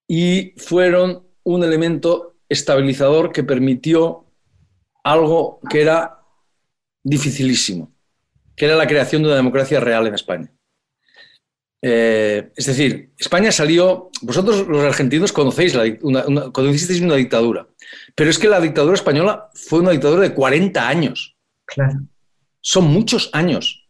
y 0.09 0.55
fueron 0.57 1.29
un 1.45 1.63
elemento 1.63 2.37
estabilizador 2.49 3.31
que 3.31 3.45
permitió 3.45 4.25
algo 5.05 5.61
que 5.71 5.83
era 5.83 6.19
dificilísimo, 7.05 7.93
que 8.57 8.65
era 8.65 8.77
la 8.77 8.87
creación 8.87 9.23
de 9.23 9.29
una 9.29 9.37
democracia 9.37 9.81
real 9.81 10.07
en 10.07 10.15
España. 10.15 10.51
Eh, 11.81 12.51
es 12.57 12.67
decir, 12.67 13.13
España 13.17 13.53
salió, 13.53 14.11
vosotros 14.23 14.67
los 14.67 14.83
argentinos 14.83 15.33
conocéis 15.33 15.77
una, 16.03 16.51
conocisteis 16.51 17.01
una 17.01 17.15
dictadura, 17.15 17.69
pero 18.17 18.31
es 18.31 18.39
que 18.39 18.49
la 18.49 18.61
dictadura 18.61 18.95
española 18.95 19.49
fue 19.55 19.81
una 19.81 19.93
dictadura 19.93 20.23
de 20.23 20.35
40 20.35 20.89
años. 20.89 21.37
Claro. 21.67 22.01
Son 22.61 22.85
muchos 22.85 23.31
años. 23.33 23.89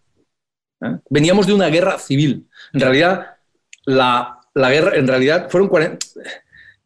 ¿eh? 0.83 0.99
Veníamos 1.09 1.47
de 1.47 1.55
una 1.55 1.69
guerra 1.69 1.99
civil. 1.99 2.47
En 2.75 2.81
realidad, 2.81 3.39
la 3.87 4.38
la 4.55 4.71
guerra, 4.71 4.97
en 4.97 5.07
realidad, 5.07 5.49
fueron 5.51 5.69
40... 5.69 6.07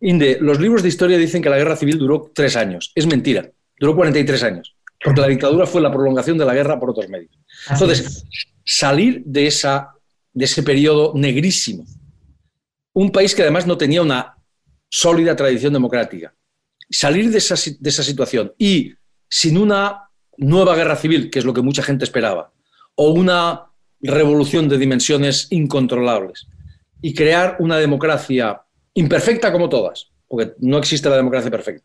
Inde, 0.00 0.38
los 0.40 0.58
libros 0.58 0.82
de 0.82 0.88
historia 0.88 1.16
dicen 1.16 1.40
que 1.40 1.48
la 1.48 1.56
guerra 1.56 1.76
civil 1.76 1.96
duró 1.96 2.32
tres 2.34 2.56
años. 2.56 2.90
Es 2.94 3.06
mentira, 3.06 3.48
duró 3.78 3.94
43 3.94 4.42
años, 4.42 4.74
porque 5.02 5.20
la 5.20 5.28
dictadura 5.28 5.64
fue 5.64 5.80
la 5.80 5.92
prolongación 5.92 6.36
de 6.36 6.44
la 6.44 6.54
guerra 6.54 6.80
por 6.80 6.90
otros 6.90 7.08
medios. 7.08 7.30
Entonces, 7.70 8.24
salir 8.64 9.22
de, 9.24 9.46
esa, 9.46 9.92
de 10.32 10.44
ese 10.44 10.64
periodo 10.64 11.12
negrísimo, 11.14 11.84
un 12.94 13.12
país 13.12 13.34
que 13.34 13.42
además 13.42 13.66
no 13.66 13.78
tenía 13.78 14.02
una 14.02 14.36
sólida 14.88 15.36
tradición 15.36 15.72
democrática, 15.72 16.34
salir 16.90 17.30
de 17.30 17.38
esa, 17.38 17.54
de 17.78 17.88
esa 17.88 18.02
situación 18.02 18.52
y 18.58 18.94
sin 19.28 19.56
una 19.56 20.10
nueva 20.36 20.74
guerra 20.74 20.96
civil, 20.96 21.30
que 21.30 21.38
es 21.38 21.44
lo 21.44 21.54
que 21.54 21.62
mucha 21.62 21.82
gente 21.82 22.04
esperaba, 22.04 22.52
o 22.96 23.10
una 23.10 23.66
revolución 24.00 24.68
de 24.68 24.78
dimensiones 24.78 25.46
incontrolables, 25.50 26.48
y 27.02 27.12
crear 27.12 27.56
una 27.58 27.76
democracia 27.76 28.62
imperfecta 28.94 29.52
como 29.52 29.68
todas, 29.68 30.12
porque 30.28 30.54
no 30.60 30.78
existe 30.78 31.10
la 31.10 31.16
democracia 31.16 31.50
perfecta, 31.50 31.84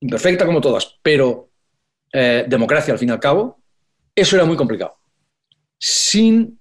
imperfecta 0.00 0.46
como 0.46 0.60
todas, 0.60 0.98
pero 1.02 1.50
eh, 2.12 2.44
democracia 2.48 2.92
al 2.92 2.98
fin 2.98 3.08
y 3.08 3.12
al 3.12 3.20
cabo, 3.20 3.60
eso 4.14 4.36
era 4.36 4.44
muy 4.44 4.56
complicado. 4.56 4.96
Sin, 5.78 6.58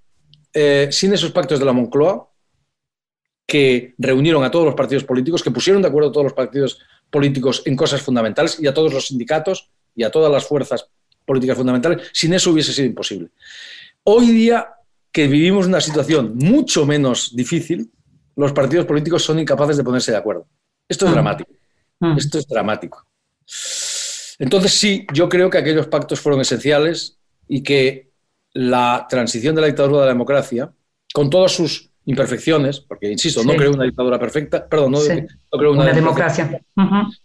eh, 0.54 0.90
sin 0.92 1.14
esos 1.14 1.32
pactos 1.32 1.60
de 1.60 1.66
la 1.66 1.74
Moncloa, 1.74 2.30
que 3.46 3.96
reunieron 3.98 4.44
a 4.44 4.52
todos 4.52 4.66
los 4.66 4.76
partidos 4.76 5.04
políticos, 5.04 5.44
que 5.44 5.52
pusieron 5.52 5.82
de 5.82 5.88
acuerdo 5.88 6.10
a 6.10 6.12
todos 6.12 6.26
los 6.26 6.34
partidos 6.34 6.80
políticos 7.10 7.64
en 7.66 7.76
cosas 7.76 8.02
fundamentales 8.02 8.60
y 8.60 8.68
a 8.68 8.74
todos 8.74 8.94
los 8.94 9.08
sindicatos 9.08 9.72
y 9.96 10.04
a 10.04 10.12
todas 10.12 10.32
las 10.32 10.46
fuerzas 10.46 10.88
políticas 11.26 11.58
fundamentales, 11.58 12.10
sin 12.14 12.34
eso 12.34 12.52
hubiese 12.52 12.74
sido 12.74 12.88
imposible. 12.88 13.30
Hoy 14.04 14.28
día 14.28 14.68
que 15.12 15.28
vivimos 15.28 15.68
una 15.68 15.82
situación 15.82 16.36
mucho 16.36 16.86
menos 16.86 17.36
difícil, 17.36 17.92
los 18.36 18.54
partidos 18.54 18.86
políticos 18.86 19.24
son 19.24 19.40
incapaces 19.40 19.78
de 19.78 19.84
ponerse 19.84 20.12
de 20.12 20.18
acuerdo. 20.18 20.48
Esto 20.88 21.06
es 21.06 21.12
mm. 21.12 21.14
dramático. 21.14 21.52
Mm. 22.00 22.18
Esto 22.18 22.40
es 22.40 22.48
dramático. 22.48 23.06
Entonces 24.40 24.74
sí, 24.74 25.06
yo 25.14 25.28
creo 25.28 25.50
que 25.50 25.58
aquellos 25.58 25.88
pactos 25.88 26.20
fueron 26.20 26.42
esenciales 26.42 27.20
y 27.48 27.62
que 27.64 28.12
la 28.54 29.06
transición 29.10 29.56
de 29.56 29.62
la 29.62 29.68
dictadura 29.68 30.04
a 30.04 30.06
la 30.06 30.12
democracia, 30.12 30.72
con 31.14 31.30
todas 31.30 31.52
sus 31.52 31.90
imperfecciones, 32.06 32.80
porque 32.80 33.12
insisto, 33.12 33.44
no 33.44 33.56
creo 33.56 33.74
una 33.74 33.84
dictadura 33.84 34.18
perfecta, 34.18 34.68
perdón, 34.68 34.94
no, 34.94 35.00
creo 35.52 35.72
una, 35.74 35.92
democracia. 35.92 36.62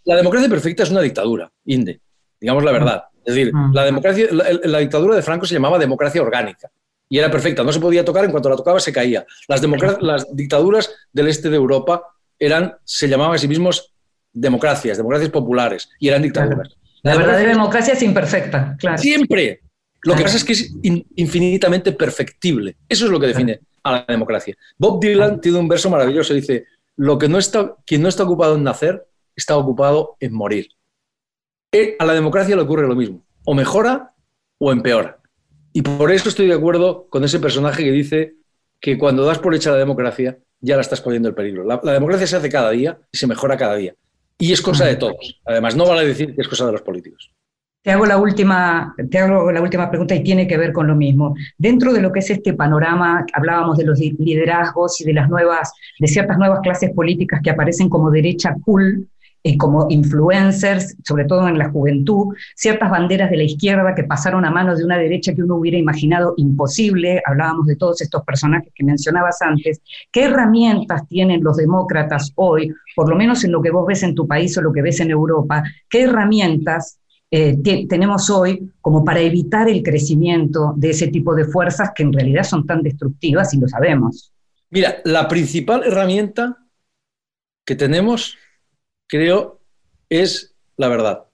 La 0.05 0.16
democracia 0.16 0.49
perfecta 0.49 0.82
es 0.82 0.91
una 0.91 1.01
dictadura, 1.01 1.51
INDE, 1.64 2.01
digamos 2.41 2.64
la 2.64 2.72
verdad. 2.72 3.05
Es 3.24 3.35
decir, 3.35 3.55
mm. 3.55 3.72
la, 3.72 3.85
democracia, 3.85 4.28
la 4.64 4.78
dictadura 4.78 5.14
de 5.14 5.22
Franco 5.22 5.47
se 5.47 5.55
llamaba 5.55 5.78
democracia 5.78 6.20
orgánica 6.20 6.70
y 7.09 7.19
era 7.19 7.31
perfecta, 7.31 7.63
no 7.63 7.73
se 7.73 7.81
podía 7.81 8.05
tocar, 8.05 8.25
en 8.25 8.31
cuanto 8.31 8.49
la 8.49 8.57
tocaba 8.57 8.81
se 8.81 8.93
caía. 8.93 9.27
Las, 9.49 9.63
las 10.01 10.35
dictaduras 10.35 10.91
del 11.13 11.29
este 11.29 11.51
de 11.51 11.57
Europa 11.57 12.03
eran, 12.39 12.77
se 12.85 13.09
llamaban 13.09 13.35
a 13.35 13.39
sí 13.39 13.49
mismos 13.49 13.95
democracias, 14.33 14.97
democracias 14.97 15.31
populares, 15.31 15.89
y 15.99 16.09
eran 16.09 16.23
dictaduras. 16.23 16.77
La, 17.03 17.17
verdadera 17.17 17.51
democracia 17.51 17.95
es 17.95 18.03
imperfecta, 18.03 18.77
claro. 18.79 18.99
Siempre. 18.99 19.61
Lo 20.03 20.15
que 20.15 20.23
pasa 20.23 20.37
es 20.37 20.45
que 20.45 20.53
es 20.53 20.71
infinitamente 20.83 21.93
perfectible. 21.93 22.77
Eso 22.89 23.07
es 23.07 23.11
lo 23.11 23.19
que 23.19 23.29
define 23.29 23.61
a 23.83 23.93
la 23.93 24.05
democracia. 24.07 24.55
Bob 24.77 25.01
Dylan 25.01 25.41
tiene 25.41 25.59
un 25.59 25.69
verso 25.69 25.89
maravilloso, 25.89 26.35
dice, 26.35 26.67
lo 26.97 27.19
que 27.19 27.29
no 27.29 27.39
está, 27.39 27.77
quien 27.87 28.03
no 28.03 28.09
está 28.09 28.25
ocupado 28.25 28.57
en 28.57 28.65
nacer, 28.65 29.07
está 29.35 29.57
ocupado 29.57 30.17
en 30.21 30.35
morir. 30.35 30.69
Eh, 31.73 31.97
a 31.99 32.05
la 32.05 32.13
democracia 32.13 32.55
le 32.55 32.63
ocurre 32.63 32.87
lo 32.87 32.95
mismo, 32.95 33.25
o 33.45 33.55
mejora 33.55 34.15
o 34.59 34.73
empeora. 34.73 35.19
Y 35.77 35.83
por 35.83 36.12
eso 36.12 36.29
estoy 36.29 36.47
de 36.47 36.55
acuerdo 36.55 37.09
con 37.11 37.25
ese 37.25 37.41
personaje 37.41 37.83
que 37.83 37.91
dice 37.91 38.35
que 38.81 38.97
cuando 38.97 39.25
das 39.25 39.41
por 39.41 39.57
hecha 39.57 39.72
la 39.72 39.77
democracia, 39.77 40.39
ya 40.61 40.77
la 40.77 40.83
estás 40.83 41.01
poniendo 41.01 41.29
en 41.29 41.35
peligro. 41.35 41.64
La, 41.64 41.81
democracia 41.93 42.29
se 42.29 42.37
hace 42.37 42.49
cada 42.49 42.70
día 42.70 42.97
y 43.11 43.18
se 43.18 43.27
mejora 43.27 43.57
cada 43.57 43.75
día. 43.75 43.93
Y 44.39 44.53
es 44.53 44.62
cosa 44.62 44.87
de 44.87 44.95
todos. 44.95 45.41
Además, 45.45 45.75
no 45.75 45.85
vale 45.85 46.07
decir 46.07 46.33
que 46.33 46.43
es 46.43 46.49
cosa 46.49 46.66
de 46.66 46.72
los 46.72 46.83
políticos. 46.83 47.33
Te 47.83 47.91
hago, 47.91 48.07
la 48.07 48.18
última, 48.18 48.95
te 49.11 49.18
hago 49.18 49.51
la 49.51 49.61
última 49.61 49.91
pregunta 49.91 50.14
y 50.14 50.22
tiene 50.22 50.47
que 50.47 50.57
ver 50.57 50.72
con 50.72 50.87
lo 50.87 50.95
mismo. 50.95 51.35
Dentro 51.59 51.93
de 51.93 52.01
lo 52.01 52.12
que 52.12 52.20
es 52.20 52.31
este 52.31 52.55
panorama, 52.55 53.27
hablábamos 53.33 53.77
de 53.77 53.85
los 53.85 53.99
liderazgos 53.99 55.01
y 55.01 55.05
de 55.05 55.12
las 55.12 55.29
nuevas, 55.29 55.72
de 55.99 56.07
ciertas 56.07 56.39
nuevas 56.39 56.61
clases 56.61 56.93
políticas 56.93 57.41
que 57.43 57.51
aparecen 57.51 57.89
como 57.89 58.12
derecha 58.12 58.55
cool, 58.64 59.09
eh, 59.47 59.59
como 59.59 59.86
influencers, 59.90 60.97
sobre 61.05 61.26
todo 61.26 61.47
en 61.49 61.59
la 61.59 61.68
juventud, 61.68 62.34
ciertas 62.57 62.90
banderas 62.90 63.30
de 63.30 63.36
la 63.36 63.42
izquierda 63.42 63.95
que 63.95 64.05
pasaron 64.05 64.47
a 64.47 64.51
manos 64.51 64.78
de 64.78 64.86
una 64.86 64.97
derecha 64.97 65.34
que 65.34 65.42
uno 65.42 65.57
hubiera 65.57 65.76
imaginado 65.76 66.32
imposible, 66.38 67.22
hablábamos 67.26 67.66
de 67.66 67.76
todos 67.76 68.01
estos 68.01 68.24
personajes 68.24 68.72
que 68.74 68.82
mencionabas 68.82 69.42
antes, 69.42 69.82
¿qué 70.11 70.24
herramientas 70.24 71.07
tienen 71.09 71.45
los 71.45 71.59
demócratas 71.59 72.32
hoy, 72.36 72.72
por 72.97 73.11
lo 73.11 73.16
menos 73.16 73.45
en 73.45 73.53
lo 73.53 73.61
que 73.61 73.70
vos 73.70 73.86
ves 73.86 74.03
en 74.03 74.14
tu 74.14 74.26
país 74.26 74.57
o 74.57 74.62
lo 74.62 74.72
que 74.72 74.80
ves 74.80 75.01
en 75.01 75.11
Europa, 75.11 75.62
qué 75.90 76.05
herramientas 76.05 76.99
eh, 77.30 77.59
tenemos 77.86 78.30
hoy 78.30 78.72
como 78.80 79.05
para 79.05 79.20
evitar 79.20 79.68
el 79.68 79.82
crecimiento 79.82 80.72
de 80.78 80.88
ese 80.88 81.09
tipo 81.09 81.34
de 81.34 81.45
fuerzas 81.45 81.90
que 81.95 82.03
en 82.03 82.14
realidad 82.14 82.45
son 82.45 82.64
tan 82.64 82.80
destructivas 82.80 83.53
y 83.53 83.61
lo 83.61 83.68
sabemos? 83.68 84.32
Mira, 84.70 85.03
la 85.05 85.28
principal 85.28 85.82
herramienta 85.84 86.57
que 87.66 87.76
tenemos 87.76 88.38
creo, 89.09 89.61
es 90.09 90.55
la 90.77 90.89
verdad. 90.89 91.25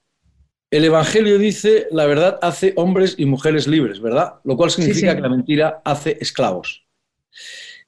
El 0.71 0.85
Evangelio 0.85 1.39
dice, 1.39 1.89
la 1.91 2.07
verdad 2.07 2.39
hace 2.43 2.73
hombres 2.77 3.16
y 3.18 3.27
mujeres 3.27 3.66
libres, 3.66 4.01
¿verdad? 4.01 4.35
Lo 4.45 4.57
cual 4.57 4.71
significa 4.71 5.16
que 5.16 5.21
la 5.21 5.29
mentira 5.29 5.83
hace 5.85 6.16
esclavos. 6.21 6.87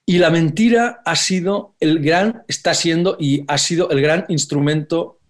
Y 0.05 0.19
la 0.19 0.31
mentira 0.31 1.01
ha 1.05 1.15
sido 1.15 1.77
el 1.79 2.01
gran, 2.01 2.43
está 2.49 2.75
siendo 2.75 3.17
y 3.21 3.45
ha 3.47 3.57
sido 3.59 3.91
el 3.91 4.01
gran 4.01 4.25
instrumento 4.29 5.21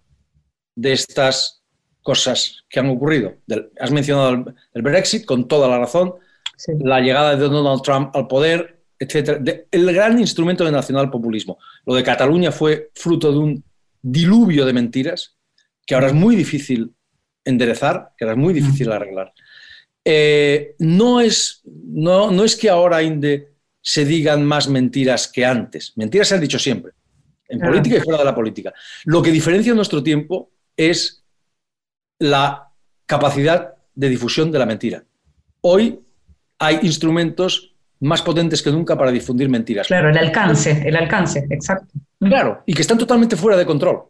de 0.75 0.93
estas 0.93 1.63
cosas 2.01 2.63
que 2.69 2.79
han 2.79 2.89
ocurrido. 2.89 3.35
has 3.79 3.91
mencionado 3.91 4.45
el, 4.73 4.81
Brexit 4.81 5.25
con 5.25 5.47
toda 5.47 5.67
la 5.67 5.77
razón, 5.77 6.15
la 6.79 7.01
llegada 7.01 7.35
de 7.35 7.47
Donald 7.47 7.83
Trump 7.83 8.15
al 8.15 8.27
poder, 8.27 8.81
etc. 8.97 9.65
el 9.71 9.93
gran 9.93 10.19
instrumento 10.19 10.65
de 10.65 10.71
nacional 10.71 11.11
populismo. 11.11 11.59
Lo 11.85 11.93
de 11.93 12.03
Cataluña 12.03 12.51
fue 12.51 12.89
fruto 12.95 13.31
de 13.31 13.37
un 13.37 13.63
diluvio 14.03 14.65
de 14.65 14.73
mentiras 14.73 15.37
que 15.85 15.95
ahora 15.95 16.07
es 16.07 16.13
muy 16.13 16.35
difícil 16.35 16.93
enderezar, 17.43 18.11
que 18.17 18.25
ahora 18.25 18.33
es 18.33 18.39
muy 18.39 18.53
difícil 18.53 18.91
arreglar. 18.91 19.33
Eh, 20.05 20.75
no, 20.79 21.21
es, 21.21 21.61
no, 21.65 22.29
no 22.29 22.43
es 22.43 22.55
que 22.55 22.69
ahora, 22.69 23.01
Inde, 23.01 23.53
se 23.81 24.05
digan 24.05 24.45
más 24.45 24.67
mentiras 24.67 25.27
que 25.27 25.45
antes. 25.45 25.93
Mentiras 25.95 26.27
se 26.27 26.35
han 26.35 26.41
dicho 26.41 26.59
siempre, 26.59 26.93
en 27.49 27.59
política 27.59 27.97
y 27.97 28.01
fuera 28.01 28.19
de 28.19 28.25
la 28.25 28.35
política. 28.35 28.73
Lo 29.05 29.21
que 29.21 29.31
diferencia 29.31 29.73
nuestro 29.73 30.03
tiempo 30.03 30.51
es 30.75 31.23
la 32.19 32.69
capacidad 33.05 33.75
de 33.93 34.09
difusión 34.09 34.51
de 34.51 34.59
la 34.59 34.65
mentira. 34.65 35.03
Hoy 35.61 35.99
hay 36.59 36.79
instrumentos 36.83 37.75
más 37.99 38.21
potentes 38.21 38.61
que 38.61 38.71
nunca 38.71 38.97
para 38.97 39.11
difundir 39.11 39.49
mentiras. 39.49 39.87
Claro, 39.87 40.09
el 40.09 40.17
alcance, 40.17 40.83
el 40.85 40.95
alcance, 40.95 41.45
exacto. 41.49 41.93
Claro, 42.23 42.63
y 42.65 42.73
que 42.73 42.81
están 42.81 42.97
totalmente 42.97 43.35
fuera 43.35 43.57
de 43.57 43.65
control. 43.65 44.03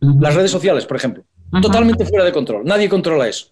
Las 0.00 0.34
redes 0.34 0.50
sociales, 0.50 0.84
por 0.86 0.96
ejemplo, 0.96 1.24
totalmente 1.62 2.04
fuera 2.04 2.24
de 2.24 2.32
control. 2.32 2.64
Nadie 2.64 2.88
controla 2.88 3.28
eso. 3.28 3.46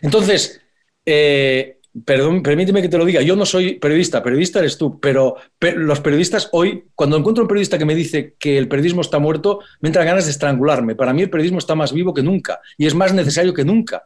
Entonces, 0.00 0.60
eh, 1.04 1.78
perdón, 2.04 2.42
permíteme 2.42 2.82
que 2.82 2.88
te 2.88 2.98
lo 2.98 3.04
diga, 3.04 3.22
yo 3.22 3.36
no 3.36 3.46
soy 3.46 3.74
periodista, 3.74 4.22
periodista 4.22 4.58
eres 4.60 4.78
tú, 4.78 5.00
pero, 5.00 5.36
los 5.60 6.00
periodistas 6.00 6.48
hoy, 6.52 6.84
cuando 6.94 7.16
encuentro 7.16 7.42
un 7.42 7.48
periodista 7.48 7.78
que 7.78 7.84
me 7.84 7.94
dice 7.94 8.34
que 8.38 8.58
el 8.58 8.68
periodismo 8.68 9.00
está 9.00 9.18
muerto, 9.18 9.60
me 9.80 9.88
entran 9.88 10.06
ganas 10.06 10.26
de 10.26 10.30
estrangularme. 10.30 10.94
Para 10.94 11.12
mí 11.12 11.22
el 11.22 11.30
periodismo 11.30 11.58
está 11.58 11.74
más 11.74 11.92
vivo 11.92 12.14
que 12.14 12.22
nunca 12.22 12.60
y 12.76 12.86
es 12.86 12.94
más 12.94 13.12
necesario 13.12 13.54
que 13.54 13.64
nunca. 13.64 14.04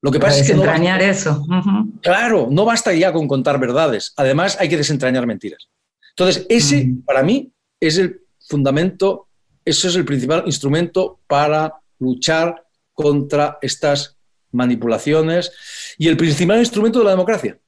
Lo 0.00 0.10
que 0.10 0.18
pasa 0.18 0.40
es 0.40 0.46
que... 0.48 0.54
Desentrañar 0.54 1.00
eso. 1.00 1.46
Claro, 2.00 2.48
no 2.50 2.64
basta 2.64 2.92
ya 2.92 3.12
con 3.12 3.28
contar 3.28 3.60
verdades. 3.60 4.12
Además, 4.16 4.56
hay 4.58 4.68
que 4.68 4.76
desentrañar 4.76 5.26
mentiras. 5.26 5.68
Entonces, 6.10 6.44
ese, 6.48 6.90
para 7.06 7.22
mí, 7.22 7.52
es 7.78 7.98
el 7.98 8.21
fundamento, 8.52 9.28
eso 9.64 9.88
es 9.88 9.96
el 9.96 10.04
principal 10.04 10.42
instrumento 10.46 11.20
para 11.26 11.74
luchar 11.98 12.66
contra 12.92 13.58
estas 13.62 14.18
manipulaciones 14.52 15.52
y 15.98 16.08
el 16.08 16.16
principal 16.16 16.58
instrumento 16.58 16.98
de 16.98 17.06
la 17.06 17.12
democracia, 17.12 17.58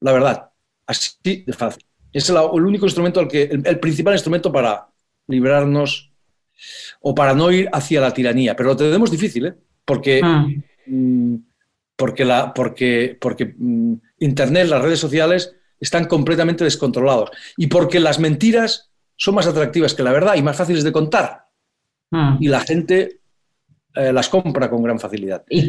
la 0.00 0.12
verdad, 0.12 0.50
así 0.86 1.10
de 1.46 1.52
fácil. 1.52 1.84
Es 2.12 2.28
el, 2.28 2.36
único 2.36 2.86
instrumento, 2.86 3.20
al 3.20 3.28
que, 3.28 3.42
el, 3.42 3.80
principal 3.80 4.14
instrumento 4.14 4.52
para 4.52 4.88
librarnos 5.26 6.10
o 7.00 7.14
para 7.14 7.34
no 7.34 7.50
ir 7.50 7.68
hacia 7.72 8.00
la 8.00 8.12
tiranía. 8.12 8.56
Pero 8.56 8.70
lo 8.70 8.76
tenemos 8.76 9.10
difícil, 9.10 9.46
¿eh? 9.46 9.54
porque 9.84 10.20
ah. 10.22 10.46
mm, 10.86 11.36
porque, 11.96 12.24
la, 12.24 12.54
porque, 12.54 13.16
porque 13.20 13.54
mm, 13.56 13.94
Internet, 14.20 14.68
las 14.68 14.82
redes 14.82 15.00
sociales 15.00 15.54
están 15.80 16.06
completamente 16.06 16.64
descontrolados 16.64 17.30
y 17.56 17.66
porque 17.66 18.00
las 18.00 18.18
mentiras 18.18 18.87
son 19.18 19.34
más 19.34 19.46
atractivas 19.46 19.92
que 19.92 20.02
la 20.02 20.12
verdad 20.12 20.36
y 20.36 20.42
más 20.42 20.56
fáciles 20.56 20.84
de 20.84 20.92
contar. 20.92 21.44
Hmm. 22.10 22.36
Y 22.40 22.48
la 22.48 22.60
gente 22.60 23.20
eh, 23.94 24.12
las 24.12 24.28
compra 24.28 24.70
con 24.70 24.82
gran 24.82 24.98
facilidad. 24.98 25.44
Y, 25.50 25.68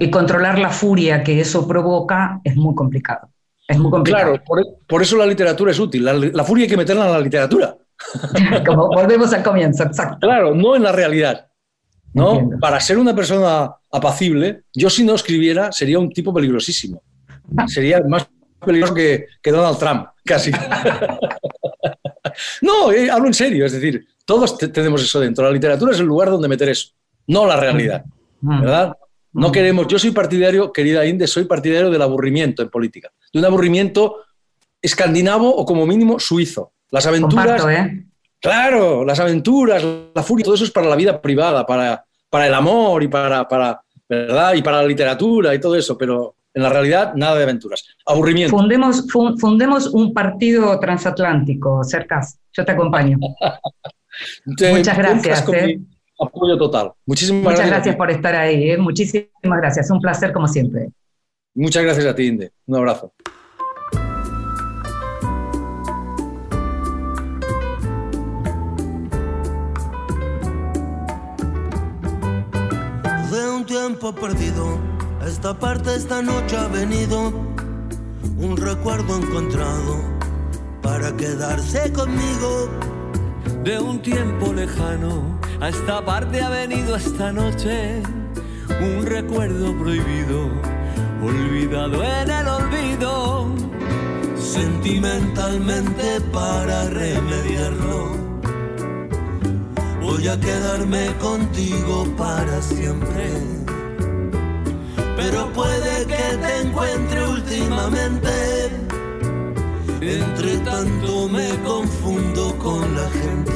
y, 0.00 0.10
controlar 0.10 0.58
la 0.58 0.70
furia 0.70 1.22
que 1.22 1.40
eso 1.40 1.66
provoca 1.66 2.40
es 2.44 2.56
muy 2.56 2.74
complicado. 2.74 3.30
Es 3.68 3.78
muy 3.78 3.90
complicado. 3.90 4.32
Claro, 4.44 4.74
por, 4.86 5.00
eso 5.00 5.16
la 5.16 5.24
literatura 5.24 5.70
es 5.70 5.78
útil. 5.78 6.04
La, 6.04 6.12
la, 6.12 6.44
furia 6.44 6.64
hay 6.64 6.68
que 6.68 6.76
meterla 6.76 7.06
en 7.06 7.12
la 7.12 7.20
literatura. 7.20 7.76
Como 8.66 8.88
volvemos 8.88 9.32
al 9.32 9.42
comienzo, 9.42 9.84
exacto. 9.84 10.26
Claro, 10.26 10.54
no 10.54 10.76
en 10.76 10.82
la 10.82 10.92
realidad. 10.92 11.46
¿no? 12.14 12.50
Para 12.60 12.80
ser 12.80 12.98
una 12.98 13.14
persona 13.14 13.74
apacible, 13.90 14.64
yo 14.74 14.90
si 14.90 15.04
no 15.04 15.14
escribiera 15.14 15.72
sería 15.72 15.98
un 15.98 16.12
tipo 16.12 16.34
peligrosísimo. 16.34 17.02
Sería 17.66 18.00
más 18.06 18.28
peligroso 18.64 18.94
que, 18.94 19.26
Donald 19.44 19.78
Trump, 19.78 20.06
casi. 20.24 20.50
no, 22.62 22.92
eh, 22.92 23.10
hablo 23.10 23.26
en 23.26 23.34
serio, 23.34 23.66
es 23.66 23.72
decir, 23.72 24.06
todos 24.24 24.56
tenemos 24.58 25.02
eso 25.02 25.20
dentro. 25.20 25.44
La 25.44 25.50
literatura 25.50 25.92
es 25.92 26.00
el 26.00 26.06
lugar 26.06 26.30
donde 26.30 26.48
meter 26.48 26.68
eso, 26.68 26.90
no 27.26 27.46
la 27.46 27.56
realidad, 27.56 28.04
mm. 28.40 28.60
¿verdad? 28.60 28.96
No 29.32 29.48
mm. 29.48 29.52
queremos, 29.52 29.86
yo 29.88 29.98
soy 29.98 30.10
partidario, 30.10 30.72
querida 30.72 31.04
Inde, 31.06 31.26
soy 31.26 31.44
partidario 31.44 31.90
del 31.90 32.02
aburrimiento 32.02 32.62
en 32.62 32.70
política, 32.70 33.10
de 33.32 33.38
un 33.38 33.44
aburrimiento 33.44 34.16
escandinavo 34.80 35.54
o 35.54 35.64
como 35.64 35.86
mínimo 35.86 36.18
suizo. 36.18 36.72
Las 36.90 37.06
aventuras, 37.06 37.64
¿eh? 37.68 38.04
Claro, 38.38 39.04
las 39.04 39.20
aventuras, 39.20 39.84
la 40.14 40.22
furia, 40.22 40.44
todo 40.44 40.56
eso 40.56 40.64
es 40.64 40.72
para 40.72 40.88
la 40.88 40.96
vida 40.96 41.22
privada, 41.22 41.64
para, 41.64 42.04
para 42.28 42.46
el 42.48 42.54
amor 42.54 43.02
y 43.02 43.08
para, 43.08 43.46
para, 43.46 43.80
¿verdad? 44.08 44.54
y 44.54 44.62
para 44.62 44.82
la 44.82 44.88
literatura 44.88 45.54
y 45.54 45.60
todo 45.60 45.76
eso, 45.76 45.96
pero 45.96 46.34
en 46.54 46.62
la 46.62 46.68
realidad 46.68 47.14
nada 47.14 47.36
de 47.36 47.44
aventuras. 47.44 47.84
Aburrimiento. 48.06 48.56
Fundemos, 48.56 49.06
fundemos 49.38 49.86
un 49.86 50.12
partido 50.12 50.78
transatlántico, 50.78 51.82
Cercas. 51.84 52.38
Yo 52.52 52.64
te 52.64 52.72
acompaño. 52.72 53.18
Muchas 54.44 54.98
gracias. 54.98 55.48
¿eh? 55.52 55.80
apoyo 56.20 56.56
total. 56.58 56.92
Muchísimas 57.06 57.42
Muchas 57.42 57.58
gracias, 57.58 57.70
gracias 57.70 57.96
por 57.96 58.10
estar 58.10 58.36
ahí. 58.36 58.70
¿eh? 58.70 58.78
Muchísimas 58.78 59.28
gracias. 59.42 59.90
Un 59.90 60.00
placer 60.00 60.32
como 60.32 60.46
siempre. 60.46 60.88
Muchas 61.54 61.82
gracias 61.82 62.06
a 62.06 62.14
ti, 62.14 62.26
Inde. 62.26 62.52
Un 62.66 62.76
abrazo. 62.76 63.12
tiempo 73.72 74.14
perdido, 74.14 74.78
esta 75.26 75.54
parte 75.58 75.94
esta 75.94 76.22
noche 76.22 76.56
ha 76.56 76.68
venido 76.68 77.32
un 78.38 78.56
recuerdo 78.56 79.16
encontrado 79.16 80.00
para 80.82 81.16
quedarse 81.16 81.92
conmigo. 81.92 82.68
De 83.64 83.78
un 83.78 84.02
tiempo 84.02 84.52
lejano, 84.52 85.38
a 85.60 85.68
esta 85.68 86.04
parte 86.04 86.40
ha 86.40 86.48
venido 86.48 86.96
esta 86.96 87.32
noche 87.32 88.02
un 88.80 89.06
recuerdo 89.06 89.76
prohibido, 89.78 90.50
olvidado 91.22 92.02
en 92.02 92.30
el 92.30 92.48
olvido. 92.48 93.46
Sentimentalmente 94.36 96.20
para 96.32 96.88
remediarlo 96.90 98.22
voy 100.02 100.28
a 100.28 100.38
quedarme 100.38 101.06
contigo 101.18 102.04
para 102.16 102.60
siempre. 102.60 103.61
Pero 105.16 105.52
puede 105.52 106.06
que 106.06 106.36
te 106.42 106.60
encuentre 106.62 107.28
últimamente. 107.28 108.70
Entre 110.00 110.58
tanto 110.58 111.28
me 111.28 111.48
confundo 111.64 112.56
con 112.58 112.94
la 112.94 113.08
gente. 113.10 113.52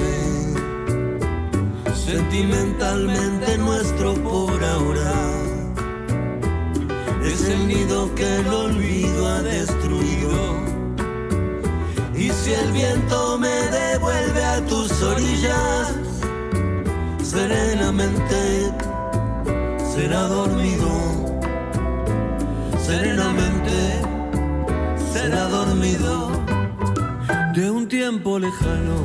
Sentimentalmente 1.95 3.59
nuestro 3.59 4.15
por 4.15 4.63
ahora 4.63 5.13
es 7.25 7.49
el 7.49 7.67
nido 7.67 8.15
que 8.15 8.37
el 8.37 8.49
olvido 8.49 9.27
ha 9.27 9.43
destruido. 9.43 10.57
Y 12.15 12.31
si 12.31 12.53
el 12.53 12.73
viento 12.73 13.39
me 13.39 13.49
devuelve 13.49 14.45
a 14.45 14.65
tus 14.67 15.03
orillas, 15.03 15.95
serenamente 17.23 18.73
será 19.95 20.23
dormido, 20.23 20.66
será 25.27 25.49
dormido. 25.49 26.31
De 27.53 27.69
un 27.69 27.89
tiempo 27.89 28.39
lejano 28.39 28.99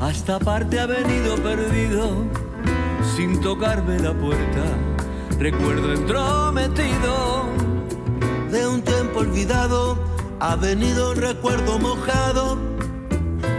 hasta 0.00 0.38
parte 0.38 0.80
ha 0.80 0.86
venido 0.86 1.36
perdido, 1.36 2.24
sin 3.14 3.40
tocarme 3.42 3.98
la 3.98 4.14
puerta, 4.14 4.64
recuerdo 5.38 5.92
entrometido. 5.92 7.14
De 8.50 8.66
un 8.66 8.80
tiempo 8.80 9.18
olvidado 9.20 9.98
ha 10.40 10.56
venido 10.56 11.10
un 11.12 11.16
recuerdo 11.16 11.78
mojado 11.78 12.56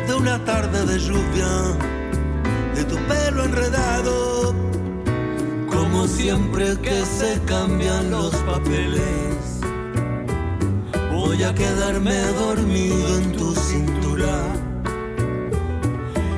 de 0.07 0.13
una 0.15 0.43
tarde 0.43 0.85
de 0.87 0.97
lluvia 0.97 1.51
de 2.73 2.83
tu 2.85 2.95
pelo 3.11 3.43
enredado, 3.43 4.55
como 5.69 6.07
siempre 6.07 6.75
que 6.81 7.05
se 7.05 7.39
cambian 7.45 8.09
los 8.09 8.35
papeles. 8.37 9.36
Voy 11.27 11.43
a 11.43 11.53
quedarme 11.53 12.15
dormido 12.39 13.17
en 13.17 13.33
tu 13.33 13.53
cintura. 13.53 14.43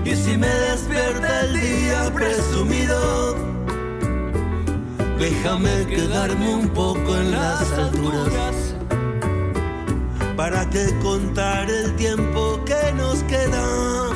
Y 0.03 0.15
si 0.15 0.35
me 0.35 0.47
despierta 0.47 1.41
el 1.41 1.61
día 1.61 2.11
presumido, 2.11 3.35
déjame 5.19 5.85
quedarme 5.85 6.55
un 6.55 6.69
poco 6.69 7.15
en 7.17 7.31
las 7.31 7.71
alturas. 7.71 8.55
¿Para 10.35 10.67
que 10.71 10.87
contar 11.03 11.69
el 11.69 11.95
tiempo 11.95 12.59
que 12.65 12.91
nos 12.93 13.21
queda? 13.25 14.09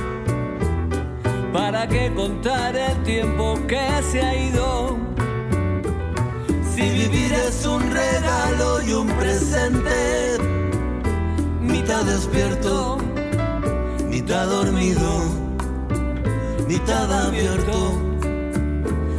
¿Para 1.54 1.88
qué 1.88 2.12
contar 2.16 2.76
el 2.76 3.04
tiempo 3.04 3.60
que 3.68 3.88
se 4.12 4.22
ha 4.24 4.36
ido? 4.36 4.98
Si 6.74 6.82
vivir 6.82 7.32
es 7.32 7.64
un 7.64 7.92
regalo 7.92 8.82
y 8.82 8.94
un 8.94 9.08
presente, 9.10 10.63
mitad 11.84 12.06
despierto, 12.06 12.98
mitad 14.08 14.48
dormido, 14.48 15.26
mitad 16.66 17.26
abierto, 17.26 18.00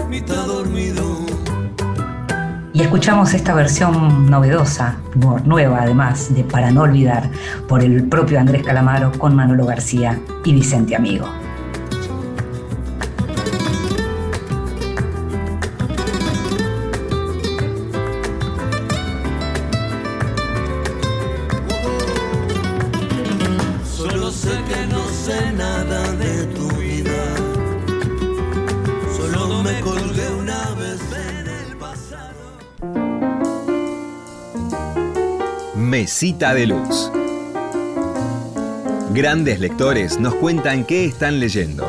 mitad 0.08 0.46
dormido. 0.46 1.26
Y 2.72 2.80
escuchamos 2.80 3.34
esta 3.34 3.52
versión 3.52 4.30
novedosa, 4.30 4.96
nueva 5.44 5.82
además, 5.82 6.34
de 6.34 6.42
Para 6.42 6.70
no 6.70 6.82
olvidar, 6.82 7.30
por 7.68 7.82
el 7.82 8.08
propio 8.08 8.40
Andrés 8.40 8.62
Calamaro 8.62 9.12
con 9.12 9.36
Manolo 9.36 9.66
García 9.66 10.18
y 10.42 10.54
Vicente 10.54 10.96
Amigo. 10.96 11.43
Mesita 35.94 36.54
de 36.54 36.66
Luz. 36.66 37.08
Grandes 39.12 39.60
lectores 39.60 40.18
nos 40.18 40.34
cuentan 40.34 40.84
qué 40.84 41.04
están 41.04 41.38
leyendo. 41.38 41.86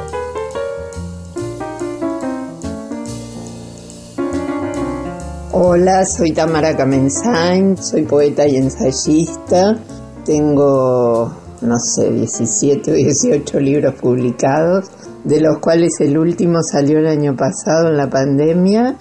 Hola, 5.51 6.05
soy 6.05 6.33
Tamara 6.33 6.77
Kamensain, 6.77 7.77
soy 7.77 8.03
poeta 8.03 8.47
y 8.47 8.57
ensayista. 8.57 9.75
Tengo, 10.23 11.33
no 11.61 11.79
sé, 11.79 12.11
17 12.11 12.91
o 12.91 12.93
18 12.93 13.59
libros 13.59 13.95
publicados, 13.95 14.85
de 15.23 15.41
los 15.41 15.57
cuales 15.57 15.99
el 15.99 16.19
último 16.19 16.61
salió 16.61 16.99
el 16.99 17.07
año 17.07 17.35
pasado 17.35 17.89
en 17.89 17.97
la 17.97 18.07
pandemia 18.07 18.99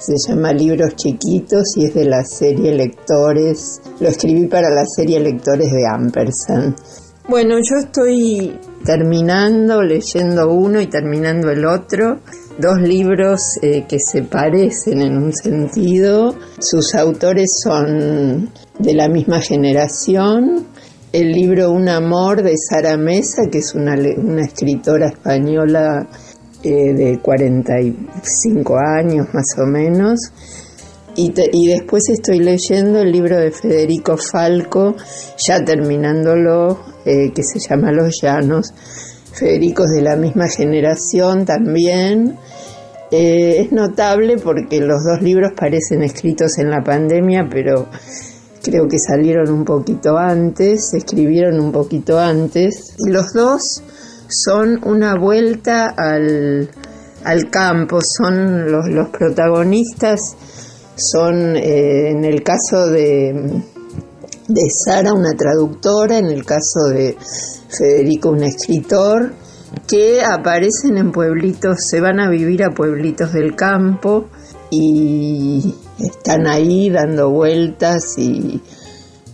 se 0.00 0.16
llama 0.16 0.52
Libros 0.52 0.96
Chiquitos 0.96 1.76
y 1.76 1.84
es 1.84 1.94
de 1.94 2.06
la 2.06 2.24
serie 2.24 2.74
Lectores. 2.74 3.82
Lo 4.00 4.08
escribí 4.08 4.46
para 4.46 4.70
la 4.70 4.86
serie 4.86 5.20
Lectores 5.20 5.70
de 5.70 5.86
Ampersand. 5.86 6.74
Bueno, 7.28 7.56
yo 7.58 7.76
estoy 7.76 8.58
terminando, 8.82 9.82
leyendo 9.82 10.50
uno 10.50 10.80
y 10.80 10.86
terminando 10.86 11.50
el 11.50 11.66
otro. 11.66 12.20
Dos 12.58 12.80
libros 12.80 13.58
eh, 13.60 13.84
que 13.86 13.98
se 14.00 14.22
parecen 14.22 15.02
en 15.02 15.18
un 15.18 15.34
sentido. 15.34 16.34
Sus 16.58 16.94
autores 16.94 17.60
son 17.62 18.50
de 18.78 18.94
la 18.94 19.08
misma 19.08 19.40
generación. 19.40 20.66
El 21.12 21.32
libro 21.32 21.72
Un 21.72 21.90
amor 21.90 22.42
de 22.42 22.54
Sara 22.56 22.96
Mesa, 22.96 23.42
que 23.52 23.58
es 23.58 23.74
una, 23.74 23.94
una 23.94 24.42
escritora 24.42 25.08
española 25.08 26.08
eh, 26.62 26.94
de 26.94 27.18
45 27.20 28.78
años 28.78 29.28
más 29.32 29.46
o 29.58 29.66
menos. 29.66 30.18
Y, 31.16 31.32
y, 31.52 31.68
después 31.68 32.08
estoy 32.08 32.38
leyendo 32.38 33.00
el 33.00 33.10
libro 33.10 33.38
de 33.38 33.50
Federico 33.50 34.16
Falco, 34.16 34.94
ya 35.38 35.62
terminándolo, 35.64 36.78
eh, 37.04 37.32
que 37.34 37.42
se 37.42 37.58
llama 37.58 37.92
Los 37.92 38.20
Llanos. 38.22 38.72
Federico 39.32 39.84
es 39.84 39.90
de 39.90 40.02
la 40.02 40.16
misma 40.16 40.48
generación 40.48 41.44
también. 41.44 42.36
Eh, 43.10 43.60
es 43.60 43.72
notable 43.72 44.36
porque 44.36 44.80
los 44.80 45.02
dos 45.02 45.20
libros 45.20 45.52
parecen 45.56 46.02
escritos 46.02 46.58
en 46.58 46.70
la 46.70 46.82
pandemia, 46.82 47.48
pero 47.50 47.88
creo 48.62 48.86
que 48.86 48.98
salieron 48.98 49.50
un 49.50 49.64
poquito 49.64 50.16
antes, 50.16 50.90
se 50.90 50.98
escribieron 50.98 51.58
un 51.58 51.72
poquito 51.72 52.18
antes. 52.18 52.94
Y 52.98 53.10
los 53.10 53.32
dos 53.32 53.82
son 54.30 54.80
una 54.84 55.16
vuelta 55.16 55.94
al, 55.96 56.70
campo, 57.50 58.00
son 58.00 58.70
los, 58.70 59.08
protagonistas, 59.10 60.36
son 60.96 61.56
eh, 61.56 62.10
en 62.10 62.24
el 62.24 62.42
caso 62.42 62.86
de, 62.88 63.62
de 64.48 64.70
Sara 64.70 65.12
una 65.12 65.32
traductora, 65.36 66.18
en 66.18 66.26
el 66.26 66.44
caso 66.44 66.88
de 66.90 67.16
Federico 67.68 68.30
un 68.30 68.44
escritor, 68.44 69.32
que 69.86 70.22
aparecen 70.22 70.96
en 70.96 71.12
pueblitos, 71.12 71.78
se 71.88 72.00
van 72.00 72.20
a 72.20 72.28
vivir 72.28 72.64
a 72.64 72.70
pueblitos 72.70 73.32
del 73.32 73.54
campo 73.54 74.28
y 74.70 75.74
están 75.98 76.46
ahí 76.46 76.90
dando 76.90 77.30
vueltas 77.30 78.16
y 78.16 78.60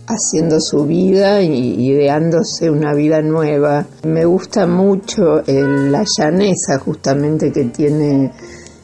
haciendo 0.07 0.59
su 0.61 0.85
vida 0.85 1.41
y 1.41 1.91
ideándose 1.91 2.69
una 2.69 2.93
vida 2.93 3.21
nueva. 3.21 3.85
Me 4.03 4.25
gusta 4.25 4.65
mucho 4.65 5.43
la 5.45 6.03
llaneza 6.17 6.79
justamente 6.79 7.51
que 7.51 7.65
tiene 7.65 8.31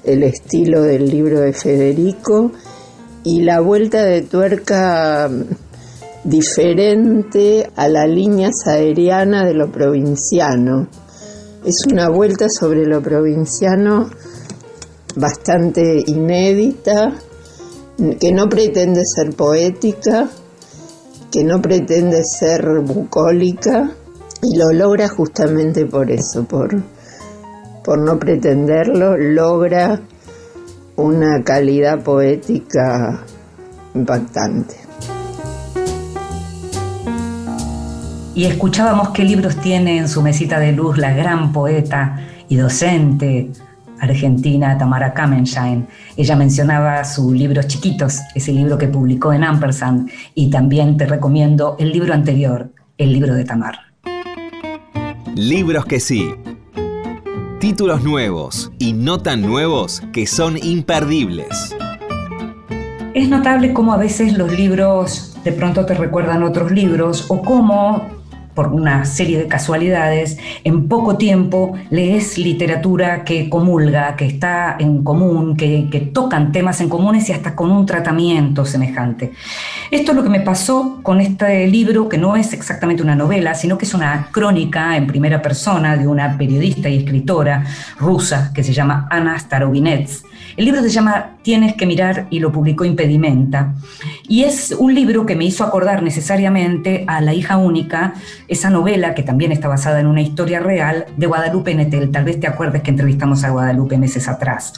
el 0.04 0.24
estilo 0.24 0.82
del 0.82 1.10
libro 1.10 1.40
de 1.40 1.54
Federico 1.54 2.52
y 3.24 3.42
la 3.42 3.62
vuelta 3.62 4.04
de 4.04 4.22
tuerca 4.24 5.30
diferente 6.26 7.70
a 7.76 7.88
la 7.88 8.06
línea 8.06 8.52
saeriana 8.52 9.46
de 9.46 9.54
lo 9.54 9.72
provinciano. 9.72 10.88
Es 11.66 11.86
una 11.90 12.10
vuelta 12.10 12.50
sobre 12.50 12.86
lo 12.86 13.02
provinciano 13.02 14.10
bastante 15.16 16.04
inédita, 16.06 17.14
que 18.20 18.32
no 18.34 18.50
pretende 18.50 19.04
ser 19.06 19.34
poética, 19.36 20.30
que 21.34 21.44
no 21.44 21.60
pretende 21.60 22.24
ser 22.24 22.64
bucólica 22.82 23.90
y 24.44 24.56
lo 24.56 24.72
logra 24.72 25.10
justamente 25.10 25.88
por 25.88 26.12
eso, 26.12 26.44
por, 26.44 26.80
por 27.84 27.98
no 27.98 28.20
pretenderlo, 28.20 29.18
logra 29.18 30.00
una 30.96 31.44
calidad 31.44 32.04
poética 32.04 33.26
impactante. 33.96 34.76
Y 38.36 38.46
escuchábamos 38.46 39.10
qué 39.10 39.24
libros 39.24 39.56
tiene 39.56 39.98
en 39.98 40.08
su 40.08 40.22
mesita 40.22 40.60
de 40.60 40.72
luz 40.72 41.00
la 41.00 41.14
gran 41.14 41.52
poeta 41.52 42.20
y 42.48 42.58
docente 42.58 43.50
argentina 44.04 44.78
Tamara 44.78 45.14
Kamenschein. 45.14 45.88
Ella 46.18 46.36
mencionaba 46.36 47.04
sus 47.04 47.34
libros 47.34 47.68
chiquitos, 47.68 48.20
ese 48.36 48.52
libro 48.52 48.78
que 48.78 48.88
publicó 48.88 49.34
en 49.34 49.44
Ampersand, 49.44 50.10
y 50.36 50.50
también 50.50 50.98
te 50.98 51.06
recomiendo 51.06 51.76
el 51.80 51.92
libro 51.92 52.14
anterior, 52.14 52.72
el 52.98 53.14
libro 53.14 53.34
de 53.34 53.46
Tamar. 53.46 53.80
Libros 55.36 55.86
que 55.86 56.00
sí. 56.00 56.34
Títulos 57.60 58.04
nuevos 58.04 58.72
y 58.78 58.94
no 58.94 59.20
tan 59.20 59.42
nuevos 59.42 60.02
que 60.12 60.28
son 60.28 60.58
imperdibles. 60.58 61.76
Es 63.14 63.30
notable 63.30 63.74
cómo 63.74 63.94
a 63.94 63.98
veces 63.98 64.38
los 64.38 64.52
libros 64.52 65.38
de 65.44 65.52
pronto 65.52 65.86
te 65.86 65.94
recuerdan 65.94 66.44
otros 66.44 66.72
libros 66.72 67.26
o 67.30 67.42
cómo 67.42 68.23
por 68.54 68.68
una 68.68 69.06
serie 69.06 69.38
de 69.38 69.48
casualidades, 69.48 70.38
en 70.64 70.88
poco 70.88 71.18
tiempo 71.18 71.74
lees 71.90 72.38
literatura 72.38 73.24
que 73.24 73.50
comulga, 73.50 74.16
que 74.16 74.26
está 74.26 74.76
en 74.80 75.04
común, 75.04 75.56
que, 75.56 75.90
que, 75.92 76.00
tocan 76.00 76.52
temas 76.52 76.82
en 76.82 76.90
comunes 76.90 77.30
y 77.30 77.34
hasta 77.34 77.56
con 77.56 77.72
un 77.72 77.86
tratamiento 77.86 78.66
semejante. 78.66 79.34
Esto 79.90 80.12
es 80.12 80.16
lo 80.16 80.24
que 80.24 80.30
me 80.30 80.42
pasó 80.42 81.00
con 81.02 81.22
este 81.22 81.68
libro, 81.68 82.10
que 82.10 82.18
no 82.18 82.36
es 82.36 82.54
exactamente 82.54 83.02
una 83.02 83.16
novela, 83.16 83.56
sino 83.56 83.78
que 83.78 83.86
es 83.86 83.94
una 83.94 84.28
crónica 84.32 84.96
en 84.98 85.08
primera 85.08 85.42
persona 85.42 85.98
de 85.98 86.08
una 86.08 86.38
periodista 86.38 86.90
y 86.90 86.98
escritora 86.98 87.66
rusa 88.00 88.52
que 88.54 88.64
se 88.64 88.74
llama 88.74 89.08
Ana 89.10 89.38
Starovinets 89.40 90.24
el 90.56 90.66
libro 90.66 90.82
se 90.82 90.90
llama 90.90 91.38
Tienes 91.42 91.76
que 91.76 91.86
mirar 91.86 92.28
y 92.30 92.40
lo 92.40 92.52
publicó 92.52 92.86
Impedimenta. 92.86 93.74
Y 94.28 94.44
es 94.44 94.76
un 94.78 94.94
libro 94.94 95.26
que 95.26 95.36
me 95.36 95.46
hizo 95.46 95.64
acordar 95.64 96.04
necesariamente 96.04 97.04
a 97.08 97.22
La 97.22 97.34
hija 97.34 97.58
única, 97.58 98.14
esa 98.48 98.70
novela 98.70 99.14
que 99.14 99.24
también 99.24 99.52
está 99.52 99.68
basada 99.68 100.00
en 100.00 100.08
una 100.08 100.22
historia 100.22 100.60
real 100.60 101.06
de 101.18 101.28
Guadalupe 101.28 101.74
Netel. 101.74 102.12
Tal 102.12 102.24
vez 102.24 102.40
te 102.40 102.48
acuerdes 102.48 102.82
que 102.84 102.92
entrevistamos 102.92 103.44
a 103.44 103.50
Guadalupe 103.50 103.98
meses 103.98 104.28
atrás. 104.28 104.74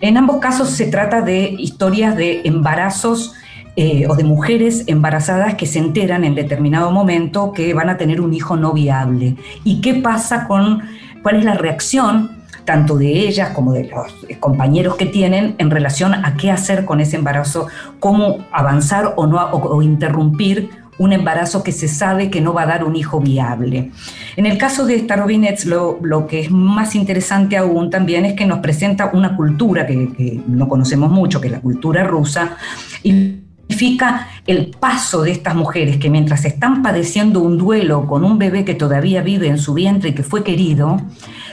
En 0.00 0.16
ambos 0.16 0.38
casos 0.38 0.70
se 0.70 0.86
trata 0.86 1.22
de 1.22 1.54
historias 1.58 2.16
de 2.16 2.42
embarazos 2.44 3.34
eh, 3.74 4.06
o 4.06 4.14
de 4.16 4.24
mujeres 4.24 4.84
embarazadas 4.86 5.54
que 5.54 5.64
se 5.64 5.78
enteran 5.78 6.24
en 6.24 6.34
determinado 6.34 6.90
momento 6.90 7.52
que 7.52 7.72
van 7.72 7.88
a 7.88 7.96
tener 7.96 8.20
un 8.20 8.34
hijo 8.34 8.56
no 8.56 8.72
viable. 8.72 9.36
¿Y 9.64 9.80
qué 9.80 9.94
pasa 9.94 10.46
con, 10.46 10.82
cuál 11.22 11.36
es 11.36 11.44
la 11.44 11.54
reacción 11.54 12.41
tanto 12.64 12.96
de 12.96 13.28
ellas 13.28 13.50
como 13.50 13.72
de 13.72 13.84
los 13.84 14.38
compañeros 14.38 14.96
que 14.96 15.06
tienen 15.06 15.54
en 15.58 15.70
relación 15.70 16.14
a 16.14 16.36
qué 16.36 16.50
hacer 16.50 16.84
con 16.84 17.00
ese 17.00 17.16
embarazo, 17.16 17.66
cómo 18.00 18.46
avanzar 18.52 19.14
o, 19.16 19.26
no, 19.26 19.44
o, 19.50 19.82
interrumpir 19.82 20.70
un 20.98 21.12
embarazo 21.12 21.62
que 21.62 21.72
se 21.72 21.88
sabe 21.88 22.30
que 22.30 22.40
no 22.40 22.52
va 22.52 22.62
a 22.62 22.66
dar 22.66 22.84
un 22.84 22.94
hijo 22.96 23.20
viable. 23.20 23.90
En 24.36 24.46
el 24.46 24.58
caso 24.58 24.86
de 24.86 24.98
Starovinets, 24.98 25.64
lo, 25.64 25.98
lo 26.02 26.26
que 26.26 26.40
es 26.40 26.50
más 26.50 26.94
interesante 26.94 27.56
aún 27.56 27.90
también 27.90 28.24
es 28.24 28.34
que 28.34 28.46
nos 28.46 28.58
presenta 28.58 29.10
una 29.12 29.36
cultura 29.36 29.86
que, 29.86 30.12
que 30.12 30.40
no 30.46 30.68
conocemos 30.68 31.10
mucho, 31.10 31.40
que 31.40 31.48
es 31.48 31.52
la 31.52 31.60
cultura 31.60 32.04
rusa, 32.04 32.56
y 33.02 33.41
significa 33.82 34.28
el 34.46 34.70
paso 34.78 35.22
de 35.22 35.32
estas 35.32 35.56
mujeres 35.56 35.96
que 35.96 36.08
mientras 36.08 36.44
están 36.44 36.82
padeciendo 36.82 37.40
un 37.40 37.58
duelo 37.58 38.06
con 38.06 38.22
un 38.22 38.38
bebé 38.38 38.64
que 38.64 38.74
todavía 38.74 39.22
vive 39.22 39.48
en 39.48 39.58
su 39.58 39.74
vientre 39.74 40.10
y 40.10 40.12
que 40.14 40.22
fue 40.22 40.44
querido, 40.44 41.00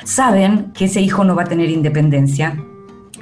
saben 0.04 0.72
que 0.76 0.86
ese 0.86 1.02
hijo 1.02 1.24
no 1.24 1.36
va 1.36 1.44
a 1.44 1.46
tener 1.46 1.70
independencia 1.72 2.56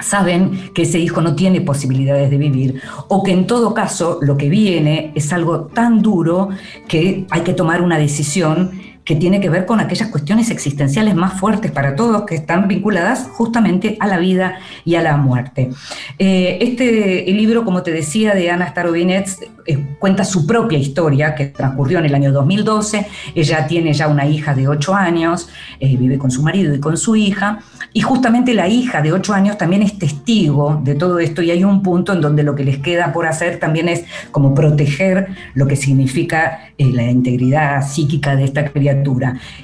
saben 0.00 0.70
que 0.74 0.82
ese 0.82 1.00
hijo 1.00 1.20
no 1.20 1.34
tiene 1.34 1.60
posibilidades 1.60 2.30
de 2.30 2.38
vivir 2.38 2.80
o 3.08 3.24
que 3.24 3.32
en 3.32 3.48
todo 3.48 3.74
caso 3.74 4.20
lo 4.22 4.36
que 4.36 4.48
viene 4.48 5.10
es 5.16 5.32
algo 5.32 5.62
tan 5.62 6.02
duro 6.02 6.50
que 6.86 7.26
hay 7.30 7.40
que 7.40 7.52
tomar 7.52 7.82
una 7.82 7.98
decisión 7.98 8.70
que 9.08 9.16
tiene 9.16 9.40
que 9.40 9.48
ver 9.48 9.64
con 9.64 9.80
aquellas 9.80 10.10
cuestiones 10.10 10.50
existenciales 10.50 11.14
más 11.14 11.40
fuertes 11.40 11.70
para 11.70 11.96
todos 11.96 12.26
que 12.26 12.34
están 12.34 12.68
vinculadas 12.68 13.26
justamente 13.32 13.96
a 14.00 14.06
la 14.06 14.18
vida 14.18 14.58
y 14.84 14.96
a 14.96 15.02
la 15.02 15.16
muerte. 15.16 15.70
Eh, 16.18 16.58
este 16.60 17.24
libro, 17.32 17.64
como 17.64 17.82
te 17.82 17.90
decía, 17.90 18.34
de 18.34 18.50
Ana 18.50 18.68
Starovinets 18.68 19.40
eh, 19.64 19.78
cuenta 19.98 20.24
su 20.24 20.46
propia 20.46 20.76
historia 20.76 21.34
que 21.34 21.46
transcurrió 21.46 22.00
en 22.00 22.04
el 22.04 22.14
año 22.14 22.32
2012. 22.32 23.06
Ella 23.34 23.66
tiene 23.66 23.94
ya 23.94 24.08
una 24.08 24.26
hija 24.26 24.54
de 24.54 24.68
8 24.68 24.94
años, 24.94 25.48
eh, 25.80 25.96
vive 25.96 26.18
con 26.18 26.30
su 26.30 26.42
marido 26.42 26.74
y 26.74 26.78
con 26.78 26.98
su 26.98 27.16
hija, 27.16 27.60
y 27.94 28.02
justamente 28.02 28.52
la 28.52 28.68
hija 28.68 29.00
de 29.00 29.14
8 29.14 29.32
años 29.32 29.56
también 29.56 29.82
es 29.82 29.98
testigo 29.98 30.82
de 30.84 30.94
todo 30.94 31.18
esto 31.18 31.40
y 31.40 31.50
hay 31.50 31.64
un 31.64 31.82
punto 31.82 32.12
en 32.12 32.20
donde 32.20 32.42
lo 32.42 32.54
que 32.54 32.64
les 32.64 32.76
queda 32.76 33.10
por 33.14 33.26
hacer 33.26 33.58
también 33.58 33.88
es 33.88 34.04
como 34.32 34.54
proteger 34.54 35.28
lo 35.54 35.66
que 35.66 35.76
significa 35.76 36.72
la 36.76 37.04
integridad 37.04 37.88
psíquica 37.88 38.36
de 38.36 38.44
esta 38.44 38.66
criatura 38.66 38.97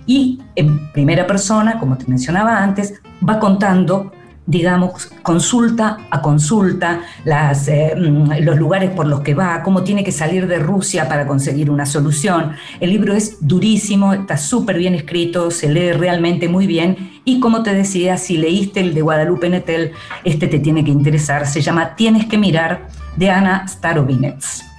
y 0.07 0.41
en 0.57 0.93
primera 0.93 1.27
persona, 1.27 1.79
como 1.79 1.97
te 1.97 2.07
mencionaba 2.07 2.63
antes, 2.63 2.95
va 3.27 3.39
contando 3.39 4.13
digamos, 4.47 5.07
consulta 5.23 5.97
a 6.11 6.21
consulta, 6.21 7.01
las, 7.25 7.67
eh, 7.69 7.95
mm, 7.97 8.43
los 8.43 8.59
lugares 8.59 8.91
por 8.91 9.07
los 9.07 9.21
que 9.21 9.35
va, 9.35 9.63
cómo 9.63 9.83
tiene 9.83 10.05
que 10.05 10.13
salir 10.13 10.47
de 10.47 10.59
Rusia 10.59 11.09
para 11.09 11.27
conseguir 11.27 11.71
una 11.71 11.87
solución. 11.87 12.53
El 12.81 12.91
libro 12.91 13.15
es 13.15 13.39
durísimo, 13.41 14.13
está 14.13 14.37
súper 14.37 14.77
bien 14.79 14.95
escrito, 14.95 15.51
se 15.51 15.71
lee 15.71 15.93
realmente 15.93 16.49
muy 16.49 16.67
bien 16.67 17.21
y 17.25 17.41
como 17.41 17.63
te 17.63 17.73
decía, 17.75 18.19
si 18.19 18.37
leíste 18.37 18.81
el 18.81 18.93
de 18.93 19.03
Guadalupe 19.03 19.49
Netel, 19.49 19.93
este 20.25 20.47
te 20.47 20.59
tiene 20.59 20.85
que 20.85 20.91
interesar, 20.91 21.47
se 21.47 21.63
llama 21.63 21.97
Tienes 21.97 22.27
que 22.27 22.37
mirar 22.37 22.89
de 23.17 23.31
Ana 23.31 23.67
Starovinets. 23.67 24.74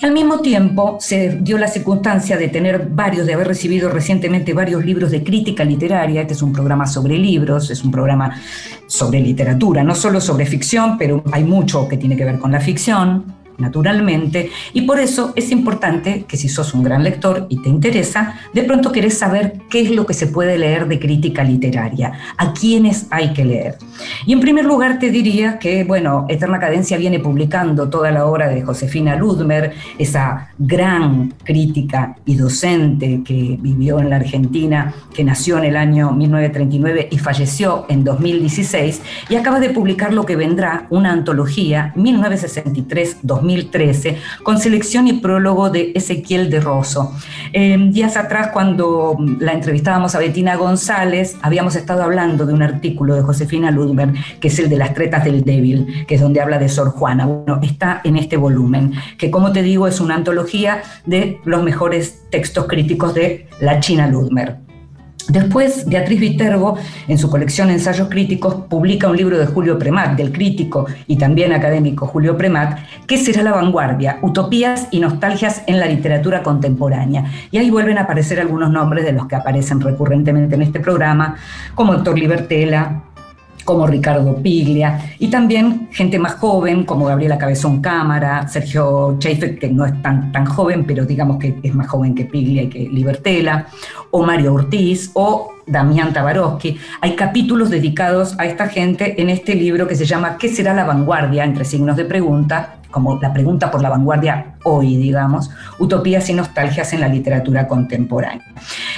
Y 0.00 0.06
al 0.06 0.12
mismo 0.12 0.40
tiempo 0.40 0.98
se 1.00 1.38
dio 1.40 1.58
la 1.58 1.68
circunstancia 1.68 2.36
de 2.36 2.48
tener 2.48 2.88
varios, 2.90 3.26
de 3.26 3.34
haber 3.34 3.48
recibido 3.48 3.88
recientemente 3.88 4.52
varios 4.52 4.84
libros 4.84 5.10
de 5.10 5.22
crítica 5.22 5.64
literaria. 5.64 6.22
Este 6.22 6.34
es 6.34 6.42
un 6.42 6.52
programa 6.52 6.86
sobre 6.86 7.18
libros, 7.18 7.70
es 7.70 7.84
un 7.84 7.90
programa 7.90 8.40
sobre 8.86 9.20
literatura, 9.20 9.82
no 9.82 9.94
solo 9.94 10.20
sobre 10.20 10.46
ficción, 10.46 10.98
pero 10.98 11.22
hay 11.32 11.44
mucho 11.44 11.88
que 11.88 11.96
tiene 11.96 12.16
que 12.16 12.24
ver 12.24 12.38
con 12.38 12.52
la 12.52 12.60
ficción 12.60 13.43
naturalmente, 13.58 14.50
y 14.72 14.82
por 14.82 15.00
eso 15.00 15.32
es 15.36 15.50
importante 15.50 16.24
que 16.26 16.36
si 16.36 16.48
sos 16.48 16.74
un 16.74 16.82
gran 16.82 17.02
lector 17.04 17.46
y 17.48 17.60
te 17.62 17.68
interesa, 17.68 18.38
de 18.52 18.62
pronto 18.62 18.92
querés 18.92 19.18
saber 19.18 19.60
qué 19.70 19.80
es 19.80 19.90
lo 19.90 20.06
que 20.06 20.14
se 20.14 20.26
puede 20.26 20.58
leer 20.58 20.88
de 20.88 20.98
crítica 20.98 21.44
literaria, 21.44 22.12
a 22.36 22.52
quiénes 22.52 23.06
hay 23.10 23.32
que 23.32 23.44
leer. 23.44 23.76
Y 24.26 24.32
en 24.32 24.40
primer 24.40 24.64
lugar 24.64 24.98
te 24.98 25.10
diría 25.10 25.58
que, 25.58 25.84
bueno, 25.84 26.26
Eterna 26.28 26.58
Cadencia 26.58 26.96
viene 26.96 27.20
publicando 27.20 27.88
toda 27.88 28.10
la 28.10 28.26
obra 28.26 28.48
de 28.48 28.62
Josefina 28.62 29.16
Ludmer, 29.16 29.72
esa 29.98 30.50
gran 30.58 31.34
crítica 31.44 32.16
y 32.24 32.34
docente 32.36 33.22
que 33.24 33.58
vivió 33.60 34.00
en 34.00 34.10
la 34.10 34.16
Argentina, 34.16 34.94
que 35.14 35.22
nació 35.24 35.58
en 35.58 35.64
el 35.64 35.76
año 35.76 36.12
1939 36.12 37.08
y 37.10 37.18
falleció 37.18 37.86
en 37.88 38.04
2016, 38.04 39.02
y 39.28 39.36
acaba 39.36 39.60
de 39.60 39.70
publicar 39.70 40.12
lo 40.12 40.26
que 40.26 40.36
vendrá, 40.36 40.86
una 40.90 41.12
antología 41.12 41.92
1963-2016 41.96 43.43
2013, 43.44 44.18
con 44.42 44.58
selección 44.58 45.06
y 45.06 45.14
prólogo 45.14 45.70
de 45.70 45.92
Ezequiel 45.94 46.50
de 46.50 46.60
Rosso. 46.60 47.12
Em, 47.52 47.92
días 47.92 48.16
atrás, 48.16 48.48
cuando 48.52 49.16
la 49.38 49.52
entrevistábamos 49.52 50.14
a 50.14 50.18
Bettina 50.18 50.56
González, 50.56 51.36
habíamos 51.42 51.76
estado 51.76 52.02
hablando 52.02 52.46
de 52.46 52.54
un 52.54 52.62
artículo 52.62 53.14
de 53.14 53.22
Josefina 53.22 53.70
Ludmer, 53.70 54.12
que 54.40 54.48
es 54.48 54.58
el 54.58 54.68
de 54.68 54.76
las 54.76 54.94
tretas 54.94 55.24
del 55.24 55.44
débil, 55.44 56.06
que 56.06 56.16
es 56.16 56.20
donde 56.20 56.40
habla 56.40 56.58
de 56.58 56.68
Sor 56.68 56.90
Juana. 56.90 57.26
Bueno, 57.26 57.60
está 57.62 58.00
en 58.04 58.16
este 58.16 58.36
volumen, 58.36 58.92
que 59.18 59.30
como 59.30 59.52
te 59.52 59.62
digo 59.62 59.86
es 59.86 60.00
una 60.00 60.14
antología 60.14 60.82
de 61.04 61.38
los 61.44 61.62
mejores 61.62 62.22
textos 62.30 62.66
críticos 62.66 63.14
de 63.14 63.46
la 63.60 63.80
China 63.80 64.06
Ludmer. 64.06 64.63
Después, 65.28 65.88
Beatriz 65.88 66.20
Viterbo, 66.20 66.76
en 67.08 67.18
su 67.18 67.30
colección 67.30 67.70
Ensayos 67.70 68.08
Críticos, 68.08 68.54
publica 68.68 69.08
un 69.08 69.16
libro 69.16 69.38
de 69.38 69.46
Julio 69.46 69.78
Premat, 69.78 70.16
del 70.16 70.32
crítico 70.32 70.86
y 71.06 71.16
también 71.16 71.52
académico 71.52 72.06
Julio 72.06 72.36
Premat, 72.36 72.78
que 73.06 73.16
será 73.16 73.42
la 73.42 73.52
vanguardia, 73.52 74.18
utopías 74.22 74.88
y 74.90 75.00
nostalgias 75.00 75.62
en 75.66 75.80
la 75.80 75.86
literatura 75.86 76.42
contemporánea. 76.42 77.24
Y 77.50 77.58
ahí 77.58 77.70
vuelven 77.70 77.98
a 77.98 78.02
aparecer 78.02 78.38
algunos 78.38 78.70
nombres 78.70 79.04
de 79.04 79.12
los 79.12 79.26
que 79.26 79.36
aparecen 79.36 79.80
recurrentemente 79.80 80.56
en 80.56 80.62
este 80.62 80.80
programa, 80.80 81.36
como 81.74 81.94
Héctor 81.94 82.18
Libertela, 82.18 83.04
como 83.64 83.86
Ricardo 83.86 84.36
Piglia, 84.36 85.14
y 85.18 85.28
también 85.28 85.88
gente 85.90 86.18
más 86.18 86.34
joven 86.34 86.84
como 86.84 87.06
Gabriela 87.06 87.38
Cabezón 87.38 87.80
Cámara, 87.80 88.46
Sergio 88.48 89.16
Schaefer, 89.18 89.58
que 89.58 89.68
no 89.68 89.86
es 89.86 90.00
tan, 90.02 90.32
tan 90.32 90.46
joven, 90.46 90.84
pero 90.84 91.04
digamos 91.04 91.38
que 91.38 91.54
es 91.62 91.74
más 91.74 91.88
joven 91.88 92.14
que 92.14 92.24
Piglia 92.24 92.62
y 92.62 92.68
que 92.68 92.88
Libertela, 92.88 93.66
o 94.10 94.24
Mario 94.24 94.54
Ortiz, 94.54 95.10
o 95.14 95.54
Damián 95.66 96.12
Tabarovsky. 96.12 96.78
Hay 97.00 97.16
capítulos 97.16 97.70
dedicados 97.70 98.38
a 98.38 98.46
esta 98.46 98.68
gente 98.68 99.20
en 99.20 99.30
este 99.30 99.54
libro 99.54 99.88
que 99.88 99.94
se 99.94 100.04
llama 100.04 100.36
¿Qué 100.38 100.48
será 100.48 100.74
la 100.74 100.84
vanguardia? 100.84 101.44
entre 101.44 101.64
signos 101.64 101.96
de 101.96 102.04
pregunta, 102.04 102.76
como 102.94 103.18
la 103.20 103.32
pregunta 103.32 103.72
por 103.72 103.82
la 103.82 103.90
vanguardia 103.90 104.54
hoy, 104.62 104.96
digamos, 104.96 105.50
Utopías 105.80 106.30
y 106.30 106.32
Nostalgias 106.32 106.92
en 106.92 107.00
la 107.00 107.08
literatura 107.08 107.66
contemporánea. 107.66 108.46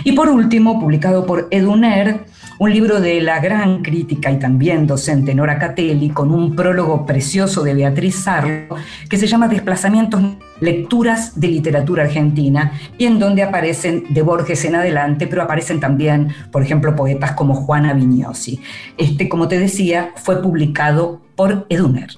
Y 0.05 0.13
por 0.13 0.29
último, 0.29 0.79
publicado 0.79 1.25
por 1.25 1.49
Eduner, 1.51 2.27
un 2.59 2.71
libro 2.71 3.01
de 3.01 3.23
la 3.23 3.41
gran 3.41 3.83
crítica 3.83 4.31
y 4.31 4.39
también 4.39 4.87
docente 4.87 5.35
Nora 5.35 5.59
Catelli, 5.59 6.11
con 6.11 6.31
un 6.31 6.55
prólogo 6.55 7.07
precioso 7.07 7.63
de 7.63 7.73
Beatriz 7.73 8.17
Sarlo, 8.17 8.77
que 9.09 9.17
se 9.17 9.27
llama 9.27 9.49
Desplazamientos, 9.49 10.23
lecturas 10.61 11.41
de 11.41 11.49
literatura 11.49 12.05
argentina, 12.05 12.73
y 12.99 13.07
en 13.07 13.19
donde 13.19 13.43
aparecen 13.43 14.05
de 14.11 14.21
Borges 14.21 14.63
en 14.67 14.75
adelante, 14.75 15.27
pero 15.27 15.43
aparecen 15.43 15.81
también, 15.81 16.35
por 16.53 16.63
ejemplo, 16.63 16.95
poetas 16.95 17.33
como 17.33 17.55
Juana 17.55 17.95
Vignosi. 17.95 18.61
Este, 18.99 19.27
como 19.31 19.49
te 19.49 19.59
decía, 19.59 20.11
fue 20.17 20.43
publicado 20.43 21.23
por 21.35 21.65
Eduner. 21.71 22.11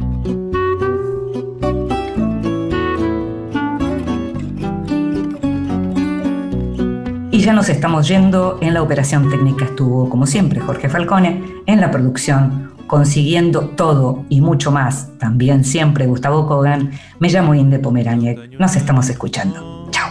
Y 7.39 7.43
ya 7.43 7.53
nos 7.53 7.69
estamos 7.69 8.09
yendo. 8.09 8.59
En 8.61 8.75
la 8.75 8.83
operación 8.83 9.31
técnica 9.31 9.65
estuvo, 9.65 10.11
como 10.11 10.27
siempre, 10.27 10.59
Jorge 10.59 10.89
Falcone. 10.89 11.41
En 11.67 11.81
la 11.81 11.89
producción, 11.89 12.73
consiguiendo 12.89 13.61
todo 13.77 14.25
y 14.29 14.41
mucho 14.41 14.73
más, 14.73 15.17
también 15.21 15.63
siempre 15.63 16.09
Gustavo 16.09 16.49
Kogan. 16.49 16.91
Me 17.21 17.29
llamo 17.29 17.55
Inde 17.55 17.79
Pomeraniec. 17.79 18.59
Nos 18.59 18.75
estamos 18.75 19.09
escuchando. 19.09 19.89
Chao. 19.93 20.11